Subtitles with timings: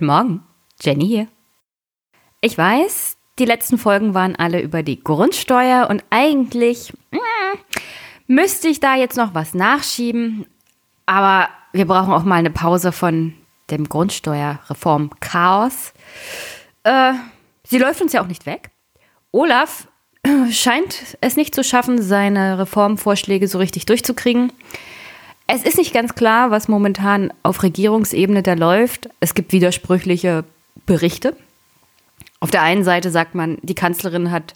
[0.00, 0.42] Guten Morgen,
[0.80, 1.28] Jenny hier.
[2.40, 7.18] Ich weiß, die letzten Folgen waren alle über die Grundsteuer und eigentlich mm,
[8.26, 10.46] müsste ich da jetzt noch was nachschieben,
[11.04, 13.34] aber wir brauchen auch mal eine Pause von
[13.70, 15.92] dem Grundsteuerreform-Chaos.
[16.84, 17.12] Äh,
[17.64, 18.70] sie läuft uns ja auch nicht weg.
[19.32, 19.86] Olaf
[20.50, 24.50] scheint es nicht zu schaffen, seine Reformvorschläge so richtig durchzukriegen.
[25.52, 29.08] Es ist nicht ganz klar, was momentan auf Regierungsebene da läuft.
[29.18, 30.44] Es gibt widersprüchliche
[30.86, 31.36] Berichte.
[32.38, 34.54] Auf der einen Seite sagt man, die Kanzlerin hat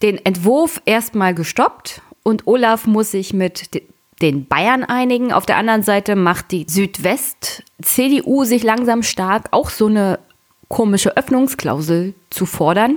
[0.00, 3.82] den Entwurf erstmal gestoppt und Olaf muss sich mit
[4.22, 5.30] den Bayern einigen.
[5.30, 10.20] Auf der anderen Seite macht die Südwest-CDU sich langsam stark, auch so eine
[10.68, 12.96] komische Öffnungsklausel zu fordern.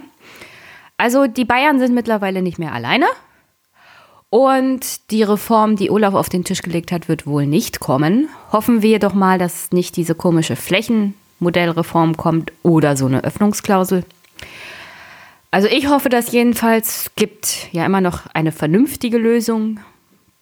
[0.95, 3.07] Also die Bayern sind mittlerweile nicht mehr alleine.
[4.29, 8.27] Und die Reform, die Olaf auf den Tisch gelegt hat, wird wohl nicht kommen.
[8.51, 14.03] Hoffen wir doch mal, dass nicht diese komische Flächenmodellreform kommt oder so eine Öffnungsklausel.
[15.49, 17.11] Also ich hoffe dass jedenfalls.
[17.15, 19.79] Gibt ja immer noch eine vernünftige Lösung.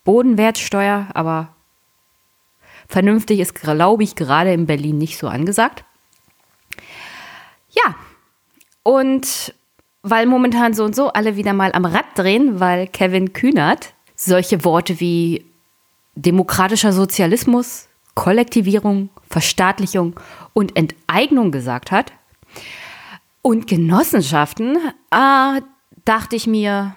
[0.03, 1.49] Bodenwertsteuer, aber
[2.87, 5.83] vernünftig ist, glaube ich, gerade in Berlin nicht so angesagt.
[7.71, 7.95] Ja,
[8.83, 9.53] und
[10.07, 14.63] weil momentan so und so alle wieder mal am Rad drehen, weil Kevin Kühnert solche
[14.63, 15.43] Worte wie
[16.13, 20.17] demokratischer Sozialismus, Kollektivierung, Verstaatlichung
[20.53, 22.13] und Enteignung gesagt hat.
[23.41, 24.77] Und Genossenschaften,
[25.09, 25.59] ah,
[26.05, 26.95] dachte ich mir,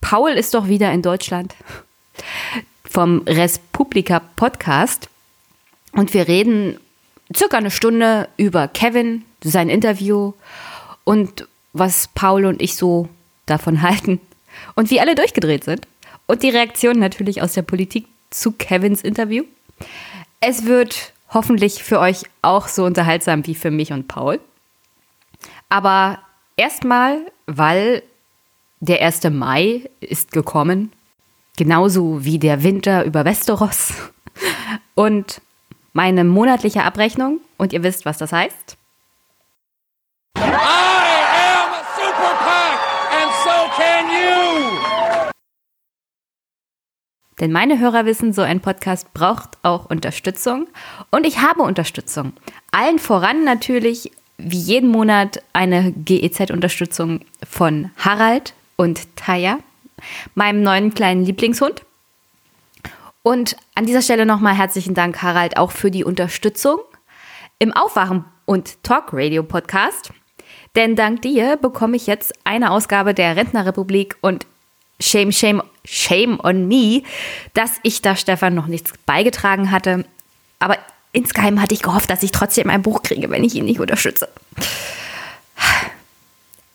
[0.00, 1.54] Paul ist doch wieder in Deutschland
[2.84, 5.08] vom Respublika Podcast.
[5.92, 6.80] Und wir reden
[7.34, 10.32] circa eine Stunde über Kevin, sein Interview
[11.04, 13.08] und was Paul und ich so
[13.46, 14.20] davon halten
[14.74, 15.86] und wie alle durchgedreht sind.
[16.26, 19.44] Und die Reaktion natürlich aus der Politik zu Kevins Interview.
[20.40, 24.40] Es wird hoffentlich für euch auch so unterhaltsam wie für mich und Paul.
[25.68, 26.18] Aber
[26.56, 28.02] erstmal, weil
[28.80, 29.24] der 1.
[29.30, 30.92] Mai ist gekommen,
[31.56, 33.94] genauso wie der Winter über Westeros
[34.94, 35.40] und
[35.92, 37.40] meine monatliche Abrechnung.
[37.58, 38.76] Und ihr wisst, was das heißt.
[47.42, 50.68] Denn meine Hörer wissen, so ein Podcast braucht auch Unterstützung.
[51.10, 52.34] Und ich habe Unterstützung.
[52.70, 59.58] Allen voran natürlich, wie jeden Monat, eine GEZ-Unterstützung von Harald und Taya,
[60.36, 61.82] meinem neuen kleinen Lieblingshund.
[63.24, 66.78] Und an dieser Stelle nochmal herzlichen Dank, Harald, auch für die Unterstützung
[67.58, 70.12] im Aufwachen und Talk Radio Podcast.
[70.76, 74.46] Denn dank dir bekomme ich jetzt eine Ausgabe der Rentnerrepublik und
[75.02, 77.02] shame, shame, shame on me,
[77.54, 80.04] dass ich da Stefan noch nichts beigetragen hatte.
[80.58, 80.78] Aber
[81.12, 84.28] insgeheim hatte ich gehofft, dass ich trotzdem ein Buch kriege, wenn ich ihn nicht unterstütze.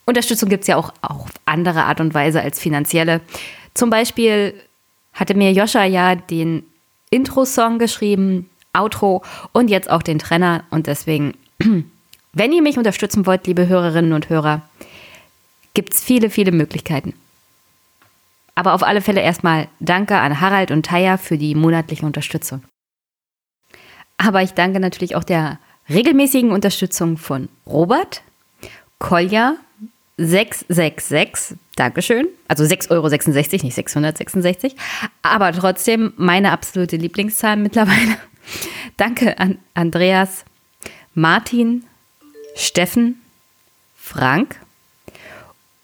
[0.05, 3.21] Unterstützung gibt es ja auch auf andere Art und Weise als finanzielle.
[3.73, 4.53] Zum Beispiel
[5.13, 6.63] hatte mir Joscha ja den
[7.09, 10.63] Intro-Song geschrieben, Outro und jetzt auch den Trenner.
[10.69, 11.33] Und deswegen,
[12.33, 14.61] wenn ihr mich unterstützen wollt, liebe Hörerinnen und Hörer,
[15.73, 17.13] gibt es viele, viele Möglichkeiten.
[18.57, 22.63] Aber auf alle Fälle erstmal danke an Harald und Taya für die monatliche Unterstützung.
[24.17, 25.59] Aber ich danke natürlich auch der
[25.91, 28.23] regelmäßigen Unterstützung von Robert,
[28.97, 29.57] Kolja,
[30.17, 32.29] 666, Dankeschön.
[32.47, 34.75] Also 6,66 Euro, nicht 666.
[35.21, 38.17] Aber trotzdem meine absolute Lieblingszahl mittlerweile.
[38.97, 40.45] Danke an Andreas,
[41.13, 41.83] Martin,
[42.55, 43.21] Steffen,
[43.95, 44.59] Frank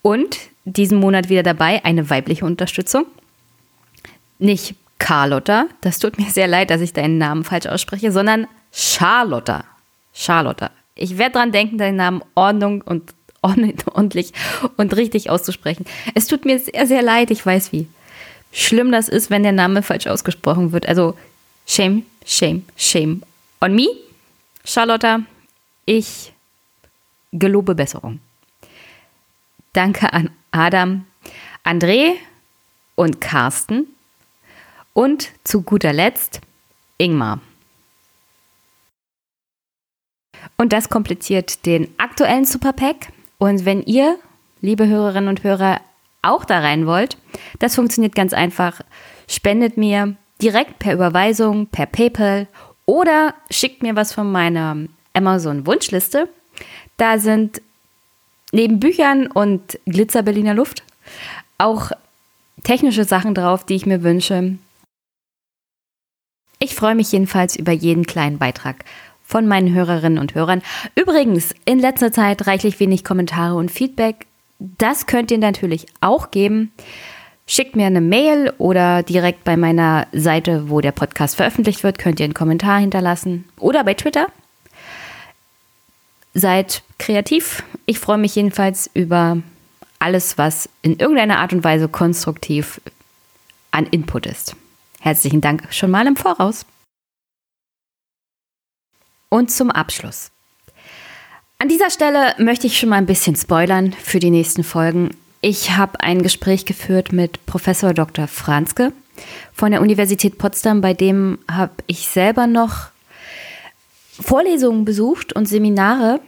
[0.02, 3.06] und diesen Monat wieder dabei, eine weibliche Unterstützung.
[4.40, 9.66] Nicht Carlotta, das tut mir sehr leid, dass ich deinen Namen falsch ausspreche, sondern Charlotta.
[10.14, 10.72] Charlotta.
[10.96, 14.32] Ich werde dran denken, deinen Namen Ordnung und ordentlich
[14.78, 15.86] und richtig auszusprechen.
[16.14, 17.88] Es tut mir sehr, sehr leid, ich weiß wie
[18.54, 20.88] schlimm das ist, wenn der Name falsch ausgesprochen wird.
[20.88, 21.18] Also
[21.68, 23.24] shame, shame, shame
[23.60, 23.88] on me.
[24.64, 25.20] Charlotta,
[25.86, 26.32] ich
[27.34, 28.20] gelobe Besserung.
[29.74, 31.06] Danke an Adam,
[31.64, 32.14] André
[32.96, 33.88] und Carsten
[34.94, 36.42] und zu guter Letzt
[36.98, 37.42] Ingmar.
[40.58, 43.08] Und das kompliziert den aktuellen Superpack.
[43.40, 44.18] Und wenn ihr,
[44.62, 45.82] liebe Hörerinnen und Hörer,
[46.22, 47.18] auch da rein wollt,
[47.60, 48.82] das funktioniert ganz einfach.
[49.28, 52.48] Spendet mir direkt per Überweisung, per PayPal
[52.86, 54.78] oder schickt mir was von meiner
[55.14, 56.30] Amazon-Wunschliste.
[56.98, 57.62] Da sind
[58.54, 60.84] neben Büchern und Glitzer Berliner Luft
[61.58, 61.92] auch
[62.64, 64.58] technische Sachen drauf, die ich mir wünsche.
[66.60, 68.86] Ich freue mich jedenfalls über jeden kleinen Beitrag
[69.24, 70.62] von meinen Hörerinnen und Hörern.
[70.96, 74.28] Übrigens, in letzter Zeit reichlich wenig Kommentare und Feedback.
[74.60, 76.72] Das könnt ihr natürlich auch geben.
[77.46, 82.20] Schickt mir eine Mail oder direkt bei meiner Seite, wo der Podcast veröffentlicht wird, könnt
[82.20, 83.46] ihr einen Kommentar hinterlassen.
[83.60, 84.28] Oder bei Twitter.
[86.34, 87.64] Seid kreativ.
[87.86, 89.38] Ich freue mich jedenfalls über
[90.00, 92.82] alles, was in irgendeiner Art und Weise konstruktiv
[93.72, 94.56] an Input ist.
[95.00, 96.66] Herzlichen Dank schon mal im Voraus.
[99.30, 100.32] Und zum Abschluss.
[101.60, 105.16] An dieser Stelle möchte ich schon mal ein bisschen spoilern für die nächsten Folgen.
[105.42, 108.28] Ich habe ein Gespräch geführt mit Professor Dr.
[108.28, 108.92] Franzke
[109.54, 112.93] von der Universität Potsdam, bei dem habe ich selber noch
[114.20, 116.20] Vorlesungen besucht und Seminare.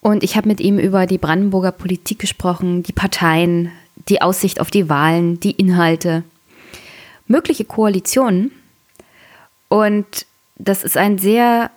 [0.00, 3.72] Und ich habe mit ihm über die Brandenburger Politik gesprochen, die Parteien,
[4.08, 6.22] die Aussicht auf die Wahlen, die Inhalte,
[7.26, 8.52] mögliche Koalitionen.
[9.68, 10.26] Und
[10.56, 11.70] das ist ein sehr,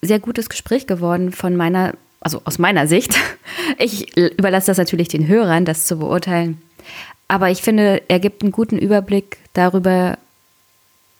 [0.00, 3.14] sehr gutes Gespräch geworden von meiner also aus meiner Sicht.
[3.78, 6.60] Ich überlasse das natürlich den Hörern, das zu beurteilen.
[7.28, 10.18] Aber ich finde, er gibt einen guten Überblick darüber,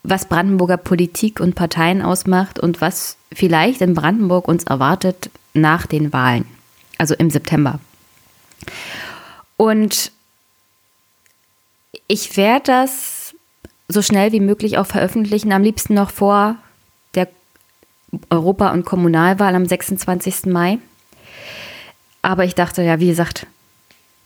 [0.02, 6.12] was Brandenburger Politik und Parteien ausmacht und was vielleicht in Brandenburg uns erwartet nach den
[6.12, 6.46] Wahlen,
[6.98, 7.80] also im September.
[9.56, 10.12] Und
[12.06, 13.34] ich werde das
[13.88, 16.56] so schnell wie möglich auch veröffentlichen, am liebsten noch vor
[17.14, 17.28] der
[18.30, 20.46] Europa- und Kommunalwahl am 26.
[20.46, 20.78] Mai.
[22.22, 23.46] Aber ich dachte, ja, wie gesagt,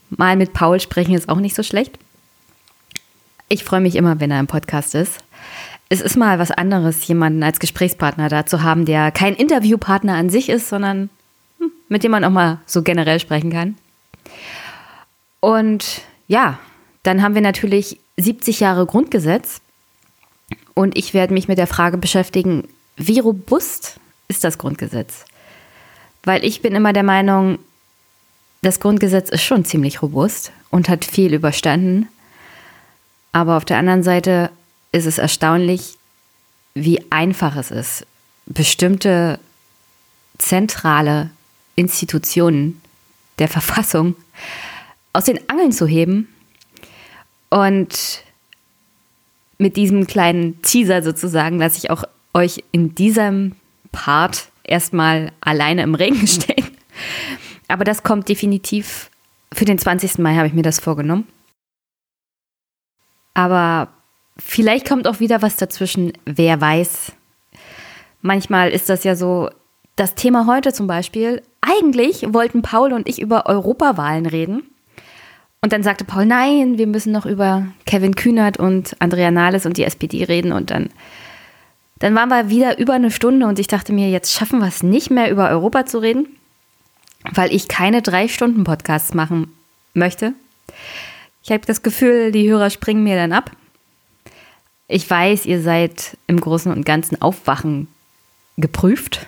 [0.09, 1.97] mal mit Paul sprechen ist auch nicht so schlecht.
[3.47, 5.19] Ich freue mich immer, wenn er im Podcast ist.
[5.89, 10.29] Es ist mal was anderes, jemanden als Gesprächspartner da zu haben, der kein Interviewpartner an
[10.29, 11.09] sich ist, sondern
[11.59, 13.77] hm, mit dem man auch mal so generell sprechen kann.
[15.39, 16.57] Und ja,
[17.03, 19.61] dann haben wir natürlich 70 Jahre Grundgesetz.
[20.73, 22.67] Und ich werde mich mit der Frage beschäftigen,
[22.97, 25.25] wie robust ist das Grundgesetz?
[26.23, 27.59] Weil ich bin immer der Meinung,
[28.61, 32.07] das Grundgesetz ist schon ziemlich robust und hat viel überstanden.
[33.31, 34.49] Aber auf der anderen Seite
[34.95, 35.97] ist es erstaunlich,
[36.73, 38.07] wie einfach es ist,
[38.45, 39.39] bestimmte
[40.37, 41.31] zentrale
[41.75, 42.81] Institutionen
[43.37, 44.15] der Verfassung
[45.11, 46.29] aus den Angeln zu heben
[47.49, 48.23] und
[49.57, 52.03] mit diesem kleinen Teaser sozusagen lasse ich auch
[52.33, 53.55] euch in diesem
[53.91, 56.67] Part erstmal alleine im Regen stehen.
[57.67, 59.09] Aber das kommt definitiv.
[59.53, 60.17] Für den 20.
[60.19, 61.27] Mai habe ich mir das vorgenommen.
[63.33, 63.89] Aber
[64.37, 67.11] vielleicht kommt auch wieder was dazwischen, wer weiß.
[68.21, 69.49] Manchmal ist das ja so,
[69.95, 74.63] das Thema heute zum Beispiel, eigentlich wollten Paul und ich über Europawahlen reden.
[75.61, 79.77] Und dann sagte Paul, nein, wir müssen noch über Kevin Kühnert und Andrea Nahles und
[79.77, 80.51] die SPD reden.
[80.51, 80.89] Und dann,
[81.99, 84.83] dann waren wir wieder über eine Stunde und ich dachte mir, jetzt schaffen wir es
[84.83, 86.27] nicht mehr, über Europa zu reden
[87.33, 89.53] weil ich keine drei Stunden Podcasts machen
[89.93, 90.33] möchte.
[91.43, 93.51] Ich habe das Gefühl, die Hörer springen mir dann ab.
[94.87, 97.87] Ich weiß, ihr seid im Großen und Ganzen Aufwachen
[98.57, 99.27] geprüft,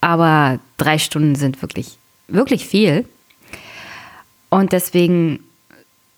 [0.00, 3.06] aber drei Stunden sind wirklich, wirklich viel.
[4.50, 5.40] Und deswegen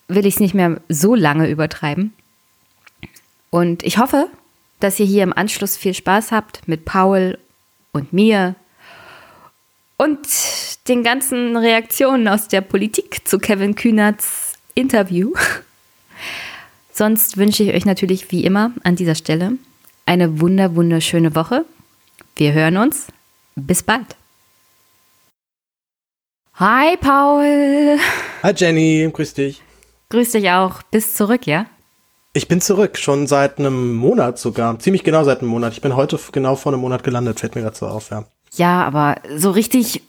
[0.09, 2.15] will ich es nicht mehr so lange übertreiben.
[3.51, 4.29] Und ich hoffe,
[4.81, 7.39] dass ihr hier im Anschluss viel Spaß habt mit Paul
[7.93, 8.55] und mir
[9.97, 10.19] und
[10.89, 15.33] den ganzen Reaktionen aus der Politik zu Kevin Kühnerts Interview.
[16.99, 19.53] Sonst wünsche ich euch natürlich wie immer an dieser Stelle
[20.05, 21.65] eine wunder wunderschöne Woche.
[22.35, 23.07] Wir hören uns.
[23.55, 24.17] Bis bald.
[26.55, 28.01] Hi Paul.
[28.43, 29.63] Hi Jenny, grüß dich.
[30.09, 30.83] Grüß dich auch.
[30.91, 31.67] Bis zurück, ja?
[32.33, 34.77] Ich bin zurück, schon seit einem Monat sogar.
[34.81, 35.75] Ziemlich genau seit einem Monat.
[35.75, 38.25] Ich bin heute genau vor einem Monat gelandet, fällt mir gerade so auf, ja.
[38.57, 40.03] Ja, aber so richtig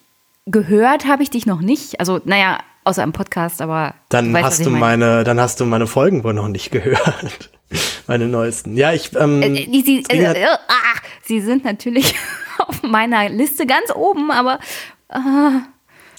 [0.51, 1.99] gehört habe ich dich noch nicht.
[1.99, 3.95] Also, naja, außer im Podcast, aber.
[4.09, 7.51] Dann weißt, hast du meine, dann hast du meine Folgen wohl noch nicht gehört.
[8.07, 8.75] meine neuesten.
[8.75, 9.15] Ja, ich.
[9.15, 12.15] Ähm, äh, die, sie, äh, äh, ah, sie sind natürlich
[12.59, 14.59] auf meiner Liste ganz oben, aber.
[15.09, 15.59] Äh,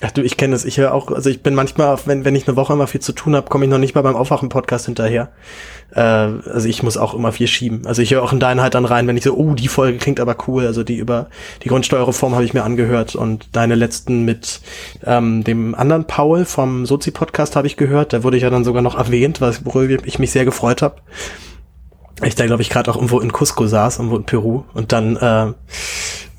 [0.02, 0.64] Ach du, ich kenne das.
[0.64, 3.12] Ich höre auch, also ich bin manchmal, wenn, wenn ich eine Woche immer viel zu
[3.12, 5.30] tun habe, komme ich noch nicht mal beim Aufwachen-Podcast hinterher.
[5.94, 7.86] Äh, also ich muss auch immer viel schieben.
[7.86, 9.98] Also ich höre auch in deinen halt dann rein, wenn ich so, oh, die Folge
[9.98, 10.66] klingt aber cool.
[10.66, 11.28] Also die über
[11.62, 14.60] die Grundsteuerreform habe ich mir angehört und deine letzten mit
[15.04, 18.14] ähm, dem anderen Paul vom Sozi-Podcast habe ich gehört.
[18.14, 20.96] Da wurde ich ja dann sogar noch erwähnt, was, worüber ich mich sehr gefreut habe
[22.22, 25.16] ich da glaube ich gerade auch irgendwo in Cusco saß, irgendwo in Peru und dann
[25.16, 25.52] äh,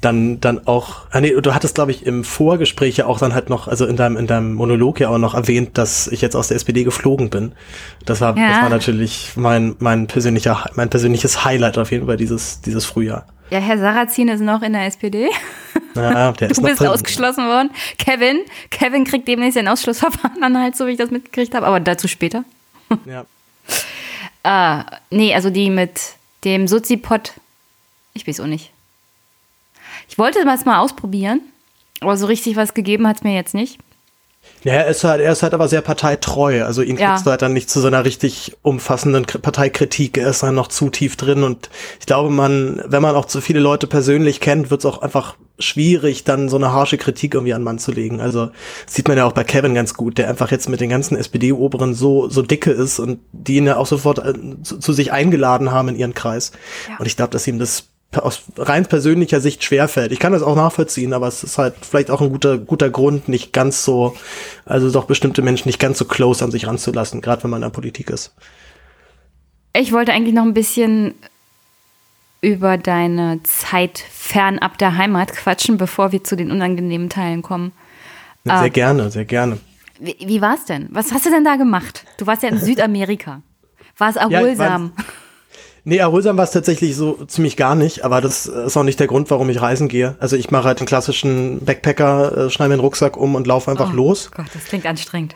[0.02, 3.50] dann, dann auch, ah nee, du hattest, glaube ich, im Vorgespräch ja auch dann halt
[3.50, 6.48] noch, also in deinem, in deinem Monolog ja auch noch erwähnt, dass ich jetzt aus
[6.48, 7.52] der SPD geflogen bin.
[8.06, 8.50] Das war, ja.
[8.50, 13.28] das war natürlich mein, mein persönlicher, mein persönliches Highlight auf jeden Fall dieses, dieses Frühjahr.
[13.52, 15.30] Ja, Herr Sarrazin ist noch in der SPD.
[15.94, 16.88] Ja, der du ist bist drin.
[16.88, 17.70] ausgeschlossen worden.
[18.00, 18.40] Kevin,
[18.72, 22.08] Kevin kriegt demnächst ein Ausschlussverfahren an halt, so wie ich das mitgekriegt habe, aber dazu
[22.08, 22.44] später.
[23.06, 23.26] Ja.
[24.80, 24.84] äh,
[25.16, 26.00] nee, also die mit
[26.44, 27.34] dem Sozipod,
[28.14, 28.72] ich weiß auch nicht.
[30.12, 31.40] Ich wollte das mal ausprobieren,
[32.02, 33.80] aber so richtig was gegeben hat es mir jetzt nicht.
[34.64, 36.66] Ja, er ist halt, er ist halt aber sehr parteitreu.
[36.66, 37.12] Also ihn ja.
[37.12, 40.18] kriegst du halt dann nicht zu so einer richtig umfassenden Parteikritik.
[40.18, 43.40] Er ist dann noch zu tief drin und ich glaube, man, wenn man auch zu
[43.40, 47.54] viele Leute persönlich kennt, wird es auch einfach schwierig, dann so eine harsche Kritik irgendwie
[47.54, 48.20] an Mann zu legen.
[48.20, 48.52] Also
[48.86, 51.94] sieht man ja auch bei Kevin ganz gut, der einfach jetzt mit den ganzen SPD-Oberen
[51.94, 55.72] so, so dicke ist und die ihn ja auch sofort äh, zu, zu, sich eingeladen
[55.72, 56.52] haben in ihren Kreis.
[56.90, 56.98] Ja.
[56.98, 57.86] Und ich glaube, dass ihm das
[58.18, 60.12] aus rein persönlicher Sicht schwerfällt.
[60.12, 63.30] Ich kann das auch nachvollziehen, aber es ist halt vielleicht auch ein guter, guter Grund,
[63.30, 64.16] nicht ganz so,
[64.66, 67.68] also doch bestimmte Menschen nicht ganz so close an sich ranzulassen, gerade wenn man in
[67.68, 68.34] der Politik ist.
[69.74, 71.16] Ich wollte eigentlich noch ein bisschen
[72.42, 77.72] über deine Zeit fernab der Heimat quatschen, bevor wir zu den unangenehmen Teilen kommen.
[78.44, 79.60] Sehr äh, gerne, sehr gerne.
[80.00, 80.90] Wie, wie war es denn?
[80.92, 82.06] Was hast du denn da gemacht?
[82.18, 83.42] Du warst ja in Südamerika.
[83.98, 84.94] War es erholsam?
[84.98, 85.04] Ja,
[85.84, 89.08] Nee, erholsam war es tatsächlich so ziemlich gar nicht, aber das ist auch nicht der
[89.08, 90.16] Grund, warum ich reisen gehe.
[90.20, 93.72] Also ich mache halt den klassischen Backpacker, äh, schneide mir den Rucksack um und laufe
[93.72, 94.30] einfach oh, los.
[94.36, 95.36] Gott, das klingt anstrengend.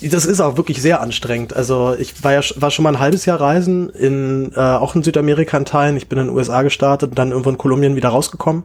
[0.00, 1.54] Das ist auch wirklich sehr anstrengend.
[1.54, 5.02] Also ich war ja war schon mal ein halbes Jahr reisen, in, äh, auch in
[5.02, 5.96] Südamerika in Teilen.
[5.96, 8.64] Ich bin in den USA gestartet und dann irgendwo in Kolumbien wieder rausgekommen.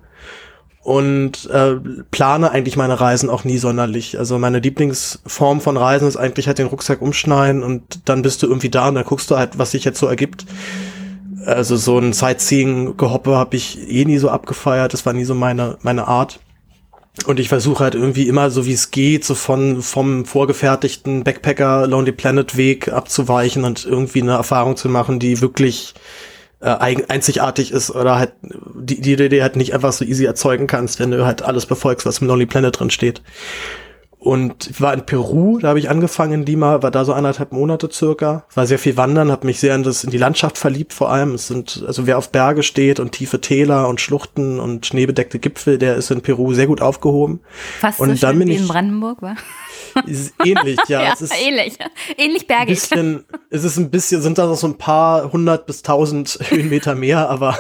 [0.82, 1.76] Und äh,
[2.12, 4.18] plane eigentlich meine Reisen auch nie sonderlich.
[4.18, 8.48] Also meine Lieblingsform von Reisen ist eigentlich halt den Rucksack umschneiden und dann bist du
[8.48, 10.46] irgendwie da und dann guckst du halt, was sich jetzt so ergibt.
[11.48, 14.92] Also so ein Sightseeing-Gehoppe habe ich eh nie so abgefeiert.
[14.92, 16.42] Das war nie so meine, meine Art.
[17.26, 21.88] Und ich versuche halt irgendwie immer so wie es geht, so von vom vorgefertigten Backpacker
[21.88, 25.94] Lonely Planet Weg abzuweichen und irgendwie eine Erfahrung zu machen, die wirklich
[26.60, 31.00] äh, einzigartig ist oder halt die, die Idee halt nicht einfach so easy erzeugen kannst,
[31.00, 33.22] wenn du halt alles befolgst, was im Lonely Planet drin steht.
[34.28, 37.54] Und ich war in Peru, da habe ich angefangen in Lima, war da so anderthalb
[37.54, 38.44] Monate circa.
[38.54, 41.34] War sehr viel wandern, habe mich sehr in, das, in die Landschaft verliebt vor allem.
[41.36, 45.78] Es sind, also wer auf Berge steht und tiefe Täler und Schluchten und schneebedeckte Gipfel,
[45.78, 47.40] der ist in Peru sehr gut aufgehoben.
[47.80, 49.38] Fast und so dann bin wie ich, in Brandenburg, war?
[50.44, 51.04] Ähnlich, ja.
[51.04, 51.78] ja es ist ähnlich.
[52.18, 52.76] Ähnlich bergig.
[52.76, 56.96] Bisschen, es ist ein bisschen, sind da noch so ein paar hundert bis tausend Höhenmeter
[56.96, 57.58] mehr, aber.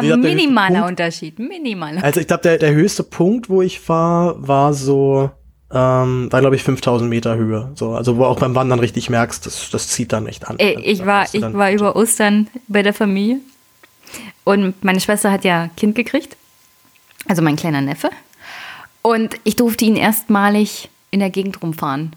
[0.00, 2.04] glaub, minimaler Punkt, Unterschied, minimaler.
[2.04, 5.32] Also ich glaube, der, der höchste Punkt, wo ich war, war so
[5.72, 7.70] ähm, war glaube ich 5000 Meter Höhe.
[7.74, 10.58] So, also wo auch beim Wandern richtig merkst, das, das zieht dann echt an.
[10.58, 13.38] Ey, also ich war, ich war über Ostern bei der Familie
[14.44, 16.36] und meine Schwester hat ja Kind gekriegt,
[17.28, 18.10] also mein kleiner Neffe.
[19.02, 22.14] Und ich durfte ihn erstmalig in der Gegend rumfahren.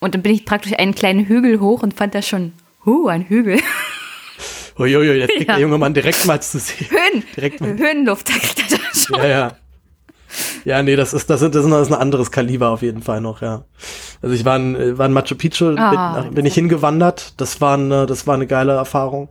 [0.00, 2.52] Und dann bin ich praktisch einen kleinen Hügel hoch und fand das schon,
[2.84, 3.60] huh, ein Hügel.
[4.78, 5.54] Uiuiui, jetzt kriegt ja.
[5.54, 6.88] der junge Mann direkt mal zu sehen.
[6.90, 7.76] Höhen, direkt mal.
[7.76, 9.18] Höhenluft, da kriegt er das schon.
[9.18, 9.56] Ja, ja.
[10.64, 13.42] Ja, nee, das ist, das ist, das ist ein anderes Kaliber auf jeden Fall noch,
[13.42, 13.64] ja.
[14.22, 17.34] Also ich war in, war in Machu Picchu, ah, bin, bin ich hingewandert.
[17.36, 19.28] Das war eine, das war eine geile Erfahrung.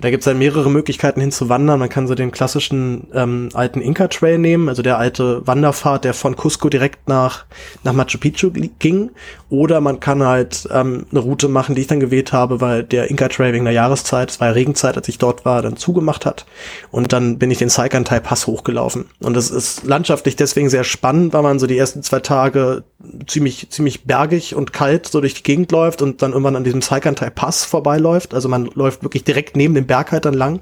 [0.00, 1.78] Da gibt es dann mehrere Möglichkeiten hinzuwandern.
[1.78, 6.34] Man kann so den klassischen ähm, alten Inka-Trail nehmen, also der alte Wanderpfad, der von
[6.36, 7.44] Cusco direkt nach,
[7.84, 9.10] nach Machu Picchu ging.
[9.50, 13.08] Oder man kann halt ähm, eine Route machen, die ich dann gewählt habe, weil der
[13.08, 16.44] Inka-Trail wegen der Jahreszeit, es war ja Regenzeit, als ich dort war, dann zugemacht hat.
[16.90, 19.06] Und dann bin ich den Saikantai Pass hochgelaufen.
[19.20, 22.82] Und das ist landschaftlich deswegen sehr spannend, weil man so die ersten zwei Tage
[23.26, 26.82] ziemlich, ziemlich bergig und kalt so durch die Gegend läuft und dann irgendwann an diesem
[26.82, 28.34] Saikantai Pass vorbeiläuft.
[28.34, 30.60] Also man läuft wirklich direkt neben dem den Berg halt dann lang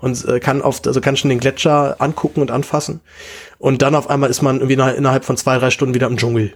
[0.00, 3.00] und äh, kann oft, also kann schon den Gletscher angucken und anfassen.
[3.58, 6.16] Und dann auf einmal ist man irgendwie nach, innerhalb von zwei, drei Stunden wieder im
[6.16, 6.54] Dschungel.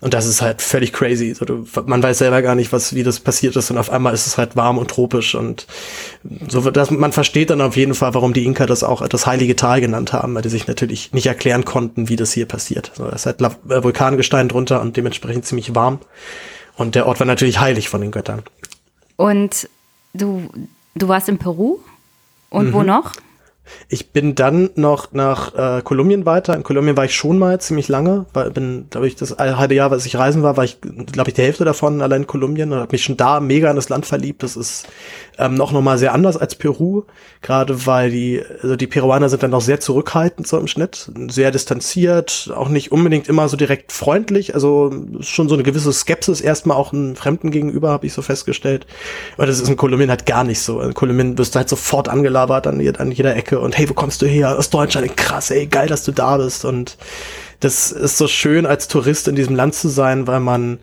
[0.00, 1.34] Und das ist halt völlig crazy.
[1.34, 3.70] So, du, man weiß selber gar nicht, was, wie das passiert ist.
[3.70, 5.34] Und auf einmal ist es halt warm und tropisch.
[5.34, 5.66] Und
[6.48, 9.56] so, dass man versteht dann auf jeden Fall, warum die Inka das auch das heilige
[9.56, 12.92] Tal genannt haben, weil die sich natürlich nicht erklären konnten, wie das hier passiert.
[12.94, 15.98] So, es ist halt äh, Vulkangestein drunter und dementsprechend ziemlich warm.
[16.76, 18.42] Und der Ort war natürlich heilig von den Göttern.
[19.16, 19.68] Und
[20.14, 20.48] du,
[20.94, 21.78] Du warst in Peru
[22.50, 22.72] und mhm.
[22.72, 23.14] wo noch?
[23.88, 26.54] Ich bin dann noch nach äh, Kolumbien weiter.
[26.56, 28.26] In Kolumbien war ich schon mal ziemlich lange.
[28.32, 31.34] War, bin, glaube ich, das halbe Jahr, was ich reisen war, war ich, glaube ich,
[31.34, 34.06] die Hälfte davon allein in Kolumbien und habe mich schon da mega in das Land
[34.06, 34.42] verliebt.
[34.42, 34.88] Das ist
[35.40, 37.04] ähm, noch nochmal sehr anders als Peru,
[37.40, 41.50] gerade weil die, also die Peruaner sind dann noch sehr zurückhaltend so im Schnitt, sehr
[41.50, 44.54] distanziert, auch nicht unbedingt immer so direkt freundlich.
[44.54, 48.86] Also schon so eine gewisse Skepsis erstmal auch einem Fremden gegenüber, habe ich so festgestellt.
[49.36, 50.80] Aber das ist in Kolumbien halt gar nicht so.
[50.80, 54.20] In Kolumbien wirst du halt sofort angelabert an, an jeder Ecke und hey, wo kommst
[54.20, 54.58] du her?
[54.58, 56.64] Aus Deutschland, krass, ey, geil, dass du da bist.
[56.66, 56.98] Und
[57.60, 60.78] das ist so schön, als Tourist in diesem Land zu sein, weil man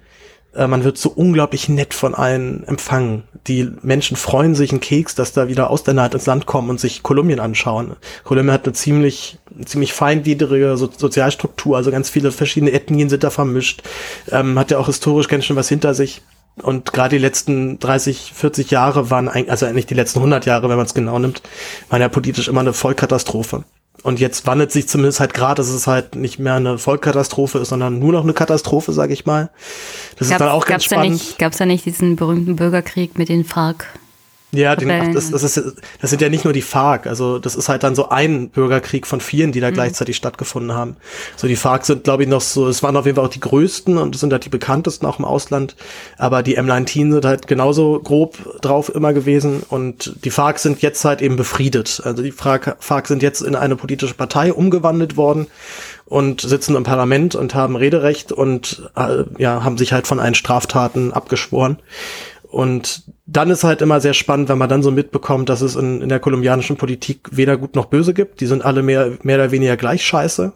[0.57, 3.23] Äh, man wird so unglaublich nett von allen empfangen.
[3.47, 6.79] Die Menschen freuen sich einen Keks, dass da wieder Ausländer halt ins Land kommen und
[6.79, 7.95] sich Kolumbien anschauen.
[8.23, 13.29] Kolumbien hat eine ziemlich, ziemlich feingliedrige so Sozialstruktur, also ganz viele verschiedene Ethnien sind da
[13.29, 13.83] vermischt.
[14.31, 16.21] Ähm, hat ja auch historisch ganz schön was hinter sich.
[16.63, 20.77] Und gerade die letzten 30, 40 Jahre waren also eigentlich die letzten 100 Jahre, wenn
[20.77, 21.43] man es genau nimmt,
[21.89, 23.63] waren ja politisch immer eine Vollkatastrophe.
[24.03, 27.69] Und jetzt wandelt sich zumindest halt gerade, dass es halt nicht mehr eine Vollkatastrophe ist,
[27.69, 29.49] sondern nur noch eine Katastrophe, sage ich mal.
[30.17, 31.35] Das gab's, ist dann auch ganz spannend.
[31.39, 33.87] Gab es da nicht diesen berühmten Bürgerkrieg mit den FARC?
[34.51, 37.55] Ja, den, ach, das, das, ist, das sind ja nicht nur die FARC, also das
[37.55, 39.73] ist halt dann so ein Bürgerkrieg von vielen, die da mhm.
[39.73, 40.95] gleichzeitig stattgefunden haben.
[41.35, 43.41] So die FARC sind, glaube ich, noch so, es waren auf jeden Fall auch die
[43.41, 45.75] größten und sind halt die bekanntesten auch im Ausland,
[46.17, 51.03] aber die M19 sind halt genauso grob drauf immer gewesen und die FARC sind jetzt
[51.03, 52.01] halt eben befriedet.
[52.05, 55.47] Also die FARC, FARC sind jetzt in eine politische Partei umgewandelt worden
[56.05, 60.35] und sitzen im Parlament und haben Rederecht und äh, ja, haben sich halt von allen
[60.35, 61.79] Straftaten abgeschworen.
[62.49, 66.01] Und dann ist halt immer sehr spannend, wenn man dann so mitbekommt, dass es in,
[66.01, 68.39] in der kolumbianischen Politik weder gut noch böse gibt.
[68.39, 70.53] Die sind alle mehr, mehr oder weniger gleich scheiße.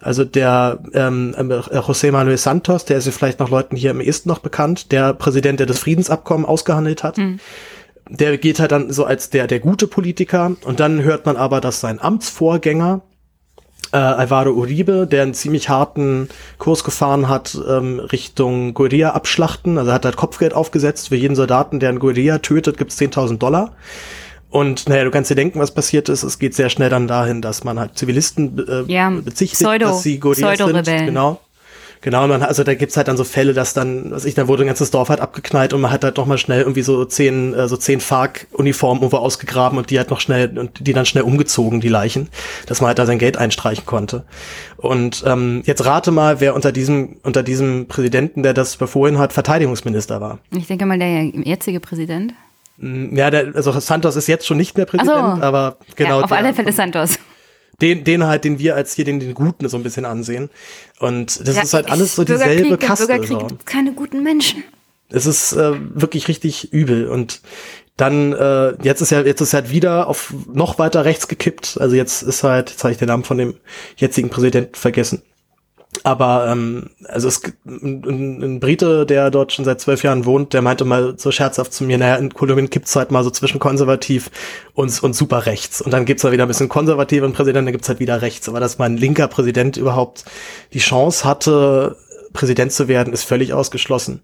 [0.00, 4.00] Also der ähm, äh, José Manuel Santos, der ist ja vielleicht noch Leuten hier im
[4.00, 7.18] Esten noch bekannt, der Präsident, der das Friedensabkommen ausgehandelt hat.
[7.18, 7.38] Mhm.
[8.08, 10.56] Der geht halt dann so als der, der gute Politiker.
[10.64, 13.02] Und dann hört man aber, dass sein Amtsvorgänger,
[13.92, 16.28] äh, Alvaro Uribe, der einen ziemlich harten
[16.58, 19.78] Kurs gefahren hat ähm, Richtung Guerilla abschlachten.
[19.78, 21.08] Also er hat halt Kopfgeld aufgesetzt.
[21.08, 23.72] Für jeden Soldaten, der einen Guerilla tötet, gibt's 10.000 Dollar.
[24.50, 26.22] Und naja, du kannst dir denken, was passiert ist.
[26.22, 30.02] Es geht sehr schnell dann dahin, dass man halt Zivilisten äh, ja, bezichtigt, Pseudo, dass
[30.02, 31.06] sie Guerillas sind.
[31.06, 31.40] Genau.
[32.00, 34.64] Genau, man, also da gibt's halt dann so Fälle, dass dann, was ich, da wurde
[34.64, 37.54] ein ganzes Dorf halt abgeknallt und man hat halt doch mal schnell irgendwie so zehn,
[37.54, 41.24] äh, so zehn FARC-Uniformen irgendwo ausgegraben und die halt noch schnell, und die dann schnell
[41.24, 42.28] umgezogen, die Leichen,
[42.66, 44.24] dass man halt da sein Geld einstreichen konnte.
[44.76, 49.32] Und ähm, jetzt rate mal, wer unter diesem, unter diesem Präsidenten, der das befohlen hat,
[49.32, 50.38] Verteidigungsminister war.
[50.56, 52.34] Ich denke mal, der jetzige Präsident.
[52.78, 55.42] Mm, ja, der, also Santos ist jetzt schon nicht mehr Präsident, so.
[55.42, 56.18] aber genau.
[56.18, 57.18] Ja, auf der, alle Fälle Santos
[57.80, 60.50] den, den halt, den wir als hier den, den Guten so ein bisschen ansehen.
[60.98, 63.06] Und das ja, ist halt alles so dieselbe Kaste.
[63.06, 63.46] Bürgerkrieg so.
[63.46, 64.64] gibt keine guten Menschen.
[65.08, 67.40] Es ist äh, wirklich richtig übel und
[67.96, 71.78] dann äh, jetzt ist ja jetzt ist halt wieder auf noch weiter rechts gekippt.
[71.80, 73.54] Also jetzt ist halt, jetzt habe ich den Namen von dem
[73.96, 75.22] jetzigen Präsidenten vergessen.
[76.06, 80.62] Aber ähm, also es ein, ein Brite, der dort schon seit zwölf Jahren wohnt, der
[80.62, 84.30] meinte mal so scherzhaft zu mir, naja, in Kolumbien gibt's halt mal so zwischen konservativ
[84.74, 85.80] und, und super rechts.
[85.80, 88.48] Und dann gibt's da wieder ein bisschen konservativen Präsidenten, dann gibt's halt wieder rechts.
[88.48, 90.24] Aber dass mein linker Präsident überhaupt
[90.72, 91.96] die Chance hatte,
[92.32, 94.20] Präsident zu werden, ist völlig ausgeschlossen.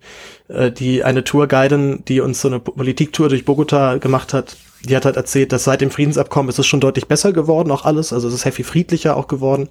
[0.47, 5.05] Äh, die eine Tourguidin, die uns so eine Politiktour durch Bogota gemacht hat, die hat
[5.05, 8.13] halt erzählt, dass seit dem Friedensabkommen ist es schon deutlich besser geworden, auch alles.
[8.13, 9.69] Also es ist sehr viel friedlicher auch geworden.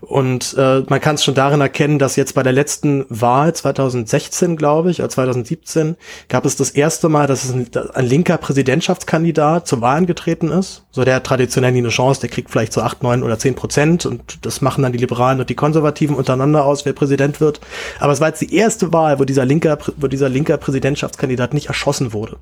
[0.00, 4.56] Und äh, man kann es schon darin erkennen, dass jetzt bei der letzten Wahl 2016,
[4.56, 5.96] glaube ich, oder 2017,
[6.28, 10.84] gab es das erste Mal, dass es ein, ein linker Präsidentschaftskandidat zur Wahl angetreten ist.
[10.90, 13.54] So der hat traditionell nie eine Chance, der kriegt vielleicht so acht, neun oder zehn
[13.54, 17.60] Prozent und das machen dann die Liberalen und die Konservativen untereinander aus, wer Präsident wird.
[18.00, 21.66] Aber es war jetzt die erste Wahl, wo dieser linker, wo dieser linker Präsidentschaftskandidat nicht
[21.66, 22.38] erschossen wurde.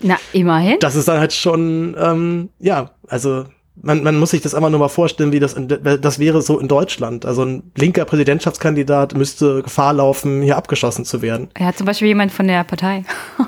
[0.00, 0.78] Na, immerhin.
[0.80, 3.44] Das ist dann halt schon, ähm, ja, also
[3.80, 6.58] man, man muss sich das einfach nur mal vorstellen, wie das, in, das wäre so
[6.58, 7.26] in Deutschland.
[7.26, 11.48] Also ein linker Präsidentschaftskandidat müsste Gefahr laufen, hier abgeschossen zu werden.
[11.58, 13.04] Ja, zum Beispiel jemand von der Partei.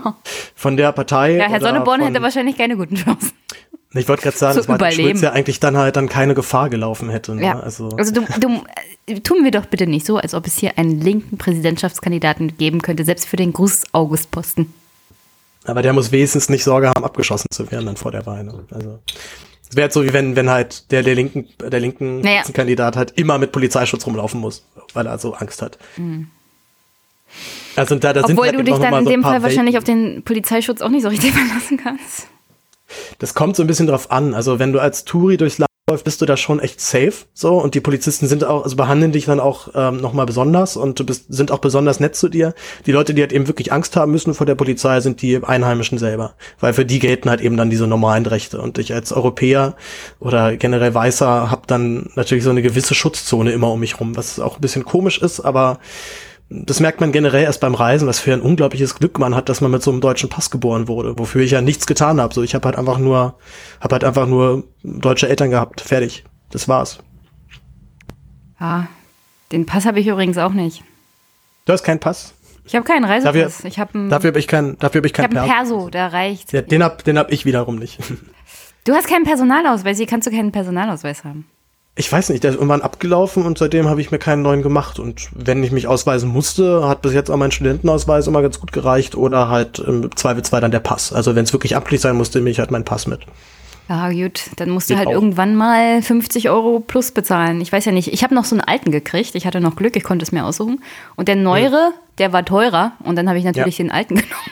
[0.55, 1.37] von der Partei.
[1.37, 3.33] Ja, Herr Sonneborn hätte wahrscheinlich keine guten Chancen.
[3.95, 6.69] Ich wollte gerade sagen, so dass Martin Schulz ja eigentlich dann halt dann keine Gefahr
[6.69, 7.35] gelaufen hätte.
[7.35, 7.45] Ne?
[7.45, 7.61] Ja.
[7.61, 8.63] Also, also du, du,
[9.07, 12.83] äh, tun wir doch bitte nicht so, als ob es hier einen linken Präsidentschaftskandidaten geben
[12.83, 14.75] könnte, selbst für den Gruß-August-Posten.
[15.67, 18.45] Aber der muss wenigstens nicht Sorge haben, abgeschossen zu werden dann vor der Wahl.
[18.45, 18.65] Ne?
[18.71, 18.99] Also
[19.69, 22.43] es wäre so wie wenn wenn halt der der linken der linken naja.
[22.53, 25.79] Kandidat halt immer mit Polizeischutz rumlaufen muss, weil er so Angst hat.
[25.97, 26.29] Mhm.
[27.75, 29.43] Also da, da Obwohl sind halt du dich dann in so dem Fall Welten.
[29.43, 32.29] wahrscheinlich auf den Polizeischutz auch nicht so richtig verlassen kannst.
[33.19, 34.33] Das kommt so ein bisschen drauf an.
[34.35, 37.59] Also wenn du als Touri durchs Land läuft, bist du da schon echt safe so.
[37.59, 41.07] Und die Polizisten sind auch, also behandeln dich dann auch ähm, nochmal besonders und du
[41.07, 42.55] bist, sind auch besonders nett zu dir.
[42.87, 45.99] Die Leute, die halt eben wirklich Angst haben müssen vor der Polizei, sind die Einheimischen
[45.99, 48.61] selber, weil für die gelten halt eben dann diese normalen Rechte.
[48.61, 49.77] Und ich als Europäer
[50.19, 54.41] oder generell Weißer habe dann natürlich so eine gewisse Schutzzone immer um mich rum, was
[54.41, 55.79] auch ein bisschen komisch ist, aber
[56.49, 59.61] das merkt man generell erst beim Reisen, was für ein unglaubliches Glück man hat, dass
[59.61, 62.33] man mit so einem deutschen Pass geboren wurde, wofür ich ja nichts getan habe.
[62.33, 63.37] So, ich habe halt einfach nur,
[63.81, 65.81] habe halt einfach nur deutsche Eltern gehabt.
[65.81, 66.25] Fertig.
[66.51, 67.01] Das war's.
[68.59, 68.85] Ah,
[69.51, 70.85] den Pass habe ich übrigens auch nicht.
[71.65, 72.33] Du hast keinen Pass?
[72.65, 73.35] Ich habe keinen Reisepass.
[73.35, 75.69] Dafür, ich hab ein, dafür habe ich keinen, dafür habe ich keinen Ich habe einen
[75.69, 76.53] Perso, der reicht.
[76.53, 77.99] Ja, den hab, den hab ich wiederum nicht.
[78.85, 81.45] Du hast keinen Personalausweis, hier kannst du keinen Personalausweis haben.
[81.99, 84.99] Ich weiß nicht, der ist irgendwann abgelaufen und seitdem habe ich mir keinen neuen gemacht.
[84.99, 88.71] Und wenn ich mich ausweisen musste, hat bis jetzt auch mein Studentenausweis immer ganz gut
[88.71, 91.15] gereicht oder halt im Zweifelsfall dann der Pass.
[91.15, 93.21] Also wenn es wirklich amtlich sein musste, nehme ich halt meinen Pass mit.
[93.89, 95.13] Ja, gut, dann musst du halt auch.
[95.13, 97.61] irgendwann mal 50 Euro plus bezahlen.
[97.61, 99.35] Ich weiß ja nicht, ich habe noch so einen alten gekriegt.
[99.35, 100.83] Ich hatte noch Glück, ich konnte es mir aussuchen.
[101.15, 101.93] Und der neuere, ja.
[102.19, 102.93] der war teurer.
[103.05, 103.85] Und dann habe ich natürlich ja.
[103.85, 104.51] den alten genommen,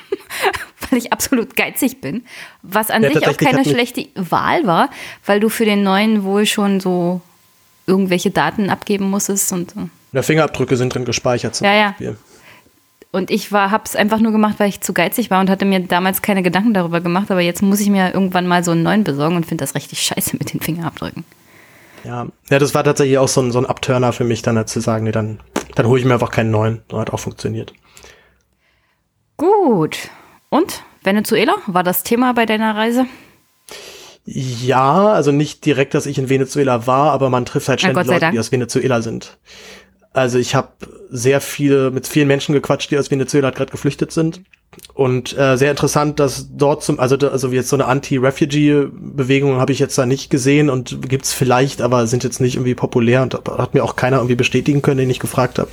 [0.88, 2.24] weil ich absolut geizig bin.
[2.62, 4.88] Was an ja, sich auch keine schlechte Wahl war,
[5.26, 7.20] weil du für den neuen wohl schon so
[7.86, 9.88] irgendwelche Daten abgeben musstest und so.
[10.12, 12.06] Ja, Fingerabdrücke sind drin gespeichert zum ja, Beispiel.
[12.06, 12.14] Ja.
[13.10, 15.78] Und ich habe es einfach nur gemacht, weil ich zu geizig war und hatte mir
[15.78, 17.30] damals keine Gedanken darüber gemacht.
[17.30, 20.02] Aber jetzt muss ich mir irgendwann mal so einen neuen besorgen und finde das richtig
[20.02, 21.24] scheiße mit den Fingerabdrücken.
[22.02, 24.68] Ja, ja, das war tatsächlich auch so ein, so ein Abturner für mich, dann halt
[24.68, 25.40] zu sagen, nee, dann,
[25.76, 26.82] dann hole ich mir einfach keinen neuen.
[26.88, 27.72] Das hat auch funktioniert.
[29.36, 30.10] Gut.
[30.50, 33.06] Und Venezuela, war das Thema bei deiner Reise?
[34.26, 38.30] Ja, also nicht direkt, dass ich in Venezuela war, aber man trifft halt ständig Leute,
[38.32, 39.36] die aus Venezuela sind.
[40.14, 40.68] Also ich habe
[41.10, 44.40] sehr viele mit vielen Menschen gequatscht, die aus Venezuela gerade geflüchtet sind.
[44.94, 49.78] Und äh, sehr interessant, dass dort zum, also also jetzt so eine Anti-Refugee-Bewegung habe ich
[49.78, 53.74] jetzt da nicht gesehen und gibt's vielleicht, aber sind jetzt nicht irgendwie populär und hat
[53.74, 55.70] mir auch keiner irgendwie bestätigen können, den ich gefragt habe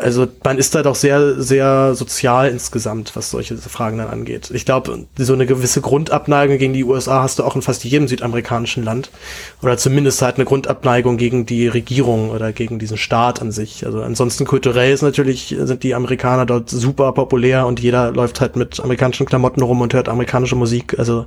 [0.00, 4.50] also man ist da doch sehr, sehr sozial insgesamt, was solche Fragen dann angeht.
[4.52, 8.08] Ich glaube, so eine gewisse Grundabneigung gegen die USA hast du auch in fast jedem
[8.08, 9.10] südamerikanischen Land.
[9.62, 13.84] Oder zumindest halt eine Grundabneigung gegen die Regierung oder gegen diesen Staat an sich.
[13.84, 18.56] Also ansonsten kulturell ist natürlich, sind die Amerikaner dort super populär und jeder läuft halt
[18.56, 20.98] mit amerikanischen Klamotten rum und hört amerikanische Musik.
[20.98, 21.26] Also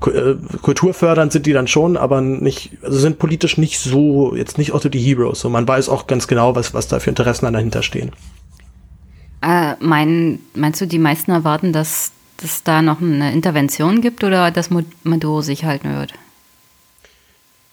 [0.00, 4.82] kulturfördernd sind die dann schon, aber nicht, also sind politisch nicht so, jetzt nicht auch
[4.82, 5.40] so die Heroes.
[5.40, 8.12] So, man weiß auch ganz genau, was, was da für Interessen dahinter stehen.
[9.42, 14.50] Äh, mein, meinst du, die meisten erwarten, dass es da noch eine Intervention gibt oder
[14.50, 14.70] dass
[15.02, 16.12] Maduro sich halten wird?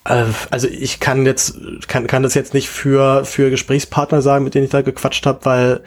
[0.06, 1.58] Äh, also ich kann jetzt
[1.88, 5.46] kann kann das jetzt nicht für für Gesprächspartner sagen, mit denen ich da gequatscht habe,
[5.46, 5.82] weil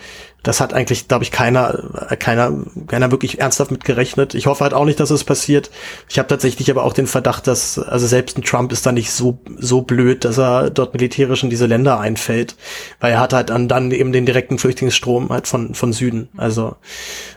[0.47, 2.53] das hat eigentlich, glaube ich, keiner keiner
[2.87, 4.35] keiner wirklich ernsthaft mit gerechnet.
[4.35, 5.71] Ich hoffe halt auch nicht, dass es passiert.
[6.09, 9.11] Ich habe tatsächlich aber auch den Verdacht, dass also selbst ein Trump ist da nicht
[9.11, 12.55] so so blöd, dass er dort militärisch in diese Länder einfällt,
[13.01, 16.29] weil er hat halt dann, dann eben den direkten Flüchtlingsstrom halt von von Süden.
[16.37, 16.77] Also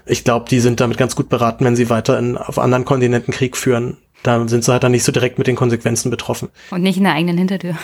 [0.06, 3.34] ich glaube, die sind damit ganz gut beraten, wenn sie weiter in, auf anderen Kontinenten
[3.34, 6.50] Krieg führen da sind sie halt dann nicht so direkt mit den Konsequenzen betroffen.
[6.72, 7.78] Und nicht in der eigenen Hintertür.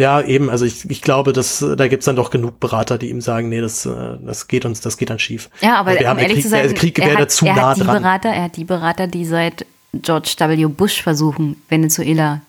[0.00, 0.48] Ja, eben.
[0.48, 3.60] Also ich, ich glaube, dass da gibt's dann doch genug Berater, die ihm sagen, nee,
[3.60, 5.50] das, äh, das geht uns, das geht dann schief.
[5.60, 7.54] Ja, aber also wir um haben ehrlich Krieg, zu sein, der Krieg wäre dazu er
[7.54, 8.02] nah hat die dran.
[8.02, 10.66] Berater, er hat die Berater, die seit George W.
[10.68, 12.40] Bush versuchen, Venezuela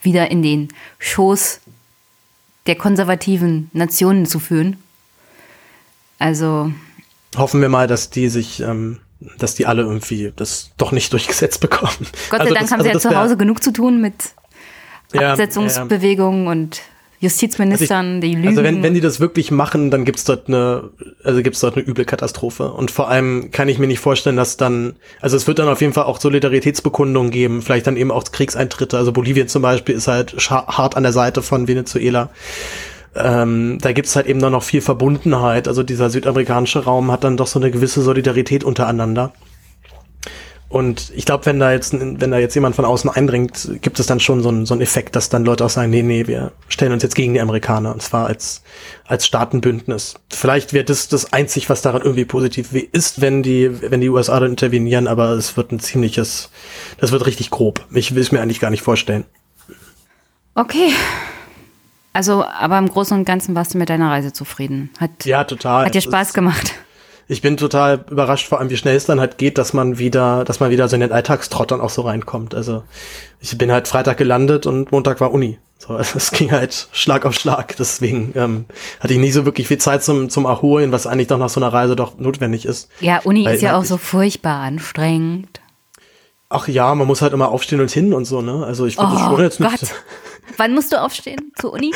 [0.00, 0.68] wieder in den
[1.00, 1.58] Schoß
[2.66, 4.76] der konservativen Nationen zu führen.
[6.20, 6.72] Also
[7.36, 9.00] hoffen wir mal, dass die sich ähm,
[9.38, 12.06] dass die alle irgendwie das doch nicht durchgesetzt bekommen.
[12.30, 14.14] Gott sei also Dank das, haben also sie ja zu Hause genug zu tun mit
[15.12, 16.52] Absetzungsbewegungen ja, ja.
[16.52, 16.82] und
[17.22, 18.48] Justizministern, also ich, die lügen.
[18.48, 20.90] Also wenn, wenn die das wirklich machen, dann gibt's dort eine,
[21.22, 22.72] also gibt's dort eine üble Katastrophe.
[22.72, 25.80] Und vor allem kann ich mir nicht vorstellen, dass dann, also es wird dann auf
[25.80, 28.98] jeden Fall auch Solidaritätsbekundungen geben, vielleicht dann eben auch Kriegseintritte.
[28.98, 32.30] Also Bolivien zum Beispiel ist halt hart an der Seite von Venezuela
[33.14, 35.68] ähm, da gibt's halt eben dann noch viel Verbundenheit.
[35.68, 39.32] Also dieser südamerikanische Raum hat dann doch so eine gewisse Solidarität untereinander.
[40.72, 44.06] Und ich glaube, wenn da jetzt, wenn da jetzt jemand von außen eindringt, gibt es
[44.06, 46.52] dann schon so einen, so einen Effekt, dass dann Leute auch sagen, nee, nee, wir
[46.68, 48.62] stellen uns jetzt gegen die Amerikaner, und zwar als,
[49.04, 50.14] als Staatenbündnis.
[50.30, 54.40] Vielleicht wird das das einzig, was daran irgendwie positiv ist, wenn die, wenn die USA
[54.40, 56.48] dann intervenieren, aber es wird ein ziemliches,
[56.96, 57.84] das wird richtig grob.
[57.92, 59.24] Ich will es mir eigentlich gar nicht vorstellen.
[60.54, 60.88] Okay,
[62.14, 64.88] also, aber im Großen und Ganzen warst du mit deiner Reise zufrieden.
[64.98, 65.84] Hat, ja, total.
[65.84, 66.72] Hat dir Spaß gemacht.
[67.32, 70.44] Ich bin total überrascht, vor allem wie schnell es dann halt geht, dass man wieder,
[70.44, 72.54] dass man wieder so in den Alltagstrott dann auch so reinkommt.
[72.54, 72.82] Also
[73.40, 75.58] ich bin halt Freitag gelandet und Montag war Uni.
[75.78, 77.74] So, also es ging halt Schlag auf Schlag.
[77.78, 78.66] Deswegen ähm,
[79.00, 81.58] hatte ich nicht so wirklich viel Zeit zum, zum Erholen, was eigentlich doch nach so
[81.58, 82.90] einer Reise doch notwendig ist.
[83.00, 85.62] Ja, Uni Weil ist ja auch so furchtbar anstrengend.
[86.50, 88.62] Ach ja, man muss halt immer aufstehen und hin und so, ne?
[88.66, 89.94] Also ich finde oh, schon jetzt nicht.
[90.56, 91.92] Wann musst du aufstehen zur Uni?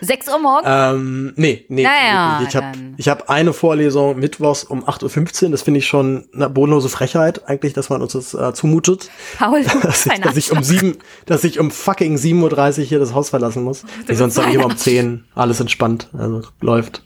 [0.00, 0.68] 6 Uhr morgens?
[0.70, 1.82] Ähm, nee, nee.
[1.82, 5.50] Naja, ich habe ich hab eine Vorlesung mittwochs um 8.15 Uhr.
[5.50, 9.10] Das finde ich schon eine bodenlose Frechheit, eigentlich, dass man uns das äh, zumutet.
[9.38, 13.14] Paul, dass, ich, dass ich um sieben, dass ich um fucking 7.30 Uhr hier das
[13.14, 13.84] Haus verlassen muss.
[14.08, 16.08] Ich sonst sage ich immer um 10 alles entspannt.
[16.16, 17.02] Also läuft.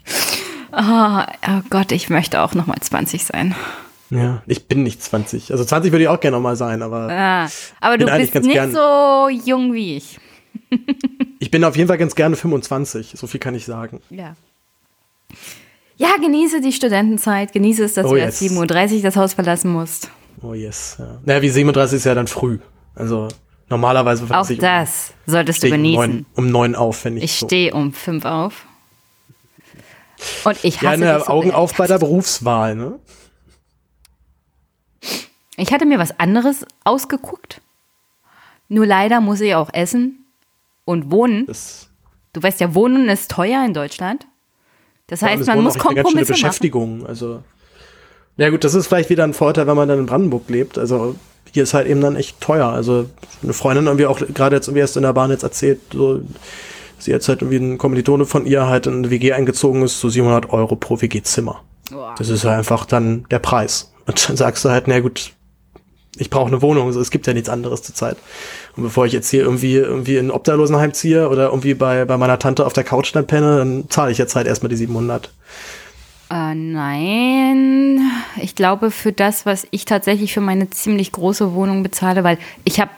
[0.73, 3.55] Oh, oh Gott, ich möchte auch nochmal 20 sein.
[4.11, 5.53] Ja, ich bin nicht 20.
[5.53, 7.09] Also 20 würde ich auch gerne nochmal sein, aber.
[7.11, 7.49] Ah,
[7.81, 10.19] aber du bist nicht gern, so jung wie ich.
[11.39, 14.01] ich bin auf jeden Fall ganz gerne 25, so viel kann ich sagen.
[14.11, 14.37] Ja.
[15.97, 18.41] Ja, genieße die Studentenzeit, genieße es, dass oh, du yes.
[18.41, 20.11] erst 7.30 Uhr das Haus verlassen musst.
[20.43, 21.21] Oh yes, ja.
[21.25, 22.59] Naja, wie 37 ist ja dann früh.
[22.95, 23.29] Also
[23.71, 26.11] Normalerweise Auch ich das solltest du um, genießen.
[26.11, 27.47] neun, um neun auf, wenn ich, Ich so.
[27.47, 28.67] stehe um fünf auf.
[30.45, 32.99] Und ich hasse Ja, ne, so Augen auf bei der Berufswahl, ne?
[35.57, 37.61] Ich hatte mir was anderes ausgeguckt.
[38.69, 40.20] Nur leider muss ich auch essen
[40.91, 41.47] und wohnen.
[41.47, 41.91] Das
[42.33, 44.27] Du weißt ja, Wohnen ist teuer in Deutschland.
[45.09, 46.27] Das heißt, man muss Kompromisse machen.
[46.27, 47.07] Beschäftigung.
[47.07, 47.43] Also,
[48.37, 50.79] ja gut, das ist vielleicht wieder ein Vorteil, wenn man dann in Brandenburg lebt.
[50.79, 51.17] Also
[51.53, 52.69] hier ist halt eben dann echt teuer.
[52.69, 53.11] Also
[53.43, 56.21] eine Freundin irgendwie auch gerade jetzt irgendwie erst in der Bahn jetzt erzählt, so
[56.99, 60.09] sie jetzt halt irgendwie ein Kommilitone von ihr halt in eine WG eingezogen ist, so
[60.09, 61.65] 700 Euro pro WG-Zimmer.
[62.19, 63.93] Das ist halt einfach dann der Preis.
[64.07, 65.33] Und dann sagst du halt, na gut,
[66.21, 68.19] ich brauche eine Wohnung, also es gibt ja nichts anderes zurzeit.
[68.77, 72.19] Und bevor ich jetzt hier irgendwie irgendwie in ein Obdachlosenheim ziehe oder irgendwie bei, bei
[72.19, 75.33] meiner Tante auf der Couch dann penne, dann zahle ich jetzt halt erstmal die 700.
[76.31, 78.01] Äh, nein,
[78.37, 82.81] ich glaube für das, was ich tatsächlich für meine ziemlich große Wohnung bezahle, weil ich
[82.81, 82.91] habe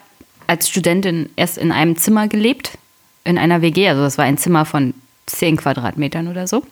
[0.49, 2.77] als Studentin erst in einem Zimmer gelebt,
[3.23, 4.95] in einer WG, also das war ein Zimmer von
[5.27, 6.65] 10 Quadratmetern oder so.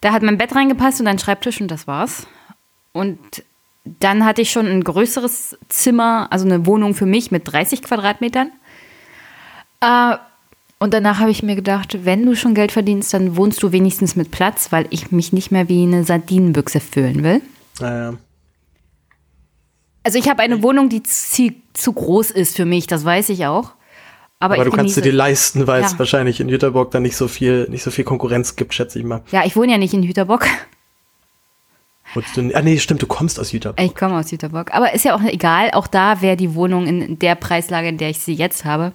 [0.00, 2.26] Da hat mein Bett reingepasst und ein Schreibtisch und das war's.
[2.92, 3.18] Und
[4.00, 8.50] dann hatte ich schon ein größeres Zimmer, also eine Wohnung für mich mit 30 Quadratmetern.
[9.80, 10.16] Äh,
[10.78, 14.14] und danach habe ich mir gedacht, wenn du schon Geld verdienst, dann wohnst du wenigstens
[14.16, 17.40] mit Platz, weil ich mich nicht mehr wie eine Sardinenbüchse fühlen will.
[17.80, 18.14] Naja.
[20.02, 23.46] Also ich habe eine Wohnung, die zu, zu groß ist für mich, das weiß ich
[23.46, 23.72] auch.
[24.38, 25.98] Aber, Aber ich du kannst genieße- dir die leisten, weil es Ja.
[25.98, 29.22] wahrscheinlich in Jüterbock dann nicht so viel, nicht so viel Konkurrenz gibt, schätze ich mal.
[29.32, 30.46] Ja, ich wohne ja nicht in Jüterbock.
[32.16, 33.84] Wolltest du, ah nee, stimmt, du kommst aus Jüterbock.
[33.84, 34.72] Ich komme aus Jüterbock.
[34.72, 35.70] Aber ist ja auch egal.
[35.72, 38.92] Auch da wäre die Wohnung in der Preislage, in der ich sie jetzt habe.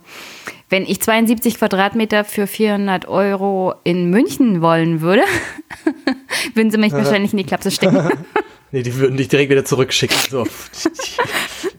[0.69, 5.21] Wenn ich 72 Quadratmeter für 400 Euro in München wollen würde,
[6.55, 8.09] würden sie mich wahrscheinlich in die Klapse stecken.
[8.73, 10.15] Nee, die würden dich direkt wieder zurückschicken.
[10.29, 10.47] So.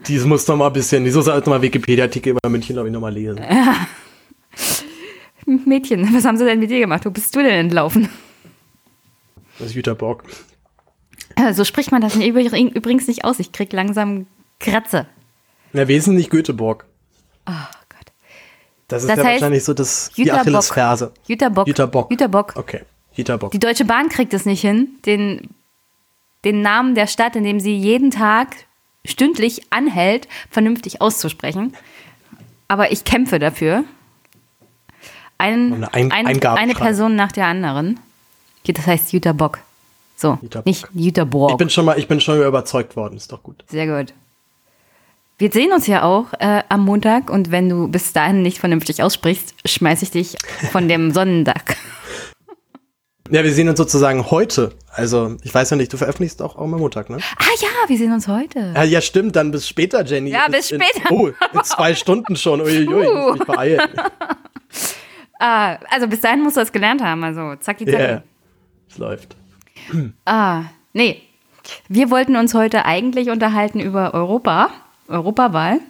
[0.07, 2.91] die, muss noch mal ein bisschen, die muss halt noch mal Wikipedia-Artikel über München, glaube
[2.91, 3.41] ich, noch mal lesen.
[5.47, 7.07] Mädchen, was haben sie denn mit dir gemacht?
[7.07, 8.11] Wo bist du denn entlaufen?
[9.59, 10.25] Aus Jüterbock.
[11.37, 13.39] Äh, So spricht man das übrig- übrigens nicht aus.
[13.39, 14.27] Ich krieg langsam
[14.61, 15.07] Kratze.
[15.73, 16.85] Na, wesentlich Göteborg.
[17.47, 17.53] Oh
[17.89, 18.13] Gott.
[18.89, 20.31] Das ist Das ja heißt, wahrscheinlich so das, die.
[20.31, 21.13] Achillesferse.
[21.27, 21.67] Jüterbock.
[21.67, 22.11] Jüterbock.
[22.11, 22.53] Jüterbock.
[22.57, 22.83] Okay,
[23.15, 23.51] Jüterbock.
[23.53, 25.49] Die Deutsche Bahn kriegt es nicht hin, den,
[26.45, 28.55] den Namen der Stadt, in dem sie jeden Tag
[29.05, 31.75] stündlich anhält, vernünftig auszusprechen.
[32.69, 33.85] Aber ich kämpfe dafür.
[35.39, 36.75] Ein, Eine Ein- eine.
[36.75, 37.99] Person nach der anderen.
[38.67, 39.59] Das heißt Jüterbock.
[40.23, 40.67] So, Jüterbock.
[40.67, 41.51] nicht Jüterborg.
[41.51, 43.65] Ich bin schon mal, ich bin schon mal überzeugt worden, ist doch gut.
[43.69, 44.15] Sehr gut.
[45.37, 49.03] Wir sehen uns ja auch äh, am Montag und wenn du bis dahin nicht vernünftig
[49.03, 50.37] aussprichst, schmeiß ich dich
[50.71, 51.65] von dem Sonnendach.
[53.31, 54.75] Ja, wir sehen uns sozusagen heute.
[54.93, 57.17] Also, ich weiß ja nicht, du veröffentlichst auch, auch am Montag, ne?
[57.39, 58.73] Ah ja, wir sehen uns heute.
[58.77, 60.31] Ja, ja, stimmt, dann bis später, Jenny.
[60.31, 61.11] Ja, bis in, später.
[61.11, 62.61] Oh, in zwei Stunden schon.
[62.61, 63.91] Uiuiui, ich muss mich beeilen.
[65.41, 67.25] Ah, also bis dahin musst du das gelernt haben.
[67.25, 68.01] Also zacki zacki.
[68.01, 68.23] Ja,
[68.89, 69.37] es läuft.
[70.25, 71.23] Ah, nee.
[71.89, 74.71] Wir wollten uns heute eigentlich unterhalten über Europa,
[75.09, 75.81] Europawahl.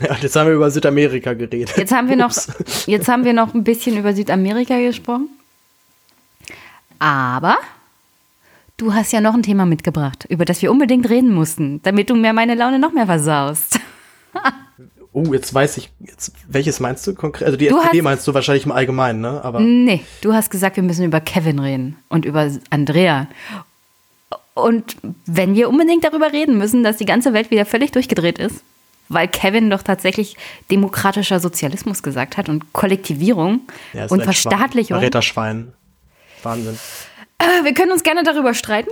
[0.00, 1.76] Ja, jetzt haben wir über Südamerika geredet.
[1.76, 2.86] Jetzt haben wir noch, Ups.
[2.86, 5.28] jetzt haben wir noch ein bisschen über Südamerika gesprochen.
[7.00, 7.56] Aber
[8.76, 12.14] du hast ja noch ein Thema mitgebracht, über das wir unbedingt reden mussten, damit du
[12.14, 13.80] mir meine Laune noch mehr versaust.
[15.26, 17.46] Oh, jetzt weiß ich, jetzt, welches meinst du konkret?
[17.46, 19.42] Also die Du SPD hast- meinst du wahrscheinlich im Allgemeinen, ne?
[19.42, 23.26] Aber Nee, du hast gesagt, wir müssen über Kevin reden und über Andrea.
[24.54, 28.62] Und wenn wir unbedingt darüber reden müssen, dass die ganze Welt wieder völlig durchgedreht ist,
[29.08, 30.36] weil Kevin doch tatsächlich
[30.70, 33.60] demokratischer Sozialismus gesagt hat und Kollektivierung
[33.94, 34.22] ja, und.
[34.22, 34.96] Verstaatlichung.
[34.98, 35.72] Verräterschwein.
[36.42, 36.78] Wahnsinn.
[37.38, 38.90] Äh, wir können uns gerne darüber streiten.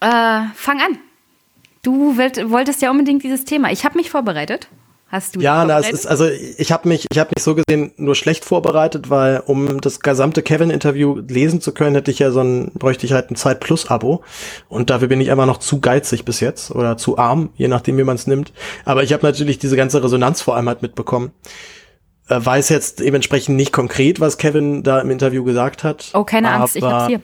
[0.00, 0.98] Äh, fang an.
[1.82, 3.72] Du wollt, wolltest ja unbedingt dieses Thema.
[3.72, 4.68] Ich habe mich vorbereitet.
[5.12, 7.92] Hast du Ja, na, es ist, also ich habe mich, ich habe mich so gesehen
[7.98, 12.40] nur schlecht vorbereitet, weil um das gesamte Kevin-Interview lesen zu können, hätte ich ja so
[12.40, 14.24] ein, bräuchte ich halt ein Zeit Plus Abo
[14.70, 17.98] und dafür bin ich einfach noch zu geizig bis jetzt oder zu arm, je nachdem
[17.98, 18.54] wie man es nimmt.
[18.86, 21.32] Aber ich habe natürlich diese ganze Resonanz vor allem halt mitbekommen.
[22.28, 26.08] Äh, weiß jetzt dementsprechend nicht konkret, was Kevin da im Interview gesagt hat.
[26.14, 27.20] oh, keine Angst, ich hab's hier.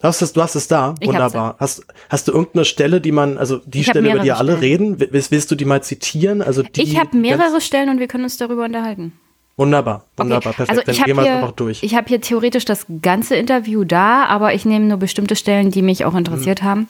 [0.00, 0.94] Du hast es, du hast es da.
[1.00, 1.56] Ich Wunderbar.
[1.58, 4.94] Hast, hast du irgendeine Stelle, die man, also die Ich Stelle, über die alle Stellen.
[4.96, 6.40] reden, willst, willst du die mal zitieren?
[6.40, 9.12] Also die Ich habe mehrere Stellen und wir können uns darüber unterhalten.
[9.58, 10.70] Wunderbar, Okay, wunderbar, perfekt.
[10.70, 11.82] Also Dann ich gehen habe wir einfach durch.
[11.82, 15.82] ich hab hier theoretisch das ganze Interview da, aber ich nehme nur bestimmte Stellen, die
[15.82, 16.88] mich auch interessiert haben,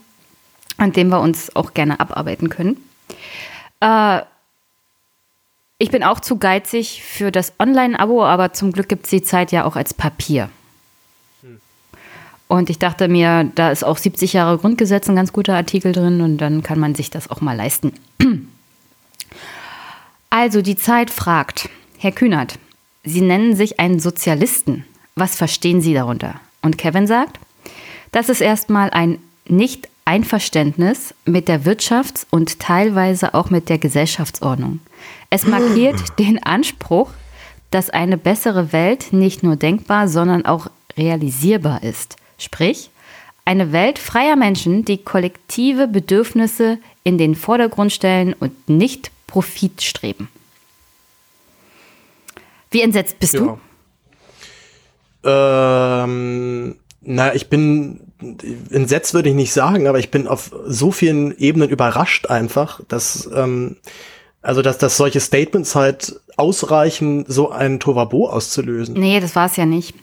[0.77, 2.77] an denen wir uns auch gerne abarbeiten können.
[3.81, 4.21] Äh,
[5.79, 9.51] ich bin auch zu geizig für das Online-Abo, aber zum Glück gibt es die Zeit
[9.51, 10.49] ja auch als Papier.
[12.51, 16.21] Und ich dachte mir, da ist auch 70 Jahre Grundgesetz ein ganz guter Artikel drin
[16.21, 17.93] und dann kann man sich das auch mal leisten.
[20.33, 22.61] Also die Zeit fragt, Herr Kühnert,
[23.03, 24.85] Sie nennen sich einen Sozialisten.
[25.17, 26.37] Was verstehen Sie darunter?
[26.63, 27.41] Und Kevin sagt,
[28.13, 34.79] das ist erstmal ein Nicht-Einverständnis mit der Wirtschafts- und teilweise auch mit der Gesellschaftsordnung.
[35.31, 37.11] Es markiert den Anspruch,
[37.73, 42.20] dass eine bessere Welt nicht nur denkbar, sondern auch realisierbar ist.
[42.41, 42.91] Sprich,
[43.45, 50.29] eine Welt freier Menschen, die kollektive Bedürfnisse in den Vordergrund stellen und nicht Profit streben.
[52.71, 53.41] Wie entsetzt bist ja.
[55.23, 55.29] du?
[55.29, 58.01] Ähm, na, ich bin
[58.71, 63.29] entsetzt würde ich nicht sagen, aber ich bin auf so vielen Ebenen überrascht einfach, dass
[63.35, 63.77] ähm,
[64.43, 68.95] also dass, dass solche Statements halt ausreichen, so einen Tovabo auszulösen.
[68.95, 69.95] Nee, das war es ja nicht.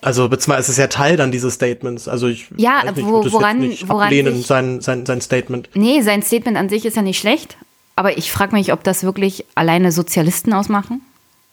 [0.00, 2.08] Also beziehungsweise ist es ja Teil dann dieses Statements.
[2.08, 5.70] Also ich ja, nicht, wo, woran, nicht woran ablehnen, ich, sein, sein, sein Statement.
[5.74, 7.56] Nee, sein Statement an sich ist ja nicht schlecht,
[7.96, 11.00] aber ich frage mich, ob das wirklich alleine Sozialisten ausmachen.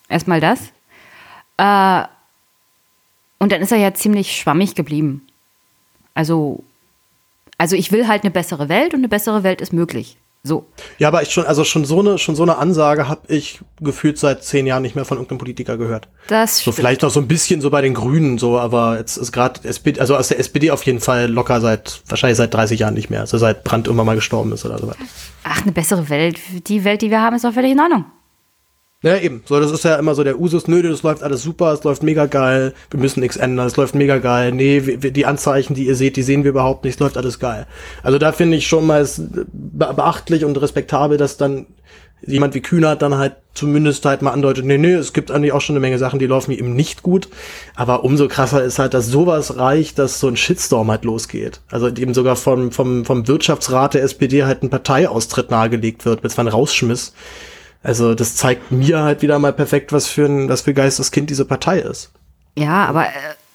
[0.08, 0.60] Erstmal das.
[1.56, 2.06] Äh,
[3.38, 5.26] und dann ist er ja ziemlich schwammig geblieben.
[6.14, 6.62] Also,
[7.58, 10.16] also ich will halt eine bessere Welt und eine bessere Welt ist möglich.
[10.46, 10.66] So.
[10.98, 14.18] Ja, aber ich schon, also schon so eine, schon so eine Ansage habe ich gefühlt
[14.18, 16.08] seit zehn Jahren nicht mehr von irgendeinem Politiker gehört.
[16.28, 19.32] Das So vielleicht noch so ein bisschen so bei den Grünen, so, aber jetzt ist
[19.32, 22.94] gerade SPD, also aus der SPD auf jeden Fall locker seit, wahrscheinlich seit 30 Jahren
[22.94, 23.20] nicht mehr.
[23.20, 24.92] Also seit Brandt irgendwann mal gestorben ist oder so.
[25.42, 26.38] Ach, eine bessere Welt.
[26.68, 28.04] Die Welt, die wir haben, ist doch völlig in Ordnung.
[29.06, 29.44] Ja, eben.
[29.44, 32.02] So, das ist ja immer so der Usus, nö, das läuft alles super, es läuft
[32.02, 34.50] mega geil, wir müssen nichts ändern, es läuft mega geil.
[34.50, 37.68] Nee, die Anzeichen, die ihr seht, die sehen wir überhaupt nicht, es läuft alles geil.
[38.02, 39.08] Also da finde ich schon mal
[39.52, 41.66] beachtlich und respektabel, dass dann
[42.26, 45.60] jemand wie Kühnert dann halt zumindest halt mal andeutet, nee, nee, es gibt eigentlich auch
[45.60, 47.28] schon eine Menge Sachen, die laufen eben nicht gut.
[47.76, 51.60] Aber umso krasser ist halt, dass sowas reicht, dass so ein Shitstorm halt losgeht.
[51.70, 56.44] Also eben sogar vom, vom, vom Wirtschaftsrat der SPD halt ein Parteiaustritt nahegelegt wird, zwar
[56.44, 57.12] ein Rausschmiss.
[57.86, 61.44] Also das zeigt mir halt wieder mal perfekt, was für ein, was für Geisteskind diese
[61.44, 62.10] Partei ist.
[62.58, 63.10] Ja, aber äh,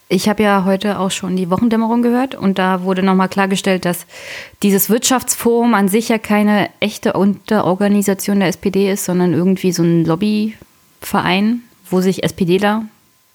[0.08, 4.06] ich habe ja heute auch schon die Wochendämmerung gehört und da wurde nochmal klargestellt, dass
[4.63, 10.06] dieses Wirtschaftsforum an sich ja keine echte Unterorganisation der SPD ist, sondern irgendwie so ein
[10.06, 12.86] Lobbyverein, wo sich SPDler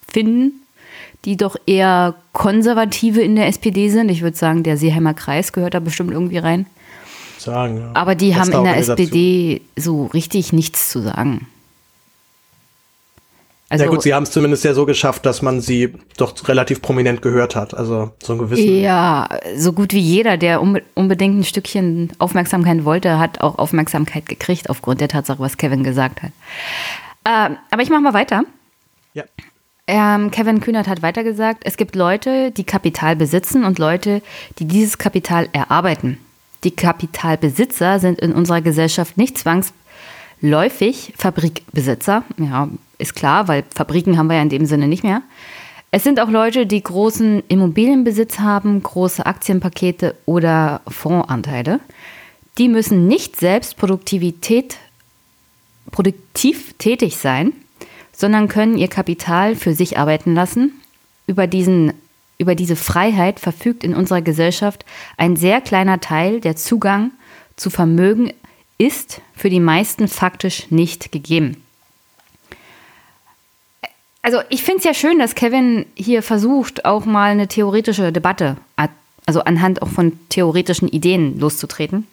[0.09, 0.63] finden,
[1.27, 4.11] die doch eher Konservative in der SPD sind.
[4.11, 6.65] Ich würde sagen, der Seeheimer Kreis gehört da bestimmt irgendwie rein
[7.39, 7.91] sagen.
[7.95, 11.47] Aber die haben in der SPD so richtig nichts zu sagen.
[13.69, 16.81] Also, ja gut, sie haben es zumindest ja so geschafft, dass man sie doch relativ
[16.81, 17.75] prominent gehört hat.
[17.75, 18.81] Also so ein gewissen.
[18.81, 24.71] Ja, so gut wie jeder, der unbedingt ein Stückchen Aufmerksamkeit wollte, hat auch Aufmerksamkeit gekriegt
[24.71, 26.31] aufgrund der Tatsache, was Kevin gesagt hat.
[27.25, 28.45] Ähm, aber ich mache mal weiter.
[29.15, 29.25] Ja.
[29.89, 34.23] Ähm, Kevin Kühnert hat weiter gesagt, es gibt Leute, die Kapital besitzen und Leute,
[34.61, 36.19] die dieses Kapital erarbeiten.
[36.67, 42.25] Die Kapitalbesitzer sind in unserer Gesellschaft nicht zwangsläufig Fabrikbesitzer.
[42.39, 45.23] Ja, ist klar, weil Fabriken haben wir ja in dem Sinne nicht mehr.
[45.93, 51.79] Es sind auch Leute, die großen Immobilienbesitz haben, große Aktienpakete oder Fondsanteile.
[52.59, 54.77] Die müssen nicht selbst Produktivität,
[55.93, 57.53] produktiv tätig sein,
[58.13, 60.73] sondern können ihr Kapital für sich arbeiten lassen.
[61.29, 61.93] Über diesen
[62.39, 64.85] über diese Freiheit verfügt in unserer Gesellschaft
[65.17, 67.11] ein sehr kleiner Teil, der Zugang
[67.57, 68.33] zu Vermögen
[68.79, 71.63] ist für die meisten faktisch nicht gegeben.
[74.21, 78.57] Also ich finde es ja schön, dass Kevin hier versucht, auch mal eine theoretische Debatte,
[79.25, 82.07] also anhand auch von theoretischen Ideen loszutreten.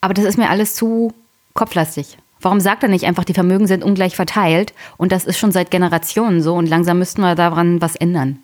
[0.00, 1.14] Aber das ist mir alles zu
[1.54, 2.18] kopflastig.
[2.46, 5.72] Warum sagt er nicht einfach, die Vermögen sind ungleich verteilt und das ist schon seit
[5.72, 8.38] Generationen so und langsam müssten wir daran was ändern?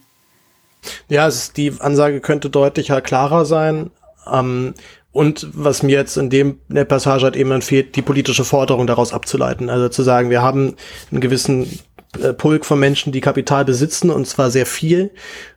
[1.08, 3.92] Ja, die Ansage könnte deutlicher, klarer sein.
[4.28, 4.74] Ähm,
[5.12, 8.88] und was mir jetzt in dem in der Passage halt eben fehlt, die politische Forderung
[8.88, 9.70] daraus abzuleiten.
[9.70, 10.74] Also zu sagen, wir haben
[11.12, 11.78] einen gewissen
[12.36, 15.10] Pulk von Menschen, die Kapital besitzen und zwar sehr viel.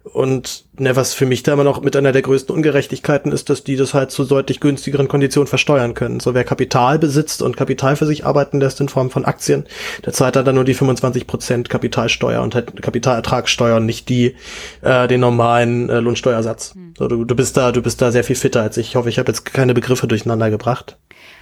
[0.03, 3.65] Und ne, was für mich da immer noch mit einer der größten Ungerechtigkeiten ist, dass
[3.65, 6.21] die das halt zu deutlich günstigeren Konditionen versteuern können.
[6.21, 9.65] So wer Kapital besitzt und Kapital für sich arbeiten lässt in Form von Aktien,
[10.05, 14.35] der zahlt dann nur die 25 Prozent Kapitalsteuer und halt Kapitalertragssteuer und nicht die
[14.81, 16.75] äh, den normalen äh, Lohnsteuersatz.
[16.75, 16.93] Hm.
[16.97, 18.89] So, du, du bist da, du bist da sehr viel fitter als ich.
[18.89, 20.97] Ich hoffe, ich habe jetzt keine Begriffe durcheinander gebracht.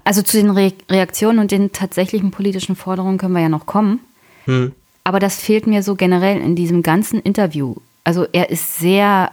[0.06, 4.00] Also zu den Re Reaktionen und den tatsächlichen politischen Forderungen können wir ja noch kommen.
[4.46, 4.74] Hm.
[5.04, 7.76] Aber das fehlt mir so generell in diesem ganzen Interview.
[8.04, 9.32] Also er ist sehr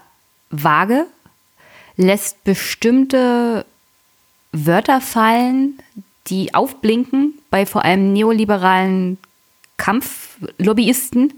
[0.51, 1.07] vage,
[1.97, 3.65] lässt bestimmte
[4.53, 5.79] Wörter fallen,
[6.27, 9.19] die aufblinken bei vor allem neoliberalen
[9.77, 11.33] Kampflobbyisten,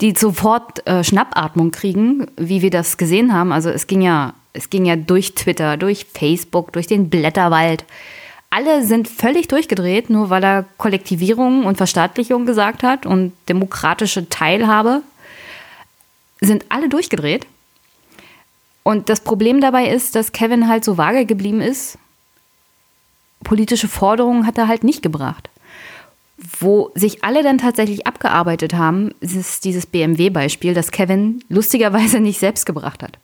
[0.00, 3.52] die sofort äh, Schnappatmung kriegen, wie wir das gesehen haben.
[3.52, 7.84] Also es ging ja, es ging ja durch Twitter, durch Facebook, durch den Blätterwald
[8.52, 15.02] alle sind völlig durchgedreht, nur weil er Kollektivierung und Verstaatlichung gesagt hat und demokratische Teilhabe.
[16.42, 17.46] Sind alle durchgedreht.
[18.82, 21.96] Und das Problem dabei ist, dass Kevin halt so vage geblieben ist.
[23.42, 25.48] Politische Forderungen hat er halt nicht gebracht.
[26.60, 32.66] Wo sich alle dann tatsächlich abgearbeitet haben, ist dieses BMW-Beispiel, das Kevin lustigerweise nicht selbst
[32.66, 33.18] gebracht hat.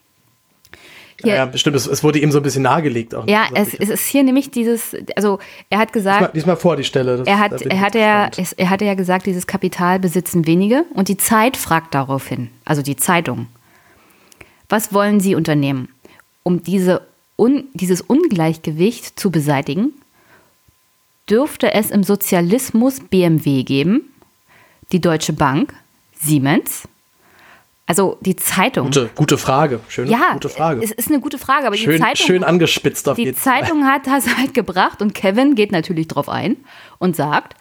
[1.21, 3.13] Hier, ja, bestimmt, es, es, wurde ihm so ein bisschen nahegelegt.
[3.13, 5.39] Auch ja, es, es, ist hier nämlich dieses, also
[5.69, 6.19] er hat gesagt.
[6.19, 7.23] Diesmal, diesmal vor die Stelle.
[7.25, 11.17] er, hat, er, hatte ja, er hatte ja gesagt, dieses Kapital besitzen wenige und die
[11.17, 13.47] Zeit fragt darauf hin, also die Zeitung.
[14.69, 15.89] Was wollen Sie unternehmen,
[16.43, 17.01] um diese
[17.37, 19.93] un, dieses Ungleichgewicht zu beseitigen?
[21.29, 24.13] Dürfte es im Sozialismus BMW geben,
[24.91, 25.73] die Deutsche Bank,
[26.19, 26.87] Siemens,
[27.89, 28.85] also die Zeitung.
[28.85, 29.79] Gute, gute Frage.
[29.87, 30.83] Schöne, ja, gute Frage.
[30.83, 32.27] Es ist eine gute Frage, aber schön, die Zeitung.
[32.27, 33.91] Schön angespitzt auf Die Zeitung Fall.
[33.91, 36.57] hat das halt gebracht und Kevin geht natürlich drauf ein
[36.99, 37.55] und sagt,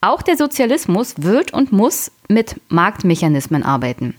[0.00, 4.14] auch der Sozialismus wird und muss mit Marktmechanismen arbeiten.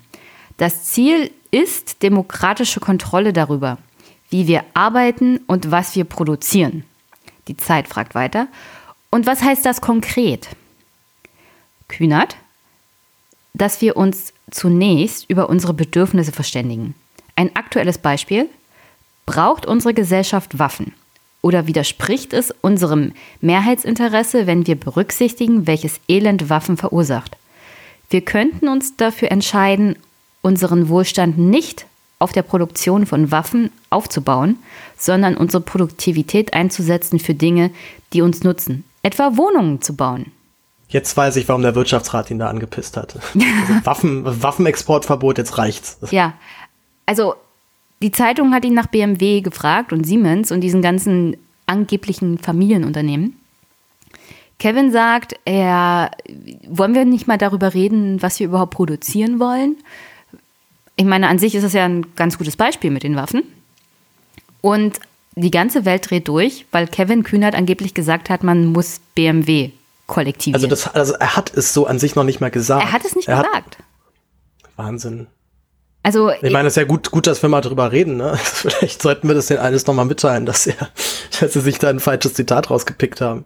[0.58, 3.78] Das Ziel ist demokratische Kontrolle darüber,
[4.30, 6.84] wie wir arbeiten und was wir produzieren.
[7.48, 8.48] Die Zeit fragt weiter.
[9.10, 10.50] Und was heißt das konkret?
[11.88, 12.36] Kühnert,
[13.56, 16.94] dass wir uns zunächst über unsere Bedürfnisse verständigen.
[17.36, 18.48] Ein aktuelles Beispiel.
[19.26, 20.94] Braucht unsere Gesellschaft Waffen?
[21.42, 27.38] Oder widerspricht es unserem Mehrheitsinteresse, wenn wir berücksichtigen, welches Elend Waffen verursacht?
[28.10, 29.96] Wir könnten uns dafür entscheiden,
[30.42, 31.88] unseren Wohlstand nicht
[32.20, 34.58] auf der Produktion von Waffen aufzubauen,
[34.98, 37.72] sondern unsere Produktivität einzusetzen für Dinge,
[38.14, 40.32] die uns nutzen, etwa Wohnungen zu bauen.
[40.88, 43.16] Jetzt weiß ich, warum der Wirtschaftsrat ihn da angepisst hat.
[43.36, 45.98] Also Waffen, Waffenexportverbot, jetzt reicht's.
[46.12, 46.34] Ja,
[47.06, 47.36] also
[48.02, 53.40] die Zeitung hat ihn nach BMW gefragt und Siemens und diesen ganzen angeblichen Familienunternehmen.
[54.60, 56.12] Kevin sagt, er,
[56.68, 59.78] wollen wir nicht mal darüber reden, was wir überhaupt produzieren wollen?
[60.96, 63.44] Ich meine, an sich ist das ja ein ganz gutes Beispiel mit den Waffen.
[64.62, 65.00] Und
[65.36, 69.72] die ganze Welt dreht durch, weil Kevin Kühnert angeblich gesagt hat, man muss BMW
[70.08, 70.56] kollektivieren.
[70.56, 72.84] Also, das, also er hat es so an sich noch nicht mal gesagt.
[72.84, 73.78] Er hat es nicht er gesagt.
[74.76, 75.28] Wahnsinn.
[76.04, 78.18] Also ich meine, es ist ja gut, gut, dass wir mal drüber reden.
[78.18, 78.38] Ne?
[78.44, 80.76] Vielleicht sollten wir das den alles nochmal mitteilen, dass, er,
[81.40, 83.46] dass sie sich da ein falsches Zitat rausgepickt haben.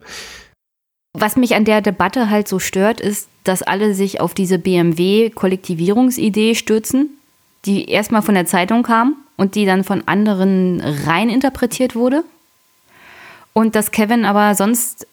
[1.14, 6.54] Was mich an der Debatte halt so stört, ist, dass alle sich auf diese BMW-Kollektivierungsidee
[6.54, 7.18] stürzen,
[7.66, 12.24] die erstmal von der Zeitung kam und die dann von anderen rein interpretiert wurde.
[13.54, 15.08] Und dass Kevin aber sonst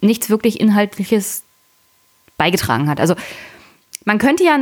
[0.00, 1.42] nichts wirklich Inhaltliches
[2.36, 3.00] beigetragen hat.
[3.00, 3.14] Also
[4.04, 4.58] man könnte ja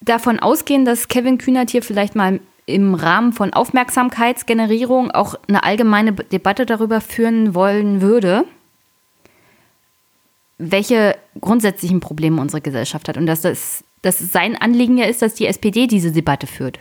[0.00, 6.12] davon ausgehen, dass Kevin Kühnert hier vielleicht mal im Rahmen von Aufmerksamkeitsgenerierung auch eine allgemeine
[6.12, 8.44] Debatte darüber führen wollen würde,
[10.58, 15.34] welche grundsätzlichen Probleme unsere Gesellschaft hat und dass das dass sein Anliegen ja ist, dass
[15.34, 16.80] die SPD diese Debatte führt.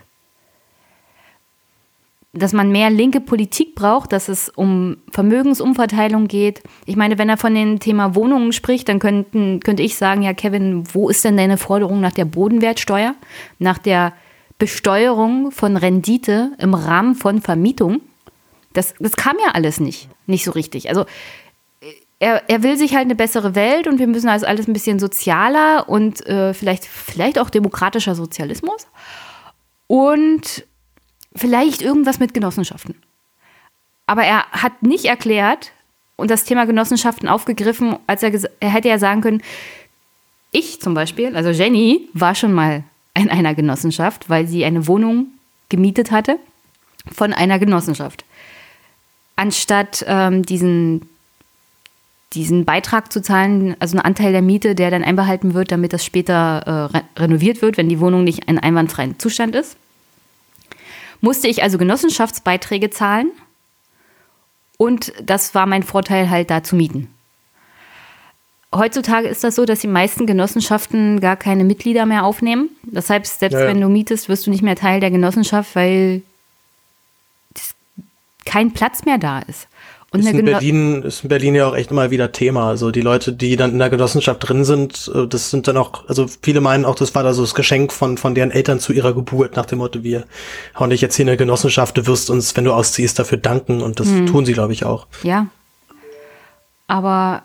[2.34, 6.64] Dass man mehr linke Politik braucht, dass es um Vermögensumverteilung geht.
[6.86, 10.34] Ich meine, wenn er von dem Thema Wohnungen spricht, dann könnten, könnte ich sagen, ja,
[10.34, 13.16] Kevin, wo ist denn deine Forderung nach der Bodenwertsteuer,
[13.60, 14.14] nach der
[14.58, 18.00] Besteuerung von Rendite im Rahmen von Vermietung?
[18.72, 20.88] Das, das kam ja alles nicht, nicht so richtig.
[20.88, 21.06] Also
[22.22, 25.00] er, er will sich halt eine bessere Welt und wir müssen also alles ein bisschen
[25.00, 28.88] sozialer und äh, vielleicht, vielleicht auch demokratischer Sozialismus
[29.88, 30.66] und
[31.36, 32.96] vielleicht irgendwas mit Genossenschaften.
[34.08, 35.72] Aber er hat nicht erklärt
[36.16, 39.42] und das Thema Genossenschaften aufgegriffen, als er, er hätte ja sagen können,
[40.52, 45.28] ich zum Beispiel, also Jenny, war schon mal in einer Genossenschaft, weil sie eine Wohnung
[45.70, 46.38] gemietet hatte
[47.12, 48.26] von einer Genossenschaft.
[49.36, 51.10] Anstatt ähm, diesen
[52.34, 56.06] diesen Beitrag zu zahlen, also einen Anteil der Miete, der dann einbehalten wird, damit das
[56.06, 59.76] später äh, re renoviert wird, wenn die Wohnung nicht in einwandfreien Zustand ist.
[61.22, 63.32] Musste ich also Genossenschaftsbeiträge zahlen
[64.78, 67.14] und das war mein Vorteil halt da zu mieten.
[68.74, 72.70] Heutzutage ist das so, dass die meisten Genossenschaften gar keine Mitglieder mehr aufnehmen.
[72.84, 73.68] Das heißt, selbst ja, ja.
[73.68, 76.24] wenn du mietest, wirst du nicht mehr Teil der Genossenschaft, weil
[78.46, 79.68] kein Platz mehr da ist.
[80.14, 82.68] Und ist in, Berlin, ist in Berlin ja auch echt immer wieder Thema.
[82.68, 86.08] Also die Leute, die dann in der Genossenschaft drin sind, äh, das sind dann auch,
[86.10, 88.92] also viele meinen auch, das war da so das Geschenk von, von deren Eltern zu
[88.92, 90.26] ihrer Geburt, nach dem Motto, wir
[90.78, 93.82] hauen dich jetzt hier in eine Genossenschaft, du wirst uns, wenn du ausziehst, dafür danken.
[93.82, 94.26] Und das hm.
[94.26, 95.08] tun sie, glaube ich, auch.
[95.24, 95.48] Ja.
[96.88, 97.44] Aber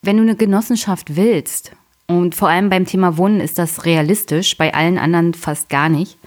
[0.00, 1.72] wenn du eine Genossenschaft willst,
[2.06, 6.18] und vor allem beim Thema Wohnen ist das realistisch, bei allen anderen fast gar nicht,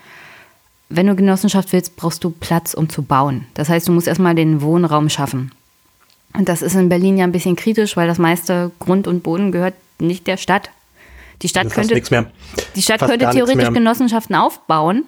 [0.90, 3.46] wenn du Genossenschaft willst, brauchst du Platz, um zu bauen.
[3.54, 5.52] Das heißt, du musst erstmal den Wohnraum schaffen.
[6.34, 9.52] Und das ist in Berlin ja ein bisschen kritisch, weil das meiste Grund und Boden
[9.52, 10.70] gehört nicht der Stadt.
[11.42, 12.02] Die Stadt könnte,
[12.76, 15.06] die Stadt könnte theoretisch Genossenschaften aufbauen,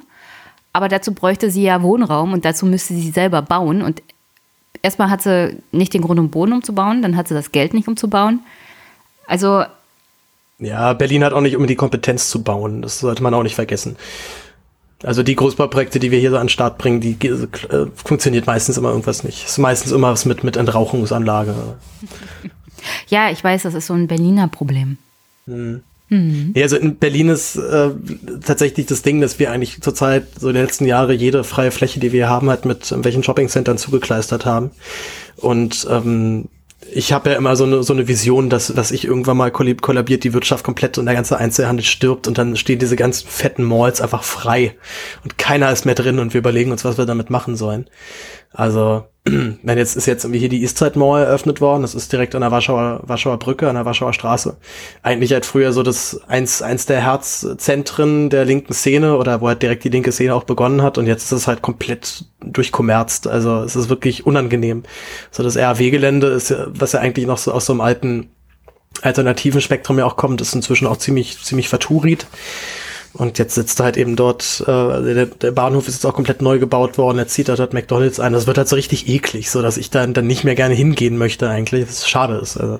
[0.73, 3.81] aber dazu bräuchte sie ja Wohnraum und dazu müsste sie selber bauen.
[3.81, 4.03] Und
[4.81, 7.87] erstmal hat sie nicht den Grund und Boden umzubauen, dann hat sie das Geld nicht
[7.87, 8.41] umzubauen.
[9.27, 9.63] Also.
[10.59, 12.81] Ja, Berlin hat auch nicht um die Kompetenz zu bauen.
[12.81, 13.95] Das sollte man auch nicht vergessen.
[15.05, 18.77] Also die Großbauprojekte, die wir hier so an den Start bringen, die äh, funktioniert meistens
[18.77, 19.43] immer irgendwas nicht.
[19.45, 21.55] Es ist meistens immer was mit, mit Entrauchungsanlage.
[23.07, 24.99] Ja, ich weiß, das ist so ein Berliner Problem.
[25.47, 25.81] Hm.
[26.09, 26.53] Mhm.
[26.55, 27.89] Ja, also in Berlin ist äh,
[28.45, 31.99] tatsächlich das Ding, dass wir eigentlich zurzeit so in den letzten Jahre jede freie Fläche,
[31.99, 34.69] die wir haben, halt mit welchen Shoppingcentern zugekleistert haben.
[35.37, 36.45] Und ähm,
[36.95, 40.23] ich habe ja immer so eine, so eine Vision, dass, dass ich irgendwann mal kollabiert
[40.23, 43.99] die Wirtschaft komplett und der ganze Einzelhandel stirbt und dann stehen diese ganzen fetten Malls
[43.99, 44.77] einfach frei
[45.21, 47.89] und keiner ist mehr drin und wir überlegen uns, was wir damit machen sollen.
[48.51, 49.03] Also,
[49.63, 52.41] wenn jetzt ist jetzt irgendwie hier die Eastside Mall eröffnet worden, das ist direkt an
[52.41, 54.55] der Warschauer, Warschauer Brücke, an der Warschauer Straße.
[55.01, 59.63] Eigentlich halt früher so das eins, eins der Herzzentren der linken Szene oder wo halt
[59.63, 63.27] direkt die linke Szene auch begonnen hat und jetzt ist es halt komplett durchkommerzt.
[63.27, 64.83] Also es ist wirklich unangenehm.
[65.31, 68.29] So das RAW-Gelände ist ja, was ja eigentlich noch so aus so einem alten
[69.01, 72.27] alternativen Spektrum ja auch kommt, ist inzwischen auch ziemlich, ziemlich verturit.
[73.17, 76.41] Und jetzt sitzt er halt eben dort, äh, der, der Bahnhof ist jetzt auch komplett
[76.41, 78.33] neu gebaut worden, jetzt zieht er dort McDonalds ein.
[78.33, 81.17] Das wird halt so richtig eklig, so dass ich dann, dann nicht mehr gerne hingehen
[81.17, 81.85] möchte eigentlich.
[81.85, 82.57] Das schade ist.
[82.57, 82.79] Also.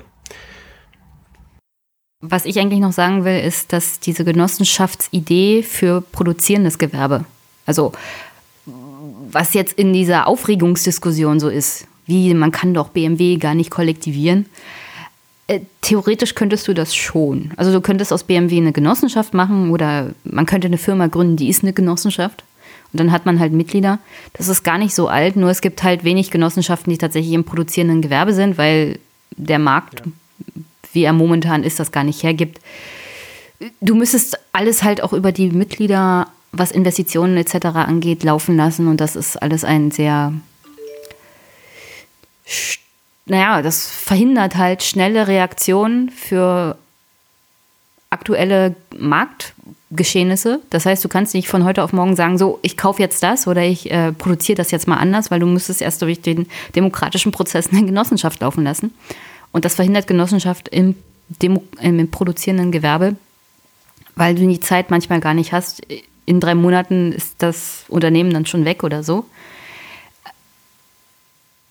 [2.19, 7.23] Was ich eigentlich noch sagen will, ist, dass diese Genossenschaftsidee für produzierendes Gewerbe,
[7.65, 7.93] also
[9.31, 14.45] was jetzt in dieser Aufregungsdiskussion so ist, wie man kann doch BMW gar nicht kollektivieren,
[14.45, 14.84] äh,
[15.81, 17.51] theoretisch könntest du das schon.
[17.55, 21.49] Also du könntest aus BMW eine Genossenschaft machen oder man könnte eine Firma gründen, die
[21.49, 22.43] ist eine Genossenschaft.
[22.91, 23.99] Und dann hat man halt Mitglieder.
[24.33, 27.43] Das ist gar nicht so alt, nur es gibt halt wenig Genossenschaften, die tatsächlich im
[27.43, 28.99] produzierenden Gewerbe sind, weil
[29.35, 30.11] der Markt, ja.
[30.93, 32.59] wie er momentan ist, das gar nicht hergibt.
[33.81, 37.65] Du müsstest alles halt auch über die Mitglieder, was Investitionen etc.
[37.65, 38.87] angeht, laufen lassen.
[38.87, 40.33] Und das ist alles ein sehr
[43.25, 46.77] naja, das verhindert halt schnelle Reaktionen für
[48.11, 50.61] aktuelle Marktgeschehnisse.
[50.69, 53.47] Das heißt, du kannst nicht von heute auf morgen sagen, so, ich kaufe jetzt das
[53.47, 57.31] oder ich äh, produziere das jetzt mal anders, weil du müsstest erst durch den demokratischen
[57.31, 58.93] Prozess eine Genossenschaft laufen lassen.
[59.51, 60.95] Und das verhindert Genossenschaft im,
[61.27, 63.15] Demo im produzierenden Gewerbe,
[64.15, 65.81] weil du die Zeit manchmal gar nicht hast.
[66.27, 69.25] In drei Monaten ist das Unternehmen dann schon weg oder so.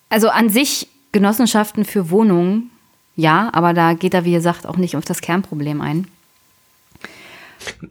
[0.08, 2.70] Also an sich Genossenschaften für Wohnungen,
[3.16, 6.08] ja, aber da geht er, wie gesagt, auch nicht auf das Kernproblem ein.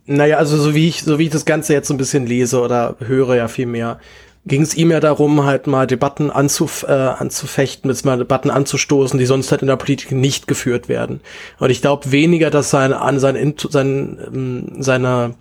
[0.05, 2.59] Naja, also so wie ich, so wie ich das Ganze jetzt so ein bisschen lese
[2.59, 3.99] oder höre ja viel mehr,
[4.45, 9.17] ging es ihm ja darum, halt mal Debatten anzuf, äh, anzufechten, mit mal Debatten anzustoßen,
[9.17, 11.21] die sonst halt in der Politik nicht geführt werden.
[11.59, 15.35] Und ich glaube weniger, dass sein, an sein, sein, ähm, seine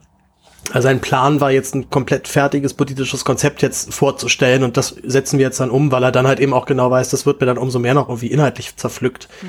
[0.71, 5.39] also sein Plan war jetzt ein komplett fertiges politisches Konzept jetzt vorzustellen und das setzen
[5.39, 7.47] wir jetzt dann um, weil er dann halt eben auch genau weiß, das wird mir
[7.47, 9.29] dann umso mehr noch irgendwie inhaltlich zerpflückt.
[9.43, 9.49] Mhm.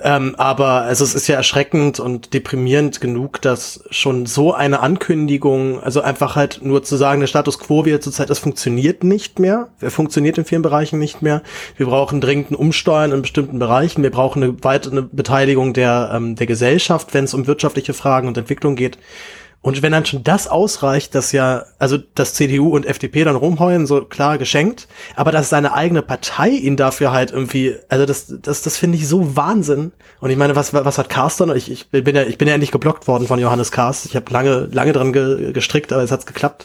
[0.00, 5.82] Ähm, aber also es ist ja erschreckend und deprimierend genug, dass schon so eine Ankündigung,
[5.82, 9.40] also einfach halt nur zu sagen, der Status quo wie er zurzeit das funktioniert nicht
[9.40, 9.68] mehr.
[9.80, 11.42] Er funktioniert in vielen Bereichen nicht mehr.
[11.76, 14.02] Wir brauchen dringend ein Umsteuern in bestimmten Bereichen.
[14.02, 18.38] Wir brauchen eine weitere Beteiligung der, ähm, der Gesellschaft, wenn es um wirtschaftliche Fragen und
[18.38, 18.98] Entwicklung geht.
[19.60, 23.88] Und wenn dann schon das ausreicht, dass ja, also dass CDU und FDP dann rumheulen,
[23.88, 24.86] so klar geschenkt,
[25.16, 29.08] aber dass seine eigene Partei ihn dafür halt irgendwie, also das, das, das finde ich
[29.08, 29.90] so Wahnsinn.
[30.20, 31.54] Und ich meine, was, was hat Carsten?
[31.56, 34.06] Ich, ich bin ja, ich bin ja endlich geblockt worden von Johannes Karst.
[34.06, 36.64] Ich habe lange, lange dran ge, gestrickt, aber es hat's geklappt.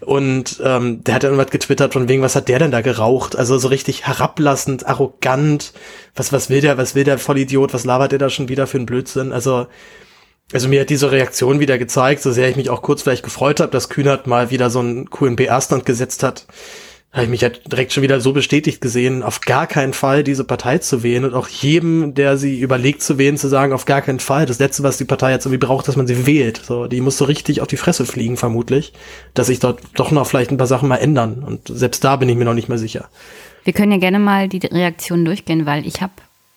[0.00, 3.36] Und ähm, der hat dann was getwittert von wegen, was hat der denn da geraucht?
[3.36, 5.72] Also so richtig herablassend, arrogant.
[6.16, 7.72] Was, was will der, was will der Vollidiot?
[7.72, 9.32] Was labert der da schon wieder für einen Blödsinn?
[9.32, 9.66] Also
[10.52, 13.60] also mir hat diese Reaktion wieder gezeigt, so sehr ich mich auch kurz vielleicht gefreut
[13.60, 16.46] habe, dass Kühnert mal wieder so einen coolen BR-Stand gesetzt hat,
[17.14, 20.42] habe ich mich halt direkt schon wieder so bestätigt gesehen, auf gar keinen Fall diese
[20.42, 24.02] Partei zu wählen und auch jedem, der sie überlegt zu wählen, zu sagen, auf gar
[24.02, 24.46] keinen Fall.
[24.46, 26.60] Das Letzte, was die Partei jetzt irgendwie braucht, dass man sie wählt.
[26.64, 28.92] So, die muss so richtig auf die Fresse fliegen, vermutlich,
[29.32, 31.44] dass sich dort doch noch vielleicht ein paar Sachen mal ändern.
[31.44, 33.08] Und selbst da bin ich mir noch nicht mehr sicher.
[33.62, 36.12] Wir können ja gerne mal die Reaktionen durchgehen, weil ich habe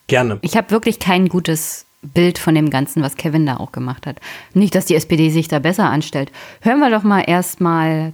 [0.08, 0.40] gerne.
[0.42, 4.20] Ich habe wirklich kein gutes Bild von dem Ganzen, was Kevin da auch gemacht hat.
[4.54, 6.32] Nicht, dass die SPD sich da besser anstellt.
[6.62, 8.14] Hören wir doch mal erstmal,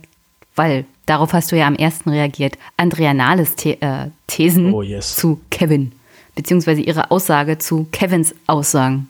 [0.55, 5.15] weil darauf hast du ja am ersten reagiert, Andrea Nahles The äh, Thesen oh, yes.
[5.15, 5.91] zu Kevin,
[6.35, 9.09] beziehungsweise ihre Aussage zu Kevins Aussagen.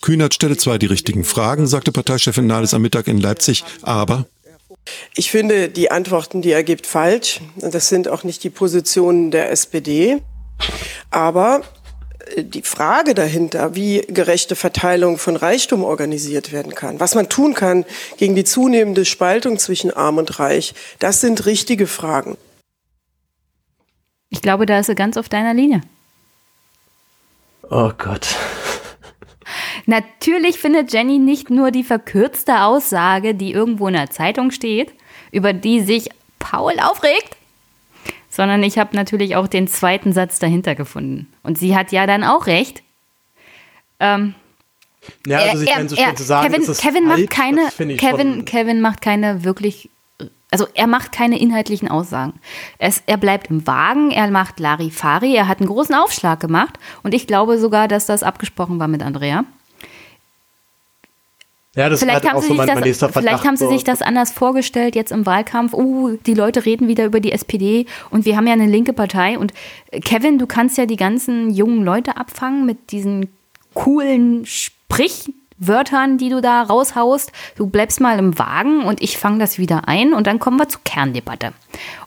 [0.00, 4.26] Kühnert stelle zwar die richtigen Fragen, sagte Parteichefin Nahles am Mittag in Leipzig, aber
[5.14, 7.40] Ich finde die Antworten, die er gibt, falsch.
[7.56, 10.22] Das sind auch nicht die Positionen der SPD.
[11.10, 11.62] Aber
[12.36, 17.84] die Frage dahinter, wie gerechte Verteilung von Reichtum organisiert werden kann, was man tun kann
[18.16, 22.36] gegen die zunehmende Spaltung zwischen Arm und Reich, das sind richtige Fragen.
[24.28, 25.80] Ich glaube, da ist er ganz auf deiner Linie.
[27.68, 28.36] Oh Gott.
[29.86, 34.92] Natürlich findet Jenny nicht nur die verkürzte Aussage, die irgendwo in der Zeitung steht,
[35.32, 37.36] über die sich Paul aufregt,
[38.40, 41.30] sondern ich habe natürlich auch den zweiten Satz dahinter gefunden.
[41.42, 42.82] Und sie hat ja dann auch recht.
[43.98, 44.34] Ähm,
[45.26, 47.68] ja, also er, er, so sagen, Kevin, Kevin macht keine,
[47.98, 49.90] Kevin, Kevin macht keine wirklich,
[50.50, 52.40] also er macht keine inhaltlichen Aussagen.
[52.78, 57.12] Es, er bleibt im Wagen, er macht Larifari, er hat einen großen Aufschlag gemacht und
[57.12, 59.44] ich glaube sogar, dass das abgesprochen war mit Andrea.
[61.76, 64.32] Ja, das vielleicht haben, auch so mein, das, mein vielleicht haben sie sich das anders
[64.32, 65.72] vorgestellt jetzt im Wahlkampf.
[65.72, 69.38] Uh, die Leute reden wieder über die SPD und wir haben ja eine linke Partei.
[69.38, 69.52] Und
[69.92, 73.28] äh, Kevin, du kannst ja die ganzen jungen Leute abfangen mit diesen
[73.74, 77.30] coolen Sprichwörtern, die du da raushaust.
[77.54, 80.68] Du bleibst mal im Wagen und ich fange das wieder ein und dann kommen wir
[80.68, 81.52] zur Kerndebatte.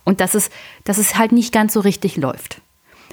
[0.04, 0.50] Und dass es,
[0.84, 2.60] dass es halt nicht ganz so richtig läuft.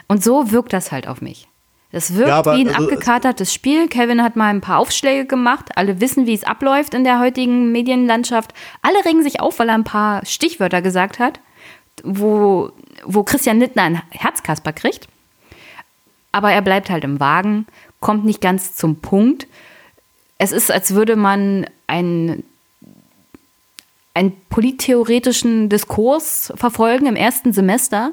[0.09, 1.47] Und so wirkt das halt auf mich.
[1.93, 3.89] Das wirkt ja, aber, wie ein also, abgekatertes Spiel.
[3.89, 5.71] Kevin hat mal ein paar Aufschläge gemacht.
[5.75, 8.55] Alle wissen, wie es abläuft in der heutigen Medienlandschaft.
[8.83, 11.41] Alle regen sich auf, weil er ein paar Stichwörter gesagt hat,
[12.05, 12.71] wo,
[13.05, 15.09] wo Christian Nittner ein Herzkasper kriegt.
[16.33, 17.67] Aber er bleibt halt im Wagen,
[17.99, 19.49] kommt nicht ganz zum Punkt.
[20.39, 22.45] Es ist, als würde man einen,
[24.15, 28.13] einen polittheoretischen Diskurs verfolgen im ersten Semester,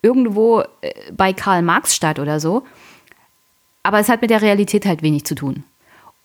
[0.00, 2.64] irgendwo äh, bei Karl Marx statt oder so
[3.82, 5.64] aber es hat mit der Realität halt wenig zu tun.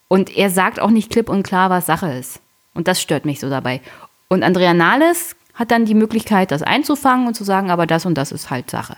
[0.07, 2.39] Und er sagt auch nicht klipp und klar, was Sache ist.
[2.73, 3.81] Und das stört mich so dabei.
[4.29, 8.15] Und Andrea Nahles hat dann die Möglichkeit, das einzufangen und zu sagen, aber das und
[8.15, 8.97] das ist halt Sache.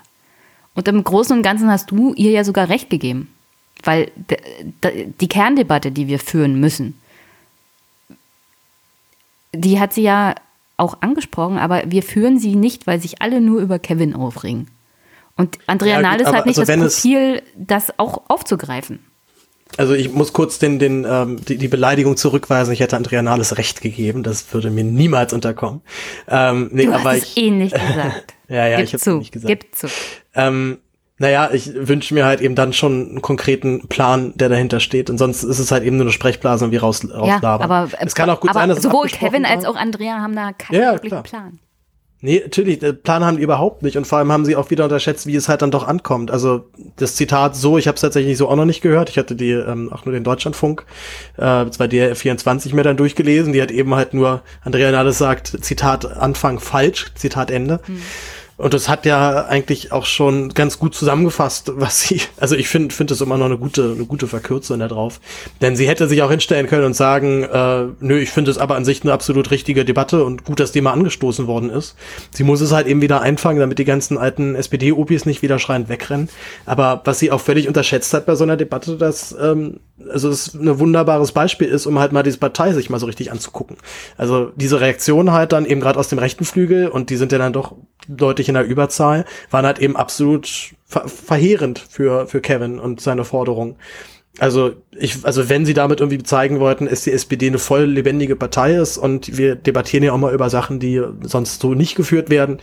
[0.76, 3.34] Und im Großen und Ganzen hast du ihr ja sogar recht gegeben.
[3.84, 4.12] Weil
[5.20, 7.00] die Kerndebatte, die wir führen müssen,
[9.54, 10.36] die hat sie ja
[10.78, 14.68] auch angesprochen, aber wir führen sie nicht, weil sich alle nur über Kevin aufregen.
[15.40, 19.00] Und Andrea ja, Nahles hat nicht also das Profil, das auch aufzugreifen.
[19.78, 22.74] Also ich muss kurz den, den, ähm, die, die Beleidigung zurückweisen.
[22.74, 24.22] Ich hätte Andrea Nahles recht gegeben.
[24.22, 25.80] Das würde mir niemals unterkommen.
[26.28, 28.34] Ähm, nee, du aber hast ich, es ähnlich gesagt.
[28.50, 29.48] ja, ja, Gib ich habe nicht gesagt.
[29.48, 29.88] Gib zu.
[30.36, 30.80] Ähm,
[31.20, 35.10] naja, ich wünsche mir halt eben dann schon einen konkreten Plan, der dahinter steht.
[35.10, 37.42] Und sonst ist es halt eben nur eine Sprechblase und wie raus, rauslabern.
[37.42, 40.52] Ja, aber es kann auch gut sein, dass sowohl Kevin als auch Andrea haben da
[40.52, 41.24] keinen ja, wirklichen.
[41.24, 41.60] Plan.
[42.22, 44.84] Nee, natürlich, den Plan haben die überhaupt nicht und vor allem haben sie auch wieder
[44.84, 46.32] unterschätzt, wie es halt dann doch ankommt.
[46.32, 46.66] Also
[46.98, 49.10] das Zitat so, ich habe es tatsächlich so auch noch nicht gehört.
[49.10, 50.86] Ich hatte die ähm, auch nur den Deutschlandfunk,
[51.38, 55.64] äh, zwar der 24 mir dann durchgelesen, die hat eben halt nur, Andrea Nades sagt,
[55.64, 57.80] Zitat Anfang falsch, Zitat Ende.
[57.86, 58.02] Hm.
[58.60, 62.94] Und das hat ja eigentlich auch schon ganz gut zusammengefasst, was sie, also ich finde
[62.94, 65.22] finde es immer noch eine gute, eine gute Verkürzung da drauf.
[65.62, 68.76] Denn sie hätte sich auch hinstellen können und sagen, äh, nö, ich finde es aber
[68.76, 71.96] an sich eine absolut richtige Debatte und gut, dass die mal angestoßen worden ist.
[72.32, 75.88] Sie muss es halt eben wieder einfangen, damit die ganzen alten SPD-Opis nicht wieder schreiend
[75.88, 76.28] wegrennen.
[76.66, 79.80] Aber was sie auch völlig unterschätzt hat bei so einer Debatte, dass ähm,
[80.10, 83.32] also es ein wunderbares Beispiel ist, um halt mal diese Partei sich mal so richtig
[83.32, 83.78] anzugucken.
[84.18, 87.38] Also diese Reaktion halt dann eben gerade aus dem rechten Flügel und die sind ja
[87.38, 87.76] dann doch
[88.10, 93.24] deutlich in der Überzahl, waren halt eben absolut ver verheerend für, für Kevin und seine
[93.24, 93.78] Forderung.
[94.40, 98.36] Also ich, also wenn sie damit irgendwie zeigen wollten, dass die SPD eine voll lebendige
[98.36, 102.30] Partei ist und wir debattieren ja auch mal über Sachen, die sonst so nicht geführt
[102.30, 102.60] werden,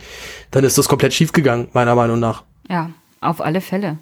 [0.51, 2.43] dann ist das komplett schiefgegangen, meiner Meinung nach.
[2.67, 3.99] Ja, auf alle Fälle.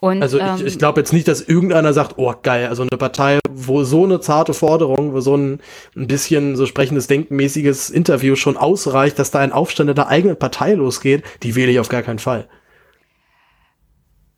[0.00, 2.96] Und, also ich, ich ähm, glaube jetzt nicht, dass irgendeiner sagt, oh geil, also eine
[2.96, 5.60] Partei, wo so eine zarte Forderung, wo so ein,
[5.96, 10.38] ein bisschen so sprechendes Denkenmäßiges Interview schon ausreicht, dass da ein Aufstand in der eigenen
[10.38, 12.48] Partei losgeht, die wähle ich auf gar keinen Fall.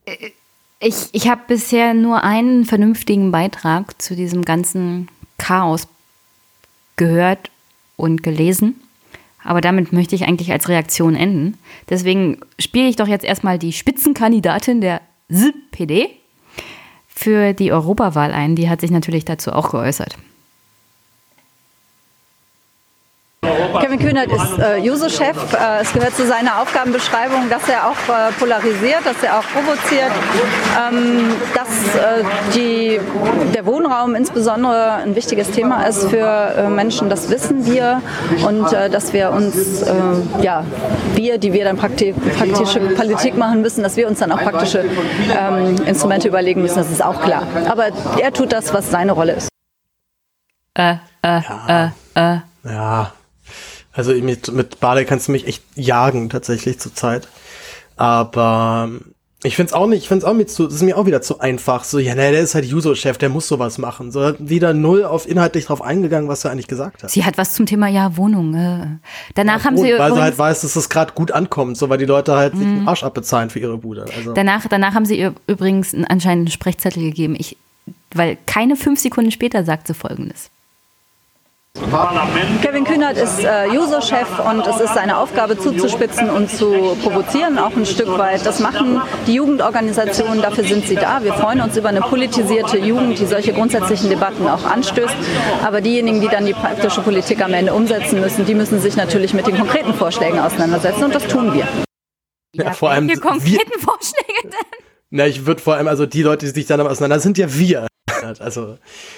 [0.05, 0.31] Äh,
[0.79, 5.87] ich, ich habe bisher nur einen vernünftigen Beitrag zu diesem ganzen Chaos
[6.95, 7.51] gehört
[7.97, 8.81] und gelesen.
[9.43, 11.57] Aber damit möchte ich eigentlich als Reaktion enden.
[11.89, 15.01] Deswegen spiele ich doch jetzt erstmal die Spitzenkandidatin der
[15.31, 16.09] SPD
[17.07, 18.55] für die Europawahl ein.
[18.55, 20.17] Die hat sich natürlich dazu auch geäußert.
[23.79, 25.53] Kevin Kühnert ist äh, Juso-Chef.
[25.53, 30.11] Äh, es gehört zu seiner Aufgabenbeschreibung, dass er auch äh, polarisiert, dass er auch provoziert,
[30.79, 32.23] ähm, dass äh,
[32.53, 32.99] die,
[33.53, 37.09] der Wohnraum insbesondere ein wichtiges Thema ist für äh, Menschen.
[37.09, 38.01] Das wissen wir
[38.47, 39.85] und äh, dass wir uns,
[40.41, 40.63] ja,
[41.15, 44.85] wir, die wir dann prakti praktische Politik machen müssen, dass wir uns dann auch praktische
[45.35, 46.77] ähm, Instrumente überlegen müssen.
[46.77, 47.43] Das ist auch klar.
[47.69, 47.87] Aber
[48.19, 49.49] er tut das, was seine Rolle ist.
[50.75, 51.91] Äh, äh, ja.
[52.15, 52.37] äh, äh.
[52.63, 53.11] Ja,
[53.93, 57.27] Also mit, mit Barley kannst du mich echt jagen, tatsächlich zurzeit.
[57.97, 58.89] Aber
[59.43, 61.39] ich find's auch nicht, ich find's auch mit zu, das ist mir auch wieder zu
[61.39, 61.83] einfach.
[61.83, 64.11] So, ja, ne, der ist halt Juso-Chef, der muss sowas machen.
[64.11, 67.09] So, wieder null auf inhaltlich drauf eingegangen, was er eigentlich gesagt hat.
[67.09, 68.53] Sie hat was zum Thema, ja, Wohnung.
[68.53, 68.99] Äh.
[69.33, 71.97] Danach ja, haben sie Weil sie halt weiß, dass es gerade gut ankommt, so, weil
[71.97, 72.87] die Leute halt sich den mhm.
[72.87, 74.05] Arsch abbezahlen für ihre Bude.
[74.15, 74.33] Also.
[74.33, 77.35] Danach, danach haben sie ihr übrigens anscheinend einen Sprechzettel gegeben.
[77.37, 77.57] Ich,
[78.13, 80.50] weil keine fünf Sekunden später sagt sie Folgendes.
[82.61, 87.75] Kevin Kühnert ist äh, User-Chef und es ist seine Aufgabe zuzuspitzen und zu provozieren, auch
[87.75, 88.45] ein Stück weit.
[88.45, 91.21] Das machen die Jugendorganisationen, dafür sind sie da.
[91.21, 95.15] Wir freuen uns über eine politisierte Jugend, die solche grundsätzlichen Debatten auch anstößt.
[95.65, 99.33] Aber diejenigen, die dann die praktische Politik am Ende umsetzen müssen, die müssen sich natürlich
[99.33, 101.67] mit den konkreten Vorschlägen auseinandersetzen und das tun wir.
[102.53, 104.79] Ja, vor allem welche konkreten Vorschläge denn?
[105.09, 107.87] Na, ich würde vor allem, also die Leute, die sich dann auseinander, sind ja wir.
[108.39, 108.77] Also,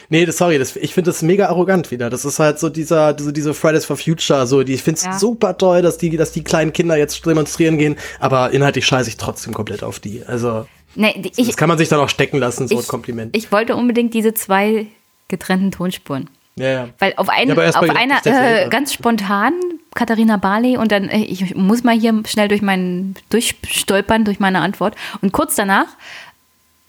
[0.10, 2.10] nee, das, sorry, das, ich finde das mega arrogant wieder.
[2.10, 5.06] Das ist halt so dieser, diese, diese Fridays for Future, so, die, ich finde es
[5.06, 5.18] ja.
[5.18, 9.18] super toll, dass die, dass die kleinen Kinder jetzt demonstrieren gehen, aber inhaltlich scheiße ich
[9.18, 10.24] trotzdem komplett auf die.
[10.26, 13.36] Also, nee, ich, das kann man sich dann auch stecken lassen, so ich, ein Kompliment.
[13.36, 14.88] Ich wollte unbedingt diese zwei
[15.28, 16.30] getrennten Tonspuren.
[16.56, 16.90] Ja, ja.
[17.00, 19.54] Weil auf, ein, ja, auf einer äh, ganz spontan
[19.96, 24.60] Katharina Barley und dann, äh, ich muss mal hier schnell durch meinen, durchstolpern durch meine
[24.60, 24.96] Antwort.
[25.22, 25.88] Und kurz danach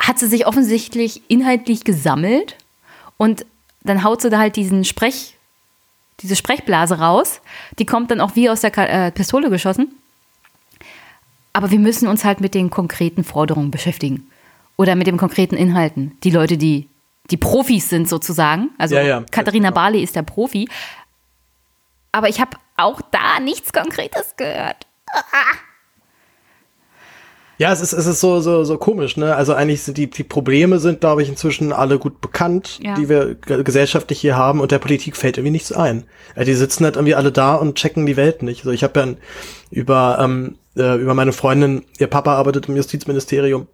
[0.07, 2.57] hat sie sich offensichtlich inhaltlich gesammelt
[3.17, 3.47] und
[3.83, 5.37] dann haut sie da halt diesen Sprech,
[6.21, 7.41] diese Sprechblase raus.
[7.79, 9.95] Die kommt dann auch wie aus der äh, Pistole geschossen.
[11.53, 14.29] Aber wir müssen uns halt mit den konkreten Forderungen beschäftigen.
[14.77, 16.19] Oder mit den konkreten Inhalten.
[16.25, 16.89] Die Leute, die,
[17.31, 18.71] die Profis sind sozusagen.
[18.77, 19.25] Also ja, ja.
[19.31, 20.69] Katharina Barley ist der Profi.
[22.11, 24.87] Aber ich habe auch da nichts Konkretes gehört.
[25.13, 25.74] Ah.
[27.59, 29.37] Ja, es ist, es ist so, so, so komisch, ne?
[29.37, 32.95] Also eigentlich sind die, die Probleme sind, glaube ich, inzwischen alle gut bekannt, ja.
[32.95, 36.05] die wir gesellschaftlich hier haben und der Politik fällt irgendwie nichts ein.
[36.37, 38.61] Die sitzen halt irgendwie alle da und checken die Welt nicht.
[38.61, 39.07] Also ich habe ja
[39.71, 43.69] über, ähm, äh, über meine Freundin, ihr Papa arbeitet im Justizministerium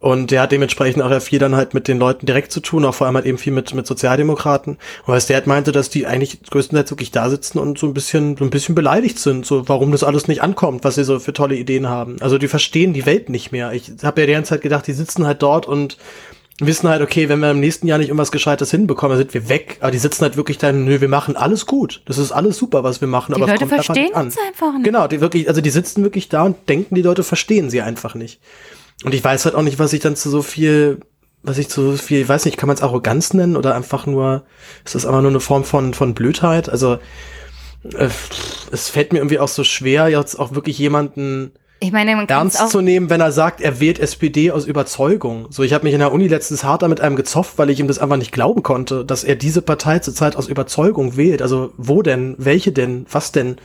[0.00, 2.94] und der hat dementsprechend auch viel dann halt mit den Leuten direkt zu tun, auch
[2.94, 4.78] vor allem halt eben viel mit, mit Sozialdemokraten.
[5.06, 7.92] Und was der halt meinte, dass die eigentlich größtenteils wirklich da sitzen und so ein
[7.92, 11.18] bisschen, so ein bisschen beleidigt sind, so warum das alles nicht ankommt, was sie so
[11.18, 12.16] für tolle Ideen haben.
[12.20, 13.72] Also die verstehen die Welt nicht mehr.
[13.72, 15.98] Ich habe ja die ganze Zeit gedacht, die sitzen halt dort und
[16.60, 19.50] wissen halt, okay, wenn wir im nächsten Jahr nicht irgendwas Gescheites hinbekommen, dann sind wir
[19.50, 19.76] weg.
[19.80, 22.00] Aber die sitzen halt wirklich dann, nö, wir machen alles gut.
[22.06, 23.34] Das ist alles super, was wir machen.
[23.34, 24.84] Die aber Leute verstehen uns einfach nicht.
[24.84, 28.14] Genau, die wirklich, also die sitzen wirklich da und denken, die Leute verstehen sie einfach
[28.14, 28.40] nicht.
[29.04, 31.00] Und ich weiß halt auch nicht, was ich dann zu so viel,
[31.42, 34.06] was ich zu so viel, ich weiß nicht, kann man es Arroganz nennen oder einfach
[34.06, 34.44] nur,
[34.84, 36.68] ist das einfach nur eine Form von, von Blödheit?
[36.68, 36.98] Also,
[37.94, 38.08] äh,
[38.70, 42.68] es fällt mir irgendwie auch so schwer, jetzt auch wirklich jemanden ich meine, man ernst
[42.68, 45.46] zu nehmen, wenn er sagt, er wählt SPD aus Überzeugung.
[45.48, 47.88] So, ich habe mich in der Uni letztens hart damit einem gezofft, weil ich ihm
[47.88, 51.40] das einfach nicht glauben konnte, dass er diese Partei zurzeit aus Überzeugung wählt.
[51.40, 52.34] Also wo denn?
[52.36, 53.06] Welche denn?
[53.10, 53.56] Was denn?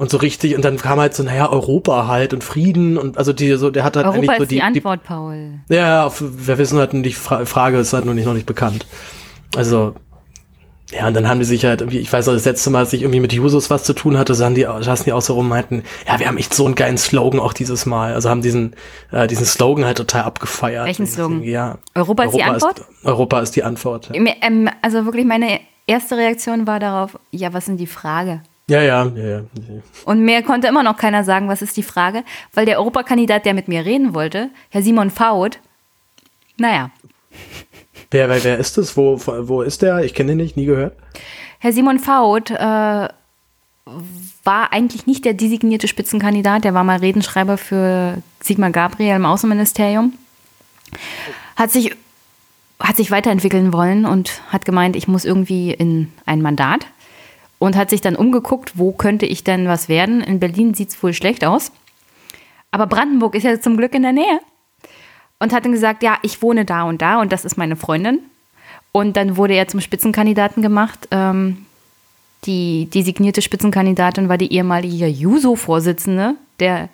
[0.00, 3.34] Und so richtig, und dann kam halt so, naja, Europa halt und Frieden und also
[3.34, 5.60] die, so, der hat halt Europa eigentlich so die, die Antwort, die, Paul.
[5.68, 8.86] Ja, auf, wir wissen halt, die Frage ist halt noch nicht, noch nicht bekannt.
[9.54, 9.94] Also,
[10.90, 12.94] ja, und dann haben die sich halt irgendwie, ich weiß noch, das letzte Mal, als
[12.94, 15.50] ich irgendwie mit Jusos was zu tun hatte, sahen die, saßen die auch so rum
[15.50, 18.14] meinten, ja, wir haben echt so einen geilen Slogan auch dieses Mal.
[18.14, 18.76] Also haben diesen,
[19.12, 20.86] äh, diesen Slogan halt total abgefeiert.
[20.86, 21.42] Welchen Slogan?
[21.42, 21.76] Ja.
[21.94, 22.78] Europa, Europa ist die Antwort?
[22.78, 24.10] Ist, Europa ist die Antwort.
[24.14, 24.32] Ja.
[24.40, 28.40] Ähm, also wirklich meine erste Reaktion war darauf, ja, was ist denn die Frage?
[28.70, 29.42] Ja, ja, ja, ja.
[30.04, 32.22] Und mir konnte immer noch keiner sagen, was ist die Frage,
[32.54, 35.58] weil der Europakandidat, der mit mir reden wollte, Herr Simon Faut,
[36.56, 36.92] naja.
[38.12, 38.96] Wer, wer, wer ist das?
[38.96, 40.04] Wo, wo ist der?
[40.04, 40.96] Ich kenne den nicht, nie gehört.
[41.58, 42.54] Herr Simon Faut äh,
[44.44, 50.12] war eigentlich nicht der designierte Spitzenkandidat, der war mal Redenschreiber für Sigmar Gabriel im Außenministerium.
[51.56, 51.96] Hat sich,
[52.78, 56.86] hat sich weiterentwickeln wollen und hat gemeint, ich muss irgendwie in ein Mandat
[57.60, 60.22] und hat sich dann umgeguckt, wo könnte ich denn was werden.
[60.22, 61.70] In Berlin sieht es wohl schlecht aus.
[62.70, 64.40] Aber Brandenburg ist ja zum Glück in der Nähe.
[65.38, 68.20] Und hat dann gesagt, ja, ich wohne da und da und das ist meine Freundin.
[68.92, 71.06] Und dann wurde er zum Spitzenkandidaten gemacht.
[71.10, 71.66] Ähm,
[72.44, 76.88] die designierte Spitzenkandidatin war die ehemalige Juso-Vorsitzende der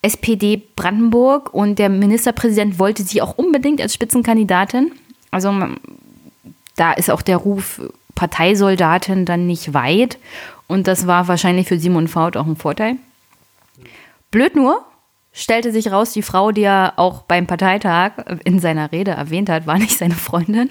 [0.00, 4.92] SPD Brandenburg und der Ministerpräsident wollte sie auch unbedingt als Spitzenkandidatin.
[5.30, 5.54] Also
[6.76, 7.80] da ist auch der Ruf
[8.14, 10.18] Parteisoldatin dann nicht weit.
[10.66, 12.96] Und das war wahrscheinlich für Simon Faut auch ein Vorteil.
[14.30, 14.84] Blöd nur,
[15.32, 18.12] stellte sich raus, die Frau, die er auch beim Parteitag
[18.44, 20.68] in seiner Rede erwähnt hat, war nicht seine Freundin.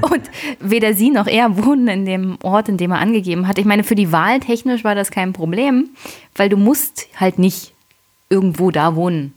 [0.00, 0.22] Und
[0.60, 3.58] weder sie noch er wohnen in dem Ort, in dem er angegeben hat.
[3.58, 5.90] Ich meine, für die Wahl technisch war das kein Problem,
[6.36, 7.74] weil du musst halt nicht
[8.30, 9.34] irgendwo da wohnen.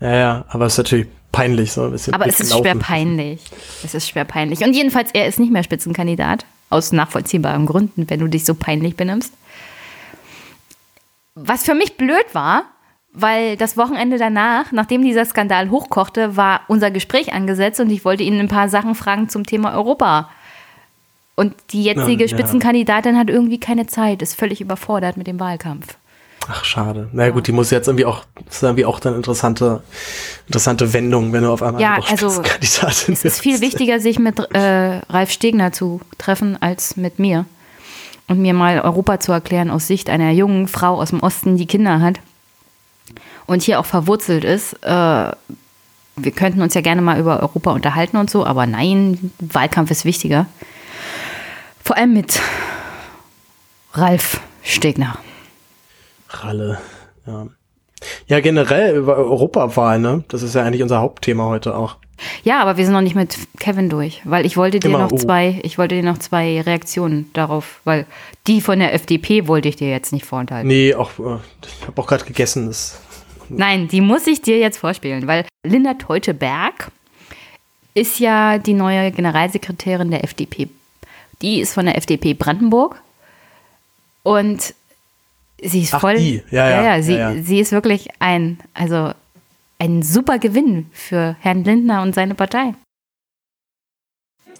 [0.00, 2.14] Ja, ja, aber es ist natürlich peinlich so ein bisschen.
[2.14, 3.40] Aber es ist schwer peinlich.
[3.84, 4.64] Es ist schwer peinlich.
[4.64, 6.44] Und jedenfalls, er ist nicht mehr Spitzenkandidat.
[6.68, 9.32] Aus nachvollziehbaren Gründen, wenn du dich so peinlich benimmst.
[11.34, 12.64] Was für mich blöd war,
[13.12, 18.22] weil das Wochenende danach, nachdem dieser Skandal hochkochte, war unser Gespräch angesetzt und ich wollte
[18.22, 20.30] ihn ein paar Sachen fragen zum Thema Europa.
[21.34, 25.96] Und die jetzige ja, Spitzenkandidatin hat irgendwie keine Zeit, ist völlig überfordert mit dem Wahlkampf.
[26.52, 27.08] Ach, schade.
[27.12, 29.84] Na naja, gut, die muss jetzt irgendwie auch, das ist irgendwie auch dann interessante,
[30.48, 35.00] interessante Wendung, wenn du auf einmal ja, also es ist viel wichtiger, sich mit äh,
[35.08, 37.44] Ralf Stegner zu treffen, als mit mir.
[38.26, 41.66] Und mir mal Europa zu erklären aus Sicht einer jungen Frau aus dem Osten, die
[41.66, 42.18] Kinder hat
[43.46, 44.74] und hier auch verwurzelt ist.
[44.82, 49.90] Äh, wir könnten uns ja gerne mal über Europa unterhalten und so, aber nein, Wahlkampf
[49.92, 50.46] ist wichtiger.
[51.84, 52.40] Vor allem mit
[53.94, 55.16] Ralf Stegner.
[56.30, 56.78] Ralle,
[57.26, 57.46] ja.
[58.26, 60.24] Ja, generell über Europawahl, ne?
[60.28, 61.96] Das ist ja eigentlich unser Hauptthema heute auch.
[62.44, 65.12] Ja, aber wir sind noch nicht mit Kevin durch, weil ich wollte dir Immer, noch
[65.12, 65.16] oh.
[65.16, 68.06] zwei, ich wollte dir noch zwei Reaktionen darauf, weil
[68.46, 70.68] die von der FDP wollte ich dir jetzt nicht vorenthalten.
[70.68, 72.66] Nee, auch äh, ich habe auch gerade gegessen.
[72.66, 73.00] Das
[73.48, 76.90] Nein, die muss ich dir jetzt vorspielen, weil Linda Teuteberg
[77.94, 80.68] ist ja die neue Generalsekretärin der FDP.
[81.42, 83.00] Die ist von der FDP Brandenburg
[84.22, 84.74] und
[85.62, 86.16] sie ist Ach, voll.
[86.16, 86.42] Die.
[86.50, 87.42] Ja, ja, ja, ja, sie, ja, ja.
[87.42, 89.12] sie ist wirklich ein, also
[89.78, 92.74] ein super Gewinn für Herrn Lindner und seine Partei.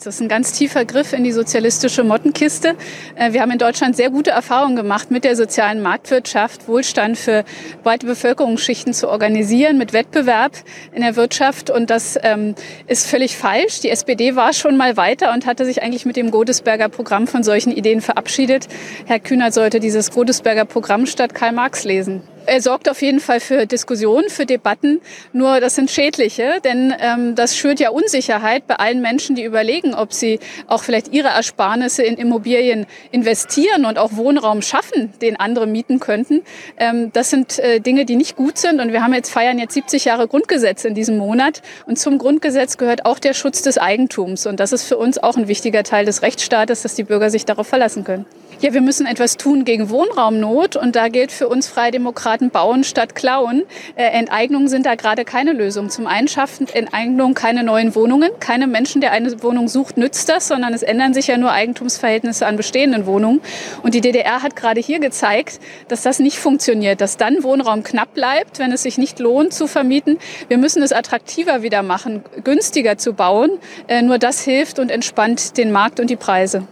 [0.02, 2.74] Das ist ein ganz tiefer Griff in die sozialistische Mottenkiste.
[3.16, 7.44] Äh, wir haben in Deutschland sehr gute Erfahrungen gemacht, mit der sozialen Marktwirtschaft Wohlstand für
[7.82, 10.52] breite Bevölkerungsschichten zu organisieren, mit Wettbewerb
[10.92, 11.68] in der Wirtschaft.
[11.68, 12.54] Und das ähm,
[12.86, 13.80] ist völlig falsch.
[13.80, 17.42] Die SPD war schon mal weiter und hatte sich eigentlich mit dem Godesberger Programm von
[17.42, 18.68] solchen Ideen verabschiedet.
[19.04, 22.22] Herr Kühner sollte dieses Godesberger Programm statt Karl Marx lesen.
[22.46, 25.00] Er sorgt auf jeden Fall für Diskussionen, für Debatten.
[25.32, 29.94] Nur das sind schädliche, denn ähm, das schürt ja Unsicherheit bei allen Menschen, die überlegen,
[29.94, 35.66] ob sie auch vielleicht ihre Ersparnisse in Immobilien investieren und auch Wohnraum schaffen, den andere
[35.66, 36.42] mieten könnten.
[36.76, 38.80] Ähm, das sind äh, Dinge, die nicht gut sind.
[38.80, 41.62] Und wir haben jetzt feiern jetzt 70 Jahre Grundgesetz in diesem Monat.
[41.86, 44.46] Und zum Grundgesetz gehört auch der Schutz des Eigentums.
[44.46, 47.44] Und das ist für uns auch ein wichtiger Teil des Rechtsstaates, dass die Bürger sich
[47.44, 48.26] darauf verlassen können.
[48.62, 50.76] Ja, wir müssen etwas tun gegen Wohnraumnot.
[50.76, 53.62] Und da gilt für uns Freie Demokraten, bauen statt klauen.
[53.96, 55.88] Äh, Enteignungen sind da gerade keine Lösung.
[55.88, 58.30] Zum einen schaffen Enteignungen keine neuen Wohnungen.
[58.38, 62.46] Keine Menschen, der eine Wohnung sucht, nützt das, sondern es ändern sich ja nur Eigentumsverhältnisse
[62.46, 63.40] an bestehenden Wohnungen.
[63.82, 65.58] Und die DDR hat gerade hier gezeigt,
[65.88, 69.68] dass das nicht funktioniert, dass dann Wohnraum knapp bleibt, wenn es sich nicht lohnt zu
[69.68, 70.18] vermieten.
[70.48, 73.52] Wir müssen es attraktiver wieder machen, günstiger zu bauen.
[73.88, 76.66] Äh, nur das hilft und entspannt den Markt und die Preise.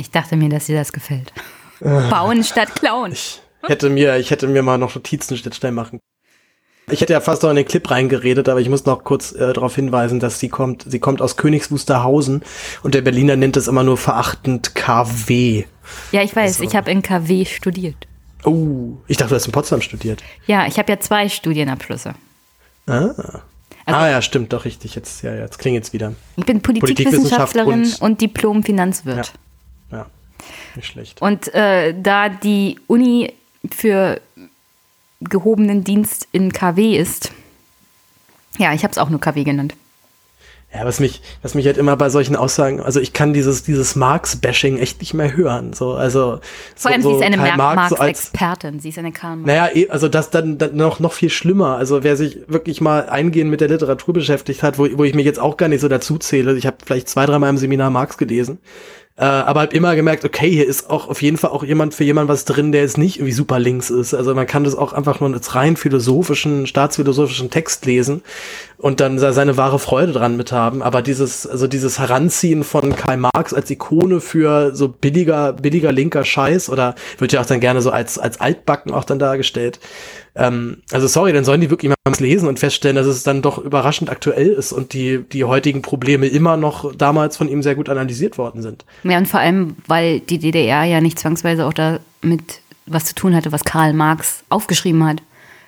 [0.00, 1.32] Ich dachte mir, dass dir das gefällt.
[1.80, 3.12] Bauen statt klauen.
[3.12, 6.00] Ich, hätte mir, ich hätte mir mal noch Notizen schnell machen.
[6.90, 9.52] Ich hätte ja fast noch in den Clip reingeredet, aber ich muss noch kurz äh,
[9.52, 12.42] darauf hinweisen, dass sie kommt, sie kommt aus Königs Wusterhausen
[12.82, 15.64] und der Berliner nennt es immer nur verachtend KW.
[16.10, 16.64] Ja, ich weiß, also.
[16.64, 18.08] ich habe in KW studiert.
[18.44, 20.22] Oh, ich dachte, du hast in Potsdam studiert.
[20.46, 22.14] Ja, ich habe ja zwei Studienabschlüsse.
[22.86, 23.42] Ah.
[23.86, 24.94] Also, ah ja, stimmt, doch richtig.
[24.94, 26.14] Jetzt, ja, jetzt klingt jetzt wieder.
[26.36, 29.26] Ich bin Politikwissenschaftlerin und, und Diplom-Finanzwirt.
[29.26, 29.32] Ja,
[29.90, 30.06] ja,
[30.76, 31.20] nicht schlecht.
[31.20, 33.32] Und äh, da die Uni
[33.70, 34.20] für
[35.20, 37.32] gehobenen Dienst in KW ist.
[38.58, 39.74] Ja, ich habe es auch nur KW genannt.
[40.72, 43.96] Ja, was mich, was mich halt immer bei solchen Aussagen, also ich kann dieses, dieses
[43.96, 45.72] Marx-Bashing echt nicht mehr hören.
[45.72, 46.38] So, also
[46.76, 49.46] vor allem so, sie ist eine Marx-Expertin, sie ist eine Karl Marx.
[49.48, 51.76] Naja, eh, also das dann, dann noch noch viel schlimmer.
[51.76, 55.26] Also wer sich wirklich mal eingehend mit der Literatur beschäftigt hat, wo, wo ich mich
[55.26, 58.16] jetzt auch gar nicht so dazu zähle, ich habe vielleicht zwei, dreimal im Seminar Marx
[58.16, 58.58] gelesen,
[59.20, 62.04] äh, aber hab immer gemerkt, okay, hier ist auch auf jeden Fall auch jemand für
[62.04, 64.14] jemand was drin, der jetzt nicht irgendwie super links ist.
[64.14, 68.22] Also man kann das auch einfach nur als rein philosophischen, staatsphilosophischen Text lesen
[68.78, 70.82] und dann seine wahre Freude dran mit haben.
[70.82, 76.24] Aber dieses, also dieses Heranziehen von Karl Marx als Ikone für so billiger, billiger linker
[76.24, 79.80] Scheiß oder wird ja auch dann gerne so als, als Altbacken auch dann dargestellt.
[80.34, 83.58] Ähm, also sorry, dann sollen die wirklich mal lesen und feststellen, dass es dann doch
[83.58, 87.88] überraschend aktuell ist und die, die heutigen Probleme immer noch damals von ihm sehr gut
[87.88, 88.84] analysiert worden sind.
[89.04, 93.34] Ja, und vor allem, weil die DDR ja nicht zwangsweise auch damit was zu tun
[93.34, 95.22] hatte, was Karl Marx aufgeschrieben hat.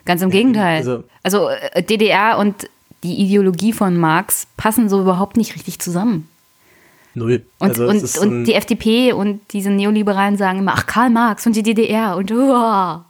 [0.04, 0.78] Ganz im Gegenteil.
[0.78, 2.68] Also, also äh, DDR und
[3.04, 6.28] die Ideologie von Marx passen so überhaupt nicht richtig zusammen.
[7.14, 7.44] Null.
[7.58, 11.54] Und, also und, und die FDP und diese Neoliberalen sagen immer, ach, Karl Marx und
[11.54, 13.02] die DDR und uh.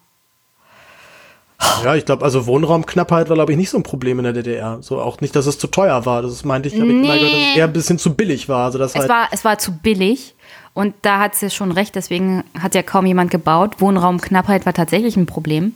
[1.84, 4.78] Ja, ich glaube, also Wohnraumknappheit war, glaube ich, nicht so ein Problem in der DDR.
[4.82, 6.22] So auch nicht, dass es zu teuer war.
[6.22, 7.00] Das meinte ich, habe nee.
[7.00, 8.66] ich mal gehört, dass es eher ein bisschen zu billig war.
[8.66, 10.34] Also das es, halt war es war zu billig.
[10.74, 13.80] Und da hat sie schon recht, deswegen hat ja kaum jemand gebaut.
[13.80, 15.74] Wohnraumknappheit war tatsächlich ein Problem.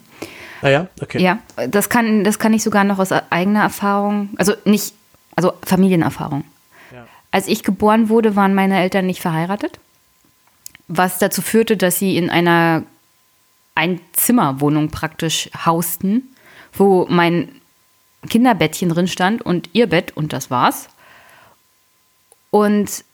[0.62, 1.20] Ah ja, okay.
[1.22, 4.94] Ja, das kann, das kann ich sogar noch aus eigener Erfahrung, also nicht,
[5.34, 6.44] also Familienerfahrung.
[6.94, 7.06] Ja.
[7.30, 9.78] Als ich geboren wurde, waren meine Eltern nicht verheiratet,
[10.88, 12.84] was dazu führte, dass sie in einer
[13.76, 16.34] Einzimmerwohnung praktisch hausten,
[16.72, 17.48] wo mein
[18.28, 20.88] Kinderbettchen drin stand und ihr Bett und das war's.
[22.50, 23.04] Und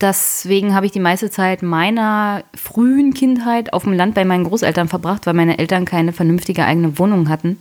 [0.00, 4.88] deswegen habe ich die meiste Zeit meiner frühen Kindheit auf dem Land bei meinen Großeltern
[4.88, 7.60] verbracht, weil meine Eltern keine vernünftige eigene Wohnung hatten.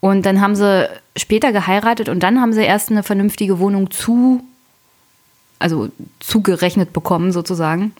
[0.00, 4.42] Und dann haben sie später geheiratet und dann haben sie erst eine vernünftige Wohnung zu,
[5.58, 5.88] also
[6.20, 7.92] zugerechnet bekommen sozusagen.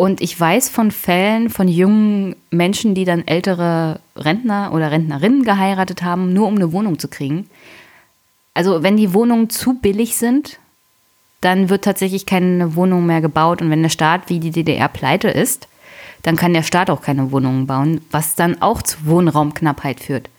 [0.00, 6.02] Und ich weiß von Fällen von jungen Menschen, die dann ältere Rentner oder Rentnerinnen geheiratet
[6.02, 7.50] haben, nur um eine Wohnung zu kriegen.
[8.54, 10.58] Also wenn die Wohnungen zu billig sind,
[11.42, 13.60] dann wird tatsächlich keine Wohnung mehr gebaut.
[13.60, 15.68] Und wenn der Staat wie die DDR pleite ist,
[16.22, 20.30] dann kann der Staat auch keine Wohnungen bauen, was dann auch zu Wohnraumknappheit führt.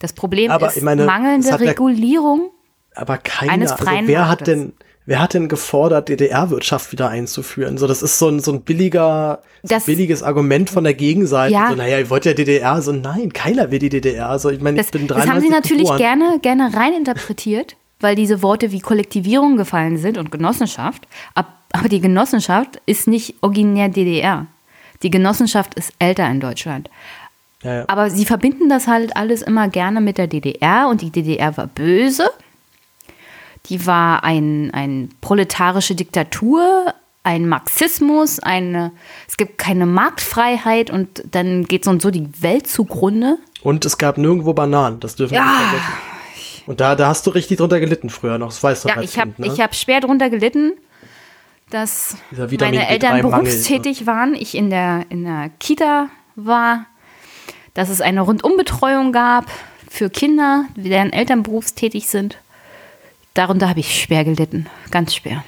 [0.00, 2.50] Das Problem aber ist meine, mangelnde Regulierung
[2.94, 4.38] aber keiner, eines also freien wer Marktes.
[4.40, 4.72] hat denn,
[5.06, 7.78] wer hat denn gefordert, DDR-Wirtschaft wieder einzuführen?
[7.78, 11.52] So, das ist so ein, so ein billiger, so Das- billiges Argument von der Gegenseite.
[11.54, 11.68] Ja.
[11.70, 12.80] So, naja, ihr wollt ja DDR.
[12.82, 14.28] So, nein, keiner will die DDR.
[14.28, 15.98] Also, ich meine, Das, ich bin das 93 haben sie natürlich geboren.
[15.98, 21.02] gerne, gerne reininterpretiert, weil diese Worte wie Kollektivierung gefallen sind und Genossenschaft.
[21.34, 24.46] Ab- Aber die Genossenschaft ist nicht originär DDR.
[25.02, 26.88] Die Genossenschaft ist älter in Deutschland.
[27.64, 27.84] Ja, ja.
[27.88, 31.66] Aber sie verbinden das halt alles immer gerne mit der DDR und die DDR war
[31.68, 32.28] böse.
[33.66, 38.92] Die war ein, ein proletarische Diktatur, ein Marxismus, eine,
[39.28, 43.38] es gibt keine Marktfreiheit und dann geht so und so die Welt zugrunde.
[43.62, 44.98] Und es gab nirgendwo Bananen.
[44.98, 45.44] Das dürfen wir Ja.
[45.46, 45.92] nicht vergessen.
[46.66, 48.48] Und da, da hast du richtig drunter gelitten früher noch.
[48.48, 49.52] Das weißt du Ja, als ich habe Kind, ne?
[49.52, 50.72] ich hab schwer drunter gelitten,
[51.70, 56.86] dass meine Eltern B3 Mangel, berufstätig waren, ich in der, in der Kita war,
[57.74, 59.46] dass es eine Rundumbetreuung gab
[59.88, 62.38] für Kinder, deren Eltern berufstätig sind.
[63.34, 65.44] Darunter habe ich schwer gelitten, ganz schwer.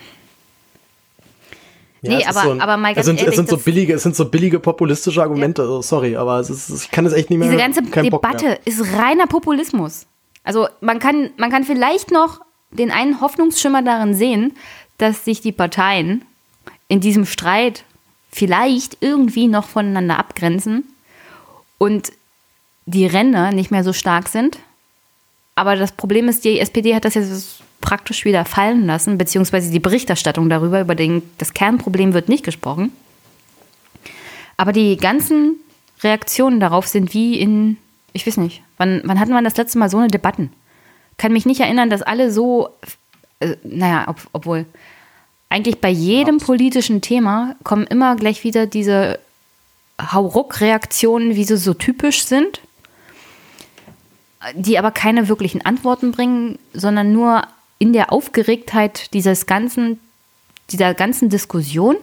[2.02, 3.56] Ja, nee, es aber- so ein, aber mal es ganz sind, ehrlich, es sind so
[3.56, 5.62] billige, es sind so billige populistische Argumente.
[5.62, 7.48] Also, sorry, aber es ist, ich kann es echt nicht mehr.
[7.48, 7.82] Diese ganze.
[7.82, 10.06] Debatte ist reiner Populismus.
[10.42, 14.52] Also man kann, man kann vielleicht noch den einen Hoffnungsschimmer darin sehen,
[14.98, 16.24] dass sich die Parteien
[16.88, 17.84] in diesem Streit
[18.30, 20.84] vielleicht irgendwie noch voneinander abgrenzen
[21.78, 22.12] und
[22.84, 24.58] die Ränder nicht mehr so stark sind.
[25.54, 29.78] Aber das Problem ist, die SPD hat das jetzt praktisch wieder fallen lassen, beziehungsweise die
[29.78, 32.92] Berichterstattung darüber, über den, das Kernproblem wird nicht gesprochen.
[34.56, 35.56] Aber die ganzen
[36.02, 37.76] Reaktionen darauf sind wie in,
[38.12, 40.50] ich weiß nicht, wann, wann hatten wir das letzte Mal so eine Debatten?
[41.18, 42.70] Kann mich nicht erinnern, dass alle so,
[43.40, 44.66] äh, naja, ob, obwohl,
[45.48, 49.20] eigentlich bei jedem politischen Thema kommen immer gleich wieder diese
[50.00, 52.60] Hauruck-Reaktionen, wie sie so typisch sind,
[54.54, 57.42] die aber keine wirklichen Antworten bringen, sondern nur
[57.78, 59.98] in der Aufgeregtheit dieses ganzen,
[60.70, 61.96] dieser ganzen Diskussion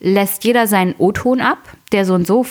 [0.00, 1.58] lässt jeder seinen O-Ton ab,
[1.92, 2.44] der so und so,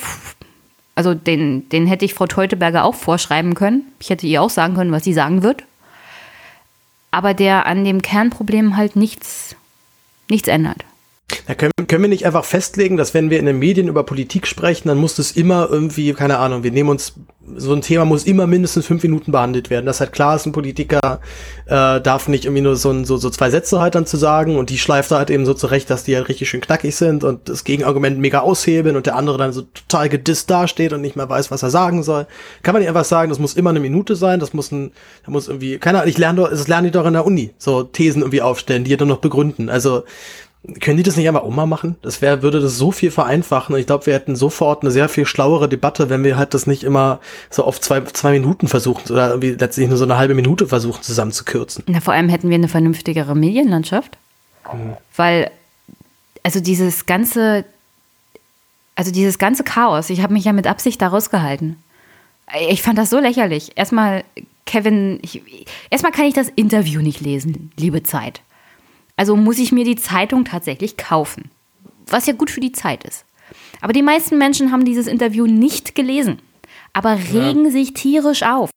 [0.96, 3.84] also den, den hätte ich Frau Teuteberger auch vorschreiben können.
[4.00, 5.64] Ich hätte ihr auch sagen können, was sie sagen wird.
[7.12, 9.56] Aber der an dem Kernproblem halt nichts,
[10.30, 10.84] nichts ändert.
[11.48, 14.48] Da können, können wir nicht einfach festlegen, dass wenn wir in den Medien über Politik
[14.48, 17.14] sprechen, dann muss das immer irgendwie, keine Ahnung, wir nehmen uns,
[17.56, 19.86] so ein Thema muss immer mindestens fünf Minuten behandelt werden.
[19.86, 21.20] Das halt klar ist, ein Politiker
[21.66, 24.70] äh, darf nicht irgendwie nur so, so, so zwei Sätze halt dann zu sagen und
[24.70, 27.50] die schleift er halt eben so zurecht, dass die halt richtig schön knackig sind und
[27.50, 31.30] das Gegenargument mega aushebeln und der andere dann so total gedisst dasteht und nicht mehr
[31.30, 32.28] weiß, was er sagen soll.
[32.62, 34.92] Kann man nicht einfach sagen, das muss immer eine Minute sein, das muss ein,
[35.26, 37.54] da muss irgendwie, keine Ahnung, ich lerne doch, das lernen die doch in der Uni,
[37.58, 39.70] so Thesen irgendwie aufstellen, die dann noch begründen.
[39.70, 40.04] Also,
[40.80, 41.98] können die das nicht einfach auch mal machen?
[42.02, 45.10] Das wäre, würde das so viel vereinfachen und ich glaube, wir hätten sofort eine sehr
[45.10, 49.12] viel schlauere Debatte, wenn wir halt das nicht immer so auf zwei, zwei Minuten versuchen
[49.12, 51.84] oder irgendwie letztlich nur so eine halbe Minute versuchen zusammenzukürzen.
[51.88, 54.18] Na, vor allem hätten wir eine vernünftigere Medienlandschaft.
[55.18, 55.52] Weil,
[56.44, 57.66] also dieses ganze,
[58.96, 61.76] also dieses ganze Chaos, ich habe mich ja mit Absicht da rausgehalten.
[62.70, 63.74] Ich fand das so lächerlich.
[63.76, 64.24] Erstmal,
[64.66, 65.42] Kevin, ich,
[65.90, 68.42] erstmal kann ich das Interview nicht lesen, liebe Zeit.
[69.16, 71.52] Also muss ich mir die Zeitung tatsächlich kaufen.
[72.08, 73.26] Was ja gut für die Zeit ist.
[73.82, 76.40] Aber die meisten Menschen haben dieses Interview nicht gelesen,
[76.94, 78.70] aber regen sich tierisch auf.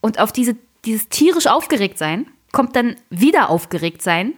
[0.00, 4.34] Und auf diese, dieses tierisch aufgeregt sein kommt dann wieder aufgeregt sein,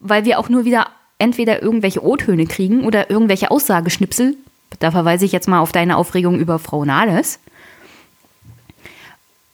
[0.00, 4.36] weil wir auch nur wieder entweder irgendwelche O-Töne kriegen oder irgendwelche Aussageschnipsel.
[4.78, 7.38] Da verweise ich jetzt mal auf deine Aufregung über Frau Nahles.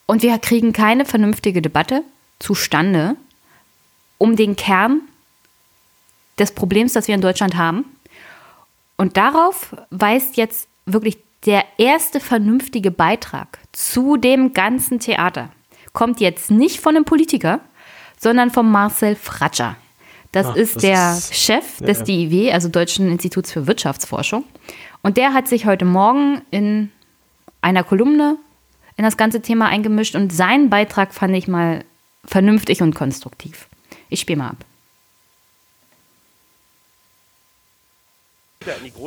[0.07, 2.03] Und wir kriegen keine vernünftige Debatte
[2.39, 3.17] zustande
[4.23, 5.01] um den Kern
[6.39, 7.85] des Problems, das wir in Deutschland haben.
[8.97, 15.49] Und darauf weist jetzt wirklich der erste vernünftige Beitrag zu dem ganzen Theater.
[15.93, 17.59] Kommt jetzt nicht von einem Politiker,
[18.17, 19.77] sondern von Marcel Fratscher.
[20.31, 22.05] Das Ach, ist das der ist, Chef des ja.
[22.05, 24.45] DIW, also Deutschen Instituts für Wirtschaftsforschung.
[25.03, 26.93] Und der hat sich heute Morgen in
[27.61, 28.37] einer Kolumne
[28.97, 31.85] in das ganze Thema eingemischt und seinen Beitrag fand ich mal
[32.25, 33.67] vernünftig und konstruktiv.
[34.13, 34.65] Ich spiele mal ab.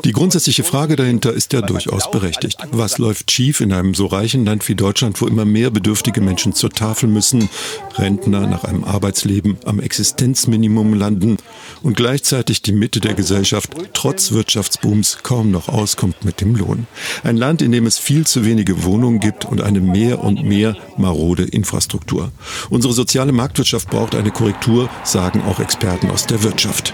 [0.03, 2.57] Die grundsätzliche Frage dahinter ist ja durchaus berechtigt.
[2.71, 6.53] Was läuft schief in einem so reichen Land wie Deutschland, wo immer mehr bedürftige Menschen
[6.53, 7.49] zur Tafel müssen,
[7.95, 11.37] Rentner nach einem Arbeitsleben am Existenzminimum landen
[11.83, 16.87] und gleichzeitig die Mitte der Gesellschaft trotz Wirtschaftsbooms kaum noch auskommt mit dem Lohn.
[17.23, 20.75] Ein Land, in dem es viel zu wenige Wohnungen gibt und eine mehr und mehr
[20.97, 22.31] marode Infrastruktur.
[22.69, 26.93] Unsere soziale Marktwirtschaft braucht eine Korrektur, sagen auch Experten aus der Wirtschaft.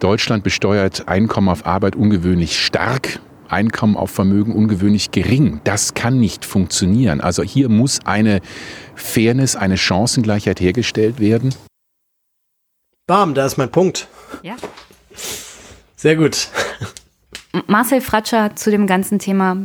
[0.00, 3.20] Deutschland besteuert Einkommen auf Arbeit ungewöhnlich stark.
[3.48, 5.60] Einkommen auf Vermögen ungewöhnlich gering.
[5.64, 7.20] Das kann nicht funktionieren.
[7.20, 8.40] Also hier muss eine
[8.94, 11.54] Fairness, eine Chancengleichheit hergestellt werden.
[13.06, 14.06] Bam, da ist mein Punkt.
[14.42, 14.56] Ja.
[15.96, 16.48] Sehr gut.
[17.66, 19.64] Marcel Fratscher zu dem ganzen Thema.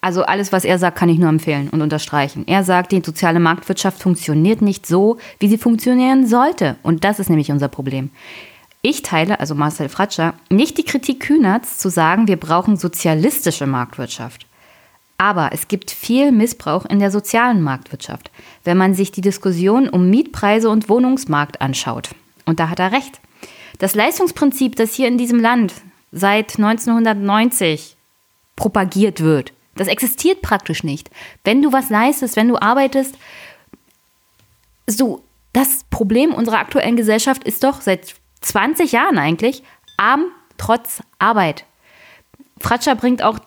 [0.00, 2.44] Also alles, was er sagt, kann ich nur empfehlen und unterstreichen.
[2.46, 6.76] Er sagt, die soziale Marktwirtschaft funktioniert nicht so, wie sie funktionieren sollte.
[6.82, 8.10] Und das ist nämlich unser Problem.
[8.80, 14.46] Ich teile, also Marcel Fratscher, nicht die Kritik Kühnerts zu sagen, wir brauchen sozialistische Marktwirtschaft.
[15.16, 18.30] Aber es gibt viel Missbrauch in der sozialen Marktwirtschaft,
[18.62, 22.10] wenn man sich die Diskussion um Mietpreise und Wohnungsmarkt anschaut.
[22.46, 23.20] Und da hat er recht.
[23.80, 25.74] Das Leistungsprinzip, das hier in diesem Land
[26.12, 27.96] seit 1990
[28.54, 31.10] propagiert wird, das existiert praktisch nicht.
[31.42, 33.16] Wenn du was leistest, wenn du arbeitest,
[34.86, 35.22] so,
[35.52, 39.62] das Problem unserer aktuellen Gesellschaft ist doch seit 20 Jahren eigentlich,
[39.96, 40.26] arm
[40.56, 41.64] trotz Arbeit.
[42.60, 43.38] Fratscher bringt auch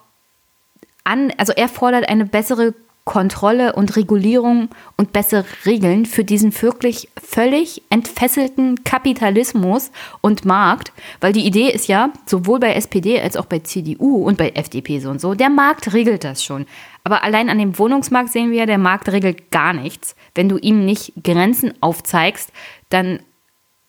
[1.03, 2.73] an, also er fordert eine bessere
[3.03, 11.33] Kontrolle und Regulierung und bessere Regeln für diesen wirklich völlig entfesselten Kapitalismus und Markt, weil
[11.33, 15.09] die Idee ist ja, sowohl bei SPD als auch bei CDU und bei FDP so
[15.09, 16.67] und so, der Markt regelt das schon.
[17.03, 20.15] Aber allein an dem Wohnungsmarkt sehen wir, der Markt regelt gar nichts.
[20.35, 22.51] Wenn du ihm nicht Grenzen aufzeigst,
[22.89, 23.19] dann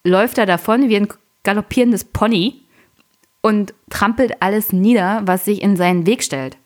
[0.04, 1.08] läuft er davon wie ein
[1.44, 2.60] galoppierendes Pony
[3.40, 6.56] und trampelt alles nieder, was sich in seinen Weg stellt.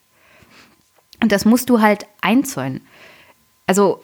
[1.23, 2.83] Und das musst du halt einzäunen.
[3.67, 4.03] Also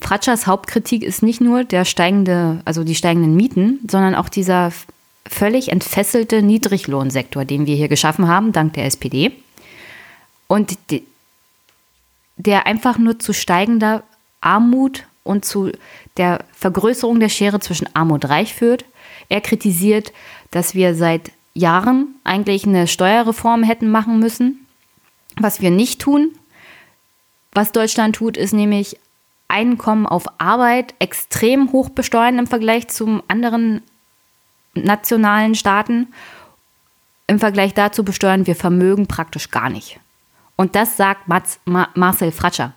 [0.00, 4.72] Fratschers Hauptkritik ist nicht nur der steigende, also die steigenden Mieten, sondern auch dieser
[5.26, 9.32] völlig entfesselte Niedriglohnsektor, den wir hier geschaffen haben, dank der SPD.
[10.46, 11.04] Und die,
[12.36, 14.02] der einfach nur zu steigender
[14.40, 15.72] Armut und zu
[16.18, 18.84] der Vergrößerung der Schere zwischen Arm und Reich führt.
[19.28, 20.12] Er kritisiert,
[20.50, 24.66] dass wir seit Jahren eigentlich eine Steuerreform hätten machen müssen,
[25.36, 26.32] was wir nicht tun.
[27.52, 28.98] Was Deutschland tut, ist nämlich
[29.48, 33.82] Einkommen auf Arbeit extrem hoch besteuern im Vergleich zu anderen
[34.74, 36.08] nationalen Staaten.
[37.26, 40.00] Im Vergleich dazu besteuern wir Vermögen praktisch gar nicht.
[40.56, 42.74] Und das sagt Mats, Ma, Marcel Fratscher.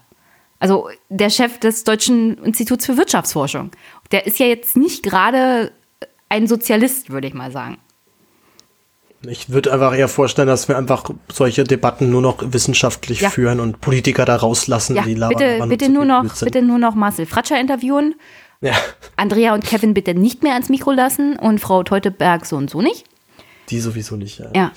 [0.62, 3.72] Also der Chef des Deutschen Instituts für Wirtschaftsforschung.
[4.12, 5.72] Der ist ja jetzt nicht gerade
[6.30, 7.80] ein Sozialist, würde ich mal sagen.
[9.28, 13.32] Ich würde einfach eher vorstellen, dass wir einfach solche Debatten nur noch wissenschaftlich ja.
[13.32, 15.38] führen und Politiker da rauslassen, ja, die labern.
[15.38, 18.14] Bitte, bitte, nur noch, bitte nur noch Marcel Fratscher interviewen.
[18.62, 18.74] Ja.
[19.16, 22.84] Andrea und Kevin bitte nicht mehr ans Mikro lassen und Frau Teuteberg so und so
[22.84, 23.06] nicht.
[23.70, 24.52] Die sowieso nicht, ja.
[24.54, 24.72] Ja.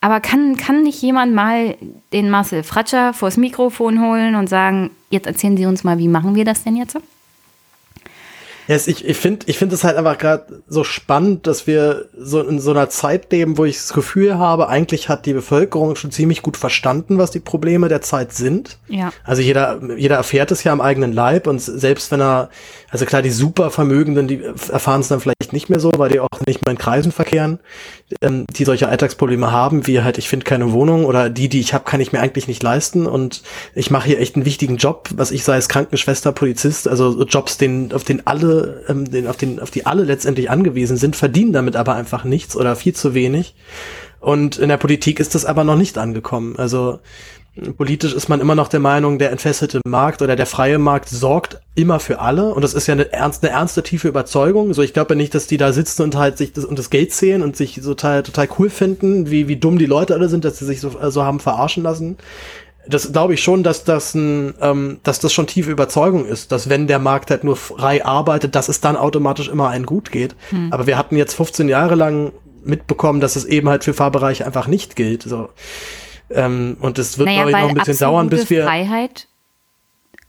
[0.00, 1.76] Aber kann, kann nicht jemand mal
[2.12, 6.34] den Marcel Fratscher vors Mikrofon holen und sagen, jetzt erzählen Sie uns mal, wie machen
[6.34, 6.96] wir das denn jetzt?
[8.68, 12.42] Yes, ich ich finde ich finde es halt einfach gerade so spannend, dass wir so
[12.42, 16.10] in so einer Zeit leben, wo ich das Gefühl habe, eigentlich hat die Bevölkerung schon
[16.10, 18.76] ziemlich gut verstanden, was die Probleme der Zeit sind.
[18.86, 19.10] Ja.
[19.24, 22.50] Also jeder jeder erfährt es ja am eigenen Leib und selbst wenn er
[22.90, 26.28] also klar die Supervermögenden, die erfahren es dann vielleicht nicht mehr so, weil die auch
[26.46, 27.60] nicht mehr in Kreisen verkehren,
[28.20, 31.74] ähm, die solche Alltagsprobleme haben, wie halt ich finde keine Wohnung oder die die ich
[31.74, 33.42] habe, kann ich mir eigentlich nicht leisten und
[33.74, 37.58] ich mache hier echt einen wichtigen Job, was ich sei als Krankenschwester, Polizist, also Jobs,
[37.58, 41.52] den auf den alle ähm, den, auf, den, auf die alle letztendlich angewiesen sind, verdienen
[41.52, 43.54] damit aber einfach nichts oder viel zu wenig.
[44.20, 46.56] Und in der Politik ist das aber noch nicht angekommen.
[46.56, 46.98] Also
[47.76, 51.60] politisch ist man immer noch der Meinung, der entfesselte Markt oder der freie Markt sorgt
[51.74, 52.54] immer für alle.
[52.54, 54.74] Und das ist ja eine ernste, eine ernste tiefe Überzeugung.
[54.74, 56.90] So, ich glaube ja nicht, dass die da sitzen und halt sich das, und das
[56.90, 60.44] Geld zählen und sich total, total cool finden, wie, wie dumm die Leute alle sind,
[60.44, 62.16] dass sie sich so, so haben verarschen lassen
[62.88, 66.68] das glaube ich schon, dass das ein, ähm, dass das schon tiefe Überzeugung ist, dass
[66.68, 70.34] wenn der Markt halt nur frei arbeitet, dass es dann automatisch immer ein gut geht.
[70.50, 70.72] Hm.
[70.72, 72.32] Aber wir hatten jetzt 15 Jahre lang
[72.64, 75.22] mitbekommen, dass es eben halt für Fahrbereiche einfach nicht gilt.
[75.22, 75.50] So.
[76.30, 79.26] Ähm, und es wird naja, glaube ich noch ein bisschen dauern, bis wir Freiheit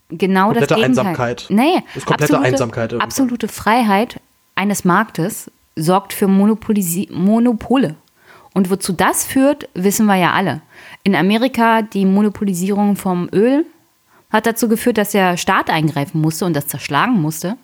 [0.10, 1.06] genau komplette das Gegenteil.
[1.06, 1.46] Einsamkeit.
[1.50, 3.06] Nee, Das ist komplette Einsamkeit irgendwann.
[3.08, 4.20] absolute Freiheit
[4.56, 7.96] eines Marktes sorgt für Monopolisi Monopole.
[8.54, 10.62] Und wozu das führt, wissen wir ja alle.
[11.04, 13.66] In Amerika die Monopolisierung vom Öl
[14.32, 17.58] hat dazu geführt, dass der Staat eingreifen musste und das zerschlagen musste,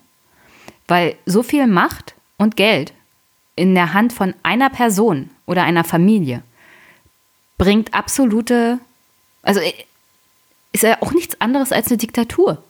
[0.88, 2.92] weil so viel Macht und Geld
[3.56, 6.42] in der Hand von einer Person oder einer Familie
[7.58, 8.78] bringt absolute,
[9.42, 9.72] also äh,
[10.72, 12.62] ist ja auch nichts anderes als eine Diktatur.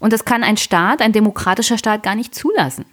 [0.00, 2.84] Und das kann ein Staat, ein demokratischer Staat gar nicht zulassen.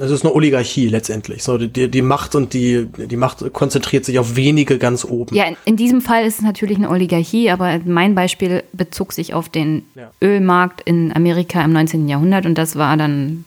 [0.00, 1.42] Es ist eine Oligarchie letztendlich.
[1.42, 5.34] So, die, die Macht und die, die Macht konzentriert sich auf wenige ganz oben.
[5.34, 9.34] Ja, in, in diesem Fall ist es natürlich eine Oligarchie, aber mein Beispiel bezog sich
[9.34, 10.12] auf den Ja.
[10.22, 12.08] Ölmarkt in Amerika im 19.
[12.08, 13.44] Jahrhundert und das war dann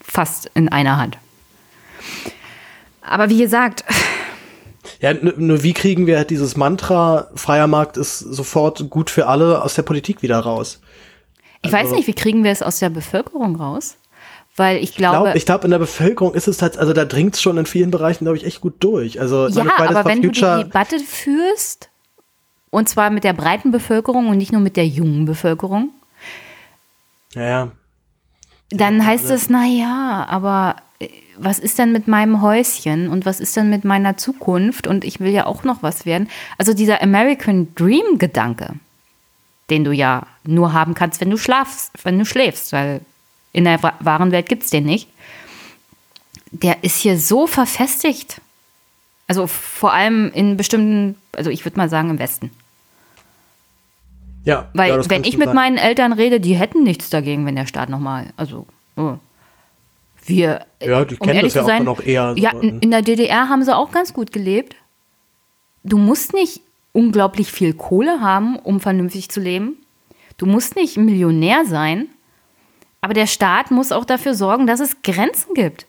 [0.00, 1.18] fast in einer Hand.
[3.00, 3.84] Aber wie gesagt,
[5.00, 9.74] Ja, nur wie kriegen wir dieses Mantra, freier Markt ist sofort gut für alle, aus
[9.74, 10.80] der Politik wieder raus?
[11.64, 13.96] ich weiß nicht, wie kriegen wir es aus der Bevölkerung raus?
[14.56, 17.40] Weil ich glaube, ich glaube, in der Bevölkerung ist es halt, also da dringt es
[17.40, 19.18] schon in vielen Bereichen, glaube ich, echt gut durch.
[19.18, 21.88] Also, ja, aber wenn du die Future- Debatte führst,
[22.70, 25.90] und zwar mit der breiten Bevölkerung und nicht nur mit der jungen Bevölkerung,
[27.34, 27.72] ja, ja.
[28.70, 30.76] dann heißt es, na ja, aber
[31.38, 35.20] was ist denn mit meinem Häuschen und was ist denn mit meiner Zukunft und ich
[35.20, 36.28] will ja auch noch was werden.
[36.58, 38.74] Also dieser American Dream Gedanke,
[39.70, 43.00] den du ja nur haben kannst, wenn du schlafst, wenn du schläfst, weil
[43.52, 45.08] in der wa- wahren Welt gibt es den nicht.
[46.50, 48.40] Der ist hier so verfestigt.
[49.26, 52.50] Also vor allem in bestimmten, also ich würde mal sagen im Westen.
[54.44, 55.54] Ja, Weil ja, wenn ich mit sein.
[55.54, 59.14] meinen Eltern rede, die hätten nichts dagegen, wenn der Staat nochmal, also oh.
[60.24, 62.60] Wir, Ja, die kennen das ja auch noch eher Ja, so.
[62.60, 64.76] in, in der DDR haben sie auch ganz gut gelebt.
[65.84, 66.60] Du musst nicht
[66.92, 69.76] unglaublich viel Kohle haben, um vernünftig zu leben.
[70.36, 72.08] Du musst nicht Millionär sein,
[73.00, 75.86] aber der Staat muss auch dafür sorgen, dass es Grenzen gibt.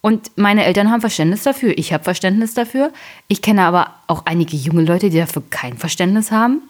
[0.00, 2.92] Und meine Eltern haben Verständnis dafür, ich habe Verständnis dafür.
[3.26, 6.62] Ich kenne aber auch einige junge Leute, die dafür kein Verständnis haben.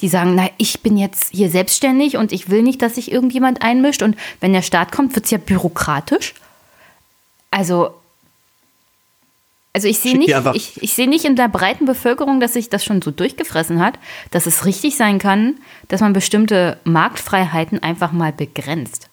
[0.00, 3.62] Die sagen, na, ich bin jetzt hier selbstständig und ich will nicht, dass sich irgendjemand
[3.62, 4.02] einmischt.
[4.02, 6.34] Und wenn der Staat kommt, wird es ja bürokratisch.
[7.56, 7.94] Also,
[9.72, 12.84] also ich sehe nicht, ich, ich sehe nicht in der breiten Bevölkerung, dass sich das
[12.84, 13.98] schon so durchgefressen hat,
[14.30, 15.54] dass es richtig sein kann,
[15.88, 19.08] dass man bestimmte Marktfreiheiten einfach mal begrenzt.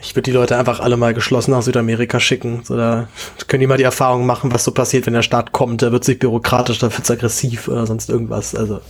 [0.00, 2.62] Ich würde die Leute einfach alle mal geschlossen nach Südamerika schicken.
[2.64, 3.08] So, da
[3.48, 5.82] können die mal die Erfahrung machen, was so passiert, wenn der Staat kommt.
[5.82, 8.54] Da wird sich bürokratisch, da wird es aggressiv oder sonst irgendwas.
[8.54, 8.80] Also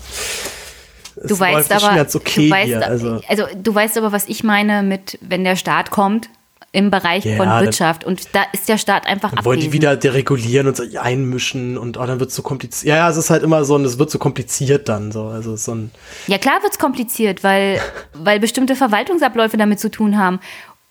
[1.24, 3.20] Du weißt aber, okay du weißt, also.
[3.26, 6.28] Also, du weißt aber, was ich meine mit, wenn der Staat kommt
[6.76, 9.72] im Bereich Ja, von dann- Wirtschaft und da ist der Staat einfach dann wollen die
[9.72, 12.88] wieder deregulieren und sich einmischen und oh, dann wird es so kompliziert.
[12.90, 15.24] Ja, ja, es ist halt immer so, und es wird so kompliziert dann so.
[15.28, 15.90] Also es so ein
[16.26, 17.80] Ja, klar wird's kompliziert, weil,
[18.12, 20.38] weil bestimmte Verwaltungsabläufe damit zu tun haben,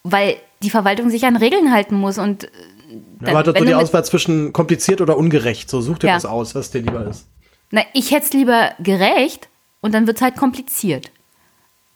[0.02, 2.48] weil die Verwaltung sich an Regeln halten muss und äh,
[3.20, 5.70] dann, aber hat wenn so die Auswahl zwischen kompliziert oder ungerecht.
[5.70, 6.16] So, such dir Ja.
[6.16, 7.28] was aus, was dir lieber ist.
[7.70, 9.50] Na, ich hätte es lieber gerecht
[9.82, 11.12] und dann wird's halt kompliziert.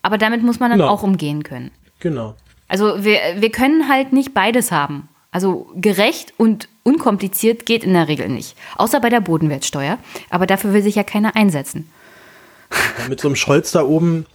[0.04, 0.92] Aber damit muss man dann Genau.
[0.92, 1.72] auch umgehen können.
[2.00, 2.36] Genau.
[2.70, 5.10] Also wir, wir können halt nicht beides haben.
[5.32, 8.56] Also gerecht und unkompliziert geht in der Regel nicht.
[8.78, 9.98] Außer bei der Bodenwertsteuer.
[10.30, 11.90] Aber dafür will sich ja keiner einsetzen.
[12.72, 14.26] Ja, mit so einem Scholz da oben.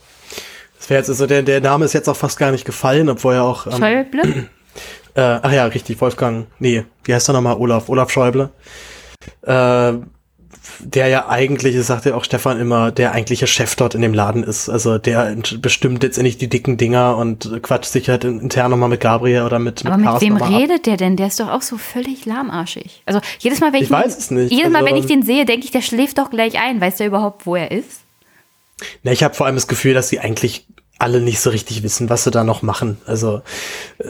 [0.78, 3.34] Das wäre jetzt, also der, der Name ist jetzt auch fast gar nicht gefallen, obwohl
[3.34, 3.66] er auch.
[3.66, 4.48] Ähm, Schäuble?
[5.16, 6.48] Äh, ach ja, richtig, Wolfgang.
[6.58, 7.56] Nee, wie heißt er nochmal?
[7.56, 8.50] Olaf, Olaf Schäuble.
[9.42, 9.92] Äh,
[10.80, 14.14] der ja eigentlich, das sagt ja auch Stefan immer, der eigentliche Chef dort in dem
[14.14, 14.68] Laden ist.
[14.68, 19.00] Also der bestimmt letztendlich die dicken Dinger und quatscht sich halt in- intern nochmal mit
[19.00, 20.50] Gabriel oder mit, Aber mit Carsten wem mal ab.
[20.60, 21.16] redet der denn?
[21.16, 23.02] Der ist doch auch so völlig lahmarschig.
[23.06, 24.52] Also jedes Mal, wenn ich, Ich weiß es nicht.
[24.52, 26.80] Jedes Mal, Also- wenn ich den sehe, denke ich, der schläft doch gleich ein.
[26.80, 28.00] Weiß der überhaupt, wo er ist?
[29.02, 30.66] Na, ich habe vor allem das Gefühl, dass sie eigentlich
[30.98, 32.98] alle nicht so richtig wissen, was sie da noch machen.
[33.04, 33.42] Also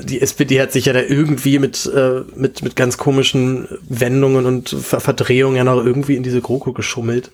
[0.03, 4.69] die SPD hat sich ja da irgendwie mit, äh, mit, mit ganz komischen Wendungen und
[4.69, 7.31] Ver Verdrehungen ja noch irgendwie in diese GroKo geschummelt.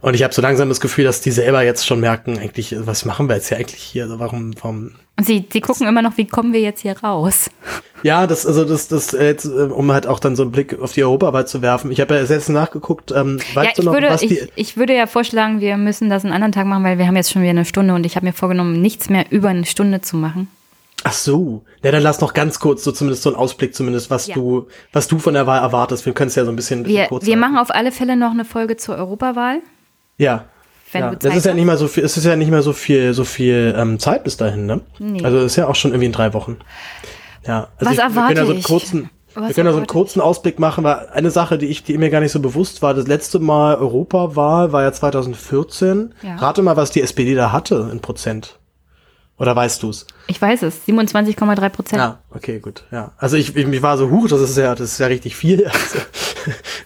[0.00, 3.04] Und ich habe so langsam das Gefühl, dass die selber jetzt schon merken, eigentlich, was
[3.04, 4.04] machen wir jetzt hier eigentlich hier?
[4.04, 4.92] Also warum, warum?
[5.22, 7.48] Und sie, sie gucken immer noch, wie kommen wir jetzt hier raus?
[8.02, 10.76] Ja, das, also das, das, äh, jetzt, äh, um halt auch dann so einen Blick
[10.80, 11.92] auf die Europawahl zu werfen.
[11.92, 14.36] Ich habe ja selbst nachgeguckt, ähm, ja, du ich noch, würde, was die.
[14.36, 17.14] ich, ich würde ja vorschlagen, wir müssen das einen anderen Tag machen, weil wir haben
[17.14, 20.00] jetzt schon wieder eine Stunde und ich habe mir vorgenommen, nichts mehr über eine Stunde
[20.00, 20.48] zu machen.
[21.04, 21.62] Ach so.
[21.84, 24.34] Ja, dann lass noch ganz kurz so zumindest so einen Ausblick zumindest, was Ja.
[24.34, 26.04] du, was du von der Wahl erwartest.
[26.04, 27.40] Wir können es ja so ein bisschen, bisschen Wir, kurz wir halten.
[27.52, 29.60] machen auf alle Fälle noch eine Folge zur Europawahl.
[30.18, 30.46] Ja.
[30.92, 31.10] Wenn ja.
[31.10, 32.72] du das Zeit ist ja nicht mal so viel, es ist ja nicht mehr so
[32.72, 34.80] viel, so viel ähm, Zeit bis dahin, ne?
[34.98, 35.24] Nee.
[35.24, 36.58] Also ist ja auch schon irgendwie in drei Wochen.
[37.46, 37.68] Ja.
[37.76, 39.78] Also Was ich, wir können ja so einen erwarte kurzen, Was wir können ja so
[39.78, 42.40] einen erwarte kurzen Ausblick machen, weil eine Sache, die ich, die mir gar nicht so
[42.40, 46.14] bewusst war, das letzte Mal Europawahl war ja 2014.
[46.22, 46.36] Ja.
[46.36, 48.58] Rate mal, was die SPD da hatte in Prozent.
[49.38, 50.06] Oder weißt du es?
[50.28, 51.98] Ich weiß es, 27,3 Prozent.
[51.98, 52.84] Ja, okay, gut.
[52.92, 53.12] Ja.
[53.16, 55.70] Also ich, ich, ich war so, huch, das ist ja, das ist ja richtig viel.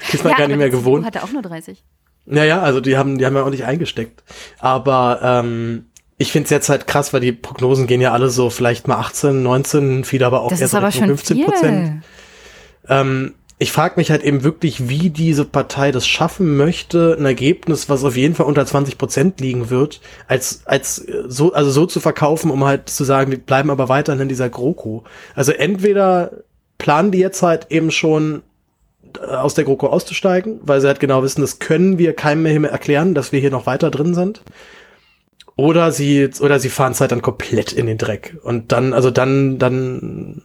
[0.09, 1.05] Also, ist man ja, gar nicht mehr gewohnt.
[1.05, 1.83] hatte auch nur 30.
[2.27, 4.23] Naja, also die haben, die haben ja auch nicht eingesteckt.
[4.59, 5.87] Aber ähm,
[6.19, 8.97] ich finde es jetzt halt krass, weil die Prognosen gehen ja alle so vielleicht mal
[8.97, 11.47] 18, 19, viele aber auch Das so aber Richtung schon 15 viel.
[11.47, 12.03] Prozent.
[12.89, 17.89] Ähm, ich frage mich halt eben wirklich, wie diese Partei das schaffen möchte, ein Ergebnis,
[17.89, 21.87] was auf jeden Fall unter 20 Prozent liegen wird, als, als äh, so, also so
[21.87, 25.05] zu verkaufen, um halt zu sagen, wir bleiben aber weiterhin in dieser GroKo.
[25.35, 26.33] Also entweder
[26.79, 28.43] planen die jetzt halt eben schon
[29.21, 33.15] aus der GroKo auszusteigen, weil sie halt genau wissen, das können wir keinem mehr erklären,
[33.15, 34.43] dass wir hier noch weiter drin sind.
[35.57, 38.37] Oder sie, oder sie fahren es halt dann komplett in den Dreck.
[38.43, 40.43] Und dann, also dann, dann,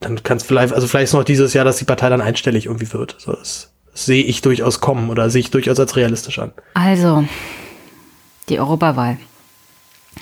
[0.00, 2.66] dann kann es vielleicht, also vielleicht ist noch dieses Jahr, dass die Partei dann einstellig
[2.66, 3.16] irgendwie wird.
[3.18, 6.52] So, das, das sehe ich durchaus kommen oder sehe ich durchaus als realistisch an.
[6.74, 7.24] Also,
[8.50, 9.16] die Europawahl.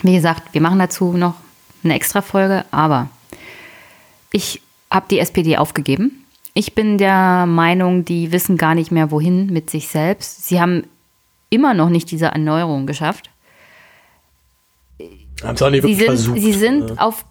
[0.01, 1.35] Wie gesagt, wir machen dazu noch
[1.83, 3.09] eine extra Folge, aber
[4.31, 6.20] ich habe die SPD aufgegeben.
[6.53, 10.47] Ich bin der Meinung, die wissen gar nicht mehr, wohin mit sich selbst.
[10.47, 10.83] Sie haben
[11.49, 13.29] immer noch nicht diese Erneuerung geschafft.
[15.43, 16.39] Haben es auch nicht Sie sind, versucht.
[16.39, 17.25] sie sind Äh, auf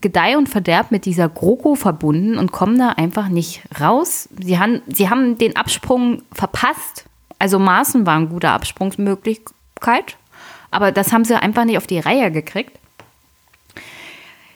[0.00, 4.28] Gedeih und Verderb mit dieser GroKo verbunden und kommen da einfach nicht raus.
[4.42, 7.04] Sie haben, sie haben den Absprung verpasst.
[7.38, 10.16] Also Maßen war eine gute Absprungsmöglichkeit,
[10.70, 12.78] aber das haben sie einfach nicht auf die Reihe gekriegt.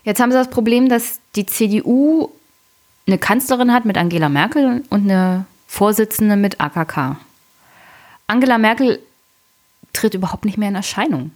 [0.03, 2.31] Jetzt haben sie das Problem, dass die CDU
[3.09, 7.17] eine Kanzlerin hat mit Angela Merkel und eine Vorsitzende mit AKK.
[8.27, 9.01] Angela Merkel
[9.93, 11.33] tritt überhaupt nicht mehr in Erscheinung.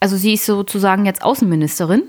[0.00, 2.04] Also sie ist sozusagen jetzt Außenministerin,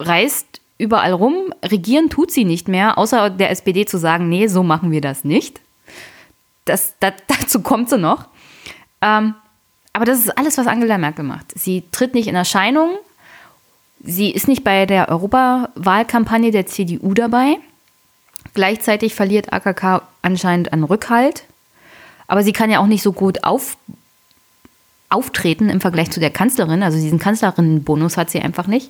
[0.00, 4.62] reist überall rum, regieren tut sie nicht mehr, außer der SPD zu sagen, nee, so
[4.62, 5.60] machen wir das nicht.
[6.64, 8.26] Das, das, dazu kommt sie noch.
[9.02, 9.34] Ähm,
[9.92, 11.58] aber das ist alles, was Angela Merkel macht.
[11.58, 12.96] Sie tritt nicht in Erscheinung,
[14.02, 17.58] sie ist nicht bei der Europawahlkampagne der CDU dabei.
[18.56, 21.44] Gleichzeitig verliert AKK anscheinend an Rückhalt.
[22.26, 23.76] Aber sie kann ja auch nicht so gut auf,
[25.10, 26.82] auftreten im Vergleich zu der Kanzlerin.
[26.82, 28.88] Also diesen Kanzlerinnenbonus hat sie einfach nicht.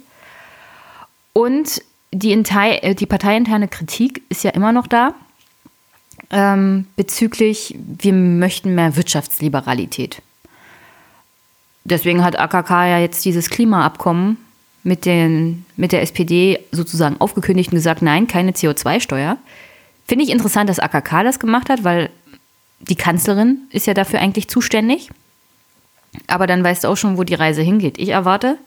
[1.32, 1.82] Und
[2.12, 5.14] die, Intei- äh, die parteiinterne Kritik ist ja immer noch da
[6.30, 10.22] ähm, bezüglich, wir möchten mehr Wirtschaftsliberalität.
[11.82, 14.36] Deswegen hat AKK ja jetzt dieses Klimaabkommen
[14.86, 19.36] mit, den, mit der SPD sozusagen aufgekündigt und gesagt, nein, keine CO2-Steuer.
[20.06, 22.08] Finde ich interessant, dass AKK das gemacht hat, weil
[22.78, 25.10] die Kanzlerin ist ja dafür eigentlich zuständig.
[26.28, 27.98] Aber dann weißt du auch schon, wo die Reise hingeht.
[27.98, 28.58] Ich erwarte,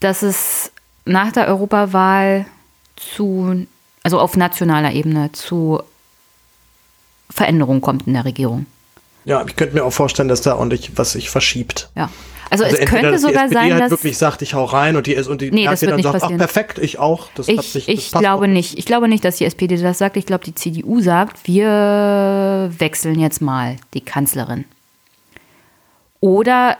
[0.00, 0.70] dass es
[1.06, 2.44] nach der Europawahl
[2.96, 3.66] zu,
[4.02, 5.82] also auf nationaler Ebene zu
[7.30, 8.66] Veränderungen kommt in der Regierung.
[9.24, 11.88] ja, ich könnte mir auch vorstellen, dass da ordentlich was sich verschiebt.
[11.96, 12.10] Ja.
[12.52, 13.90] Also, Also es könnte sogar sein, halt dass.
[13.90, 16.34] wirklich sagt, ich hau rein und die, und die Nee, wird dann nicht sagt, passieren.
[16.40, 17.28] ach perfekt, ich auch.
[17.34, 18.48] Das hat Ich, sich, das ich glaube auch.
[18.48, 18.78] nicht.
[18.78, 20.16] Ich glaube nicht, dass die SPD das sagt.
[20.18, 24.64] Ich glaube, die CDU sagt, wir wechseln jetzt mal die Kanzlerin.
[26.20, 26.76] Oder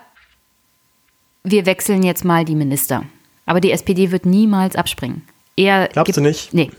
[1.42, 3.04] wir wechseln jetzt mal die Minister.
[3.46, 5.22] Aber die SPD wird niemals abspringen.
[5.56, 6.54] Eher Glaubst du nicht?
[6.54, 6.70] Nee.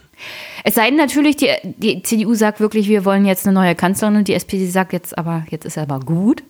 [0.64, 4.16] Es sei denn natürlich, die, die CDU sagt wirklich, wir wollen jetzt eine neue Kanzlerin
[4.18, 6.44] und die SPD sagt jetzt aber, jetzt ist aber gut.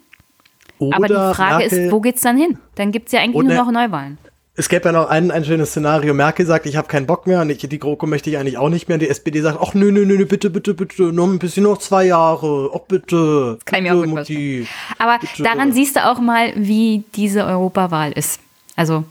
[0.87, 2.57] Oder aber die Frage Merkel, ist, wo geht's dann hin?
[2.75, 4.17] Dann gibt es ja eigentlich nur noch Neuwahlen.
[4.55, 6.13] Es gäbe ja noch ein, ein schönes Szenario.
[6.13, 8.69] Merkel sagt, ich habe keinen Bock mehr und ich, die GroKo möchte ich eigentlich auch
[8.69, 8.95] nicht mehr.
[8.95, 11.79] Und die SPD sagt, ach nö, nö, nö, bitte, bitte, bitte, noch ein bisschen, noch
[11.79, 12.69] zwei Jahre.
[12.71, 13.57] Ach bitte.
[13.65, 14.67] kann ich mir auch bitte, gut Mutti.
[14.99, 15.41] Aber Bitte.
[15.41, 18.39] daran siehst du auch mal, wie diese Europawahl ist.
[18.75, 19.05] Also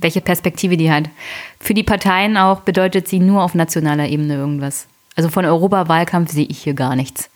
[0.00, 1.04] welche Perspektive die hat.
[1.60, 4.88] Für die Parteien auch bedeutet sie nur auf nationaler Ebene irgendwas.
[5.14, 7.30] Also von Europawahlkampf sehe ich hier gar nichts.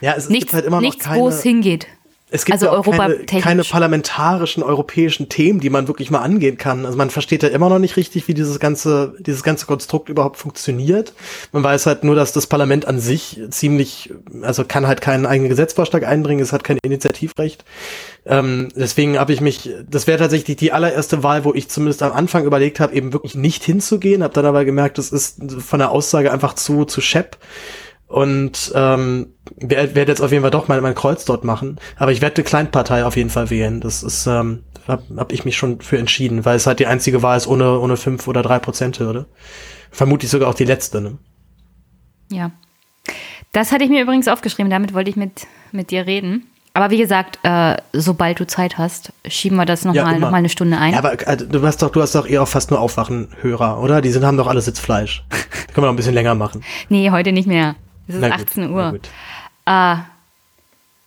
[0.00, 1.86] Ja, es, es Nichts, gibt halt immer noch nichts keine, wo es hingeht.
[2.32, 6.56] Es gibt Also ja auch keine, keine parlamentarischen europäischen Themen, die man wirklich mal angehen
[6.58, 6.86] kann.
[6.86, 10.36] Also man versteht ja immer noch nicht richtig, wie dieses ganze, dieses ganze Konstrukt überhaupt
[10.36, 11.12] funktioniert.
[11.52, 14.12] Man weiß halt nur, dass das Parlament an sich ziemlich,
[14.42, 17.64] also kann halt keinen eigenen Gesetzvorschlag einbringen, es hat kein Initiativrecht.
[18.26, 22.12] Ähm, deswegen habe ich mich, das wäre tatsächlich die allererste Wahl, wo ich zumindest am
[22.12, 25.90] Anfang überlegt habe, eben wirklich nicht hinzugehen, habe dann aber gemerkt, das ist von der
[25.90, 27.38] Aussage einfach zu, zu schepp.
[28.10, 31.78] Und ähm, werde werd jetzt auf jeden Fall doch mal mein Kreuz dort machen.
[31.96, 33.80] Aber ich werde eine Kleinpartei auf jeden Fall wählen.
[33.80, 37.22] Das ist, ähm, hab, hab ich mich schon für entschieden, weil es halt die einzige
[37.22, 39.26] Wahl ist ohne, ohne fünf oder drei Prozent Hürde.
[39.92, 41.00] Vermutlich sogar auch die letzte.
[41.00, 41.18] Ne?
[42.32, 42.50] Ja.
[43.52, 46.48] Das hatte ich mir übrigens aufgeschrieben, damit wollte ich mit, mit dir reden.
[46.74, 50.38] Aber wie gesagt, äh, sobald du Zeit hast, schieben wir das nochmal Ja, noch mal
[50.38, 50.94] eine Stunde ein.
[50.94, 54.00] Ja, aber äh, du hast doch, du hast doch eher auch fast nur Aufwachen-Hörer, oder?
[54.00, 55.24] Die sind, haben doch alle Sitzfleisch.
[55.30, 56.64] Können wir noch ein bisschen länger machen.
[56.88, 57.76] nee, heute nicht mehr.
[58.10, 59.00] Es ist Na gut, 18 na Uhr.
[59.66, 59.96] Äh,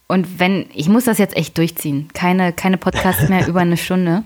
[0.08, 2.08] Und wenn, ich muss das jetzt echt durchziehen.
[2.14, 4.24] Keine, keine Podcasts mehr über eine Stunde.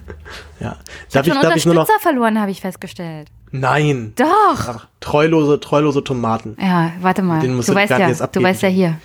[0.60, 0.78] Ja.
[1.10, 1.82] Ich habe schon darf ich nur noch.
[1.84, 3.30] Unterstützer verloren, habe ich festgestellt.
[3.52, 4.14] Nein.
[4.16, 4.28] Doch.
[4.68, 6.58] Ach, treulose, treulose Tomaten.
[6.60, 7.40] Ja, warte mal.
[7.40, 8.46] Den musst Du du weißt ja, jetzt du abgeben.
[8.46, 8.98] weißt ja hier.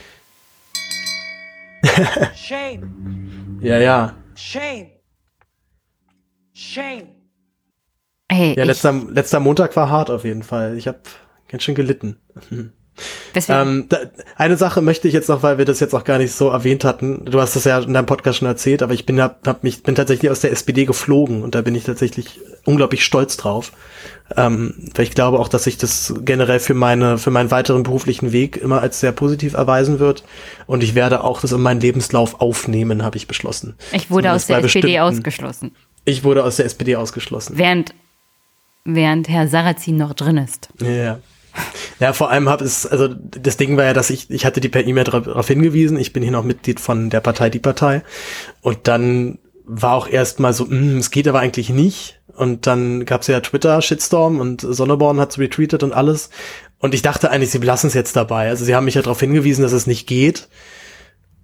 [2.35, 2.99] Shame.
[3.61, 4.15] Ja, ja.
[4.35, 4.89] Shame.
[6.53, 7.05] Shame.
[8.29, 10.77] Hey, Ja, ich, letzter, letzter Montag war hart auf jeden Fall.
[10.77, 10.99] Ich habe
[11.49, 12.17] ganz schön gelitten.
[13.49, 13.99] Ähm, da,
[14.37, 16.85] eine Sache möchte ich jetzt noch, weil wir das jetzt auch gar nicht so erwähnt
[16.85, 17.25] hatten.
[17.25, 19.83] Du hast das ja in deinem Podcast schon erzählt, aber ich bin, hab, hab mich,
[19.83, 23.73] bin tatsächlich aus der SPD geflogen und da bin ich tatsächlich unglaublich stolz drauf.
[24.37, 28.33] Ähm, weil ich glaube auch, dass sich das generell für meine, für meinen weiteren beruflichen
[28.33, 30.25] Weg immer als sehr positiv erweisen wird.
[30.67, 33.75] Und ich werde auch das in meinen Lebenslauf aufnehmen, habe ich beschlossen.
[33.93, 35.75] ich wurde aus Zumindest der bei SPD ausgeschlossen.
[36.05, 37.59] Ich wurde aus der SPD ausgeschlossen.
[37.59, 37.95] Während,
[38.85, 40.69] während Herr Sarrazin noch drin ist.
[40.81, 41.19] Ja,
[42.01, 42.13] ja.
[42.13, 44.87] Vor allem habe es, also das Ding war ja, dass ich, ich hatte die per
[44.87, 48.03] E-Mail darauf hingewiesen, ich bin hier noch Mitglied von der Partei Die Partei.
[48.61, 52.21] Und dann war auch erstmal so, "Hm, es geht aber eigentlich nicht.
[52.35, 56.31] Und dann gab's ja Twitter-Shitstorm und Sonneborn hat's retweetet und alles.
[56.79, 58.49] Und ich dachte eigentlich, sie lassen es jetzt dabei.
[58.49, 60.49] Also sie haben mich ja darauf hingewiesen, dass es nicht geht.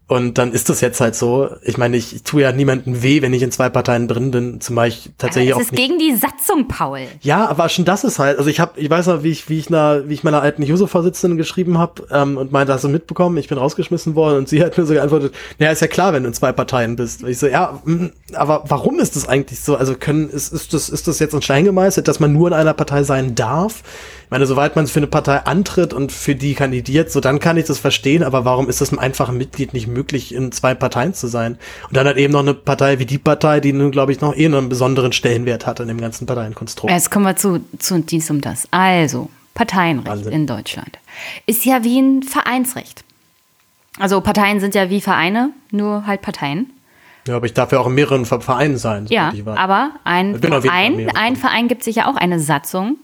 [0.08, 1.50] Und dann ist das jetzt halt so.
[1.60, 4.58] Ich meine, ich, ich tue ja niemandem weh, wenn ich in zwei Parteien drin bin,
[4.58, 7.00] zumal ich tatsächlich Aber auch es ist gegen die Satzung, Paul.
[7.20, 9.58] ja, aber schon das ist halt, also ich habe, ich weiß noch, wie ich, wie
[9.58, 13.36] ich einer, wie ich meiner alten Juso-Vorsitzenden geschrieben habe ähm, und meinte, hast du mitbekommen,
[13.36, 16.22] ich bin rausgeschmissen worden und sie hat mir so geantwortet, naja, ist ja klar, wenn
[16.22, 17.22] du in zwei Parteien bist.
[17.22, 19.76] Und ich so, ja, mm, aber warum ist das eigentlich so?
[19.76, 22.54] Also können, ist, ist das, ist das jetzt in Stein gemeißelt, dass man nur in
[22.54, 23.82] einer Partei sein darf?
[24.28, 27.56] Ich meine, soweit man für eine Partei antritt und für die kandidiert, so dann kann
[27.56, 31.14] ich das verstehen, aber warum ist es einem einfachen Mitglied nicht möglich, in zwei Parteien
[31.14, 31.56] zu sein?
[31.88, 34.36] Und dann halt eben noch eine Partei wie die Partei, die nun, glaube ich, noch
[34.36, 36.92] eh einen besonderen Stellenwert hat in dem ganzen Parteienkonstrukt.
[36.92, 38.68] Jetzt kommen wir zu, zu dies um das.
[38.70, 40.32] Also, Parteienrecht Wahnsinn.
[40.34, 40.98] in Deutschland
[41.46, 43.04] ist ja wie ein Vereinsrecht.
[43.98, 46.70] Also Parteien sind ja wie Vereine, nur halt Parteien.
[47.26, 49.06] Ja, aber ich darf ja auch in mehreren Ver- Vereinen sein.
[49.08, 52.98] Ja, aber ein Verein, ein Verein gibt sich ja auch eine Satzung.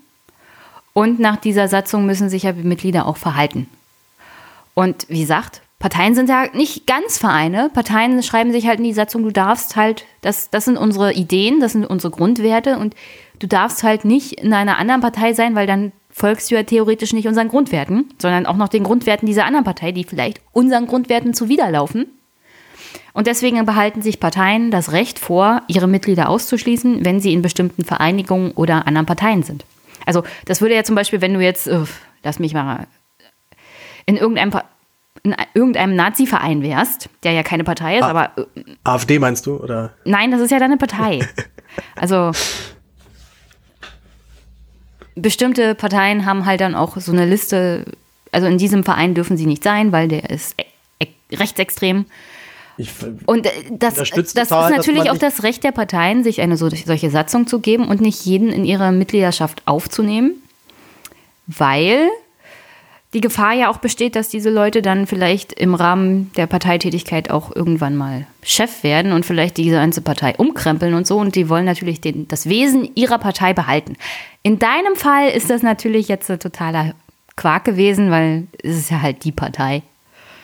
[0.95, 3.69] Und nach dieser Satzung müssen sich ja die Mitglieder auch verhalten.
[4.75, 7.69] Und wie gesagt, Parteien sind ja nicht ganz Vereine.
[7.69, 11.61] Parteien schreiben sich halt in die Satzung, du darfst halt, das, das sind unsere Ideen,
[11.61, 12.95] das sind unsere Grundwerte und
[13.41, 17.13] du darfst halt nicht in einer anderen Partei sein, weil dann folgst du ja theoretisch
[17.13, 21.35] nicht unseren Grundwerten, sondern auch noch den Grundwerten dieser anderen Partei, die vielleicht unseren Grundwerten
[21.35, 22.07] zuwiderlaufen.
[23.13, 27.85] Und deswegen behalten sich Parteien das Recht vor, ihre Mitglieder auszuschließen, wenn sie in bestimmten
[27.85, 29.65] Vereinigungen oder anderen Parteien sind.
[30.07, 31.81] Also das würde ja zum Beispiel, wenn du jetzt, äh,
[32.23, 32.87] lass mich mal,
[34.07, 34.53] in irgendeinem,
[35.23, 38.11] in irgendeinem Nazi-Verein wärst, der ja keine Partei ist, Ah.
[38.11, 39.57] aber äh, AfD meinst du?
[39.57, 39.95] Oder?
[40.05, 41.21] nein, das ist ja deine Partei.
[41.97, 42.31] Also
[45.17, 47.85] bestimmte Parteien haben halt dann auch so eine Liste,
[48.33, 50.65] also in diesem Verein dürfen sie nicht sein, weil der ist e
[51.01, 52.07] e rechtsextrem.
[52.77, 52.91] Ich,
[53.27, 57.11] Und äh, das, das ist natürlich auch das Recht der Parteien, sich eine so, solche
[57.11, 60.43] Satzung zu geben und nicht jeden in ihre Mitgliedschaft aufzunehmen,
[61.47, 62.09] weil
[63.15, 67.55] die Gefahr ja auch besteht, dass diese Leute dann vielleicht im Rahmen der Parteitätigkeit auch
[67.55, 71.17] irgendwann mal Chef werden und vielleicht diese ganze Partei umkrempeln und so.
[71.19, 73.97] Und die wollen natürlich den, das Wesen ihrer Partei behalten.
[74.43, 76.95] In deinem Fall ist das natürlich jetzt ein totaler
[77.37, 79.83] Quark gewesen, weil es ist ja halt die Partei.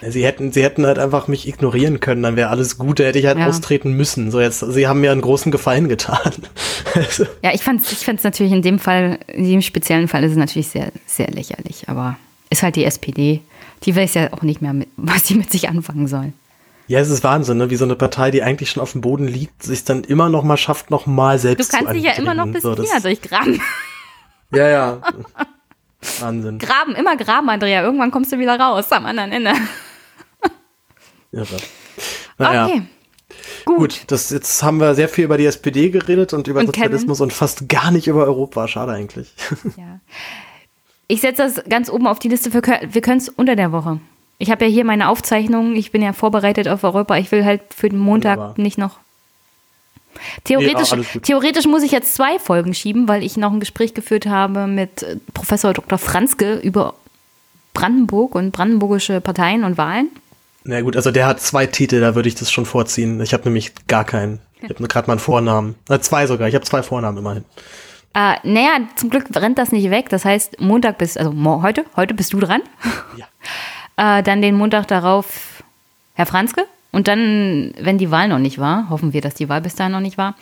[0.08, 3.18] Sie hätten, sie hätten halt einfach mich ignorieren können, dann wäre alles gut, da hätte
[3.18, 3.46] ich halt Ja.
[3.46, 4.30] austreten müssen.
[4.30, 6.18] So jetzt, sie haben mir einen großen Gefallen getan.
[6.94, 10.24] Also, Ja, ich fand es ich fand's natürlich in dem Fall, in dem speziellen Fall
[10.24, 11.88] ist es natürlich sehr, sehr lächerlich.
[11.88, 12.16] Aber
[12.48, 13.42] ist halt die SPD.
[13.84, 16.32] Die weiß ja auch nicht mehr, mit, was sie mit sich anfangen soll.
[16.88, 17.70] ja, es ist Wahnsinn, ne?
[17.70, 20.42] wie so eine Partei, die eigentlich schon auf dem Boden liegt, sich dann immer noch
[20.42, 23.00] mal schafft, noch mal Du selbst kannst zu dich ja immer noch bis so, hier
[23.00, 23.60] durchgraben.
[24.52, 25.00] Ja, ja.
[26.18, 26.58] Wahnsinn.
[26.58, 27.82] Graben, immer graben, Andrea.
[27.84, 29.52] Irgendwann kommst du wieder raus am anderen Ende.
[31.32, 31.56] Irre.
[32.38, 32.66] Naja.
[32.66, 32.82] Okay.
[33.64, 33.78] Gut.
[33.78, 37.20] Gut, das, jetzt haben wir sehr viel über die SPD geredet und über Und Sozialismus
[37.20, 38.66] und fast gar nicht über Europa.
[38.68, 39.32] Schade eigentlich.
[39.76, 40.00] Ja.
[41.06, 42.52] Ich setze das ganz oben auf die Liste.
[42.52, 43.98] Für, wir können es unter der Woche.
[44.38, 45.74] Ich habe ja hier meine Aufzeichnungen.
[45.74, 47.16] Ich bin ja vorbereitet auf Europa.
[47.16, 48.62] Ich will halt für den Montag Wunderbar.
[48.62, 49.00] nicht noch.
[50.44, 54.26] Theoretisch, Nee, theoretisch muss ich jetzt zwei Folgen schieben, weil ich noch ein Gespräch geführt
[54.26, 55.98] habe mit äh, Professor Dr.
[55.98, 56.94] Franzke über
[57.74, 60.10] Brandenburg und brandenburgische Parteien und Wahlen.
[60.64, 63.20] Na gut, also der hat zwei Titel, da würde ich das schon vorziehen.
[63.20, 64.40] Ich habe nämlich gar keinen.
[64.62, 65.74] Ich habe gerade mal einen Vornamen.
[65.88, 66.48] Äh, zwei sogar.
[66.48, 67.44] Ich habe zwei Vornamen immerhin.
[68.14, 70.08] Äh, naja, zum Glück rennt das nicht weg.
[70.10, 71.32] Das heißt, Montag bist, also
[71.62, 72.62] heute, heute bist du dran.
[73.16, 73.26] Ja.
[73.96, 75.62] Äh, dann den Montag darauf
[76.14, 76.64] Herr Franzke.
[76.90, 79.92] Und dann, wenn die Wahl noch nicht war, hoffen wir, dass die Wahl bis dahin
[79.92, 80.36] noch nicht war,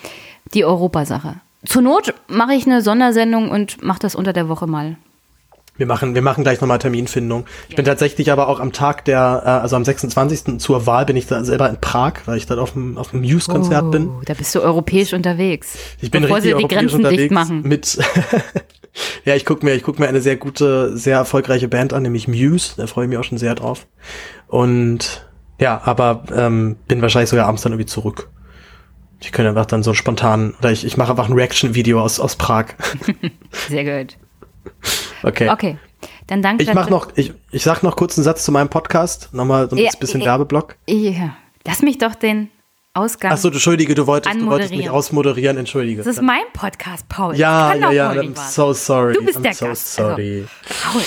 [0.55, 1.36] die Europasache.
[1.65, 4.97] Zur Not mache ich eine Sondersendung und mache das unter der Woche mal.
[5.78, 7.46] Wir machen, wir machen gleich nochmal Terminfindung.
[7.68, 10.59] Ich bin tatsächlich aber auch am Tag der, äh, also am 26.
[10.59, 13.20] zur Wahl bin ich da selber in Prag, weil ich dann auf dem, auf dem
[13.20, 14.10] Muse-Konzert Oh, bin.
[14.24, 15.78] Da bist du europäisch unterwegs.
[16.00, 17.62] Ich bin Bevor richtig sie die Grenzen dicht machen.
[17.62, 17.96] mit,
[19.24, 22.26] ja, ich gucke mir, ich guck mir eine sehr gute, sehr erfolgreiche Band an, nämlich
[22.26, 22.72] Muse.
[22.76, 23.86] Da freue ich mich auch schon sehr drauf.
[24.48, 25.28] Und
[25.60, 28.30] ja, aber ähm, bin wahrscheinlich sogar abends dann irgendwie zurück.
[29.20, 32.36] Ich könnte einfach dann so spontan, oder ich, ich mache einfach ein Reaction-Video aus, aus
[32.36, 32.66] Prag.
[33.68, 34.16] Sehr gut.
[35.23, 35.49] Okay.
[35.51, 35.78] Okay.
[36.28, 36.62] Dann danke.
[36.62, 39.31] Ich mach noch, ich, ich sag noch kurz einen Satz zu meinem Podcast.
[39.32, 40.27] Nochmal so ein Ja, bisschen ja.
[40.27, 40.77] Werbeblock.
[40.86, 41.36] Ja.
[41.66, 42.51] Lass mich doch den
[42.95, 43.32] Ausgang.
[43.32, 46.03] Achso, entschuldige, du wolltest, du wolltest mich ausmoderieren, entschuldige.
[46.03, 47.36] das ist mein Podcast, Paul.
[47.36, 49.15] ja, ja, ja, I'm so sorry.
[49.15, 50.47] Du bist I'm der so Gast, sorry.
[50.82, 51.03] Paul.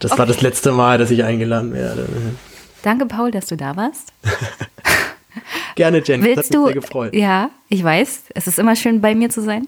[0.00, 2.08] Das war das letzte Mal, dass ich eingeladen werde.
[2.82, 4.12] Danke, Paul, dass du da warst.
[5.74, 6.20] Gerne, Jen.
[6.20, 6.64] das hat Willst mich du?
[6.66, 7.14] sehr gefreut.
[7.14, 8.24] Ja, ich weiß.
[8.34, 9.66] Es ist immer schön, bei mir zu sein.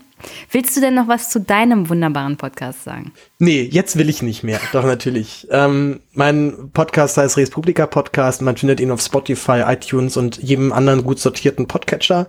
[0.51, 3.13] Willst du denn noch was zu deinem wunderbaren Podcast sagen?
[3.39, 4.61] Nee, jetzt will ich nicht mehr.
[4.73, 5.49] Doch, natürlich.
[5.51, 8.43] Ähm, mein Podcast heißt Res Publica Podcast.
[8.43, 12.29] Man findet ihn auf Spotify, iTunes und jedem anderen gut sortierten Podcatcher.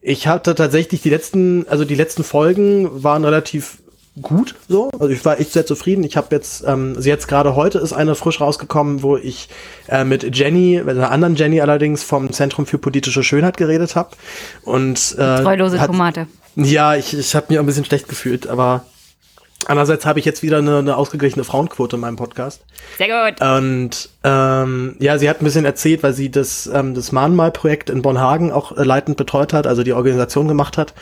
[0.00, 3.78] Ich hatte tatsächlich die letzten, also die letzten Folgen waren relativ
[4.22, 4.90] gut so.
[4.92, 6.04] Also ich war echt sehr zufrieden.
[6.04, 9.48] Ich habe jetzt, ähm, also jetzt gerade heute ist eine frisch rausgekommen, wo ich
[9.88, 14.10] äh, mit Jenny, mit einer anderen Jenny allerdings vom Zentrum für politische Schönheit geredet habe.
[14.62, 16.26] Und äh, Treulose hat- Tomate.
[16.56, 18.84] Ja, ich, ich habe mich auch ein bisschen schlecht gefühlt, aber
[19.68, 22.62] andererseits habe ich jetzt wieder eine, eine ausgeglichene Frauenquote in meinem Podcast.
[22.96, 23.40] Sehr gut.
[23.40, 28.02] Und ähm, ja, sie hat ein bisschen erzählt, weil sie das, ähm, das Mahnmal-Projekt in
[28.02, 30.94] Bonhagen auch äh, leitend betreut hat, also die Organisation gemacht hat.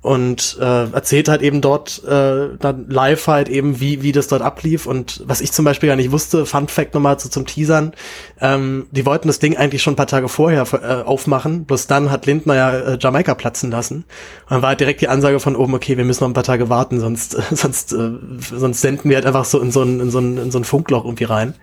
[0.00, 4.42] Und äh, erzählt halt eben dort äh, dann live halt eben, wie, wie das dort
[4.42, 4.86] ablief.
[4.86, 7.94] Und was ich zum Beispiel gar nicht wusste, Fun Fact nochmal zu, zum Teasern,
[8.40, 12.10] ähm, die wollten das Ding eigentlich schon ein paar Tage vorher äh, aufmachen, bloß dann
[12.10, 14.04] hat Lindner ja äh, Jamaika platzen lassen.
[14.44, 16.42] Und dann war halt direkt die Ansage von oben, okay, wir müssen noch ein paar
[16.42, 20.10] Tage warten, sonst, sonst, äh, sonst senden wir halt einfach so in so ein, in
[20.10, 21.54] so ein, in so ein Funkloch irgendwie rein.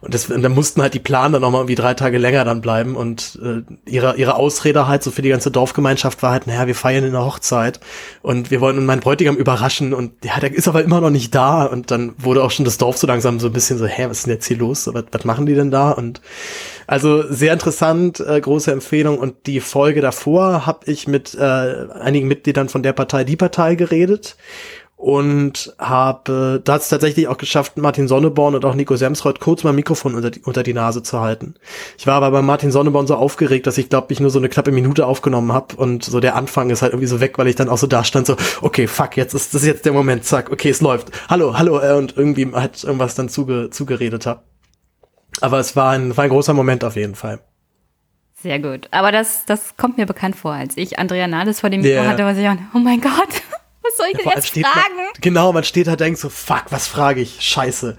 [0.00, 2.60] Und, das, und dann mussten halt die Planer noch mal irgendwie drei Tage länger dann
[2.60, 6.66] bleiben und äh, ihre, ihre Ausrede halt so für die ganze Dorfgemeinschaft war halt, naja,
[6.66, 7.80] wir feiern in der Hochzeit
[8.22, 11.64] und wir wollen meinen Bräutigam überraschen und ja, der ist aber immer noch nicht da
[11.64, 14.18] und dann wurde auch schon das Dorf so langsam so ein bisschen so, hä, was
[14.18, 14.88] ist denn jetzt hier los?
[14.92, 15.90] Was, was machen die denn da?
[15.90, 16.20] Und
[16.86, 22.28] also sehr interessant, äh, große Empfehlung und die Folge davor habe ich mit äh, einigen
[22.28, 24.36] Mitgliedern von der Partei Die Partei geredet
[24.96, 29.62] und habe da hat es tatsächlich auch geschafft, Martin Sonneborn und auch Nico Semsreuth kurz
[29.62, 31.54] mal ein Mikrofon unter die, unter die Nase zu halten.
[31.98, 34.48] Ich war aber bei Martin Sonneborn so aufgeregt, dass ich glaube, ich nur so eine
[34.48, 37.56] knappe Minute aufgenommen habe und so der Anfang ist halt irgendwie so weg, weil ich
[37.56, 40.24] dann auch so da stand, so, okay, fuck, jetzt ist das ist jetzt der Moment,
[40.24, 41.08] zack, okay, es läuft.
[41.28, 44.42] Hallo, hallo, äh, und irgendwie halt irgendwas dann zuge, zugeredet habe.
[45.42, 47.40] Aber es war ein, war ein großer Moment auf jeden Fall.
[48.42, 48.88] Sehr gut.
[48.92, 52.08] Aber das, das kommt mir bekannt vor, als ich Andrea Nahles vor dem Mikro Ja.
[52.08, 53.42] hatte, was ich auch, oh mein Gott,
[53.88, 54.96] was soll ich denn allem jetzt fragen?
[54.96, 57.38] Man, genau, man steht halt denkt so, fuck, was frage ich?
[57.40, 57.96] Scheiße.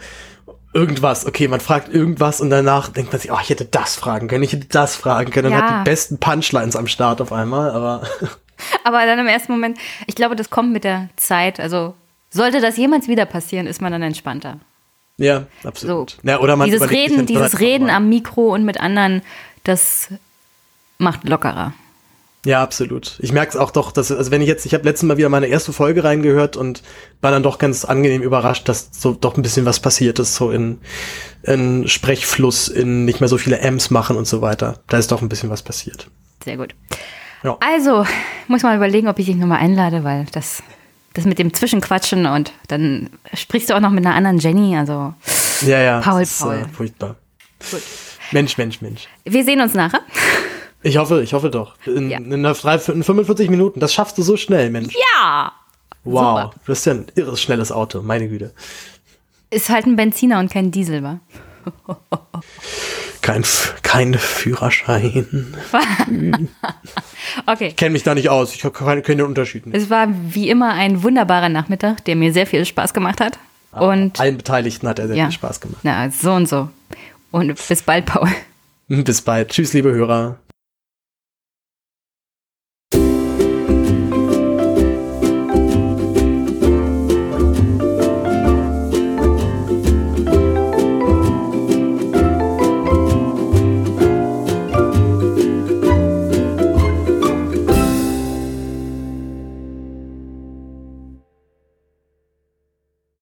[0.74, 4.28] Irgendwas, okay, man fragt irgendwas und danach denkt man sich, oh, ich hätte das fragen
[4.28, 5.62] können, ich hätte das fragen können und Ja.
[5.80, 8.04] hat die besten Punchlines am Start auf einmal, aber
[8.84, 9.78] Aber dann im ersten Moment,
[10.08, 11.60] ich glaube, das kommt mit der Zeit.
[11.60, 11.94] Also
[12.32, 14.60] sollte das jemals wieder passieren, ist man dann entspannter.
[15.18, 15.70] ja, So.
[15.70, 16.18] absolut.
[16.24, 19.22] Ja, oder man dieses Reden, dieses Reden am Mikro und mit anderen,
[19.64, 20.10] das
[20.98, 21.74] macht lockerer.
[22.48, 23.18] Ja, absolut.
[23.20, 25.28] Ich merke es auch doch, dass, also wenn ich jetzt, ich habe letztes Mal wieder
[25.28, 26.82] meine erste Folge reingehört und
[27.20, 30.50] war dann doch ganz angenehm überrascht, dass so doch ein bisschen was passiert ist, so
[30.52, 30.80] in,
[31.44, 34.80] in Sprechfluss, in nicht mehr so viele M's machen und so weiter.
[34.88, 36.10] Da ist doch ein bisschen was passiert.
[36.42, 36.74] Sehr gut.
[37.44, 37.58] Ja.
[37.60, 38.06] Also,
[38.48, 40.64] muss mal überlegen, ob ich dich nochmal einlade, weil das,
[41.16, 44.78] das mit dem Zwischenquatschen und dann sprichst du auch noch mit einer anderen Jenny.
[44.78, 45.14] Also,
[45.66, 46.00] Ja, ja.
[46.00, 46.56] Paul, das ist, Paul.
[46.56, 47.18] Äh, furchtbar.
[47.70, 47.82] Gut.
[48.32, 49.10] Mensch, Mensch, Mensch.
[49.26, 50.00] wir sehen uns nachher.
[50.88, 51.76] Ich hoffe, ich hoffe doch.
[51.86, 52.18] In, Ja.
[52.18, 53.82] in, einer drei, in 45 Minuten.
[53.82, 54.94] Das schaffst du so schnell, Mensch.
[55.14, 55.52] Ja!
[56.06, 56.46] wow.
[56.46, 56.52] super.
[56.66, 58.54] Du hast ja ein irres schnelles Auto, meine Güte.
[59.50, 61.20] Ist halt ein Benziner und kein Diesel, wa?
[63.22, 63.44] Kein,
[63.84, 65.56] kein Führerschein.
[67.46, 67.68] Okay.
[67.68, 68.56] Ich kenne mich da nicht aus.
[68.56, 69.76] Ich kenne den Unterschied nicht.
[69.76, 73.38] Es war wie immer ein wunderbarer Nachmittag, der mir sehr viel Spaß gemacht hat.
[73.72, 75.80] Und Allen Beteiligten hat er sehr ja, viel Spaß gemacht.
[75.84, 76.70] na, so und so.
[77.32, 78.30] Und bis bald, Paul.
[78.88, 79.50] Bis bald.
[79.50, 80.38] Tschüss, liebe Hörer.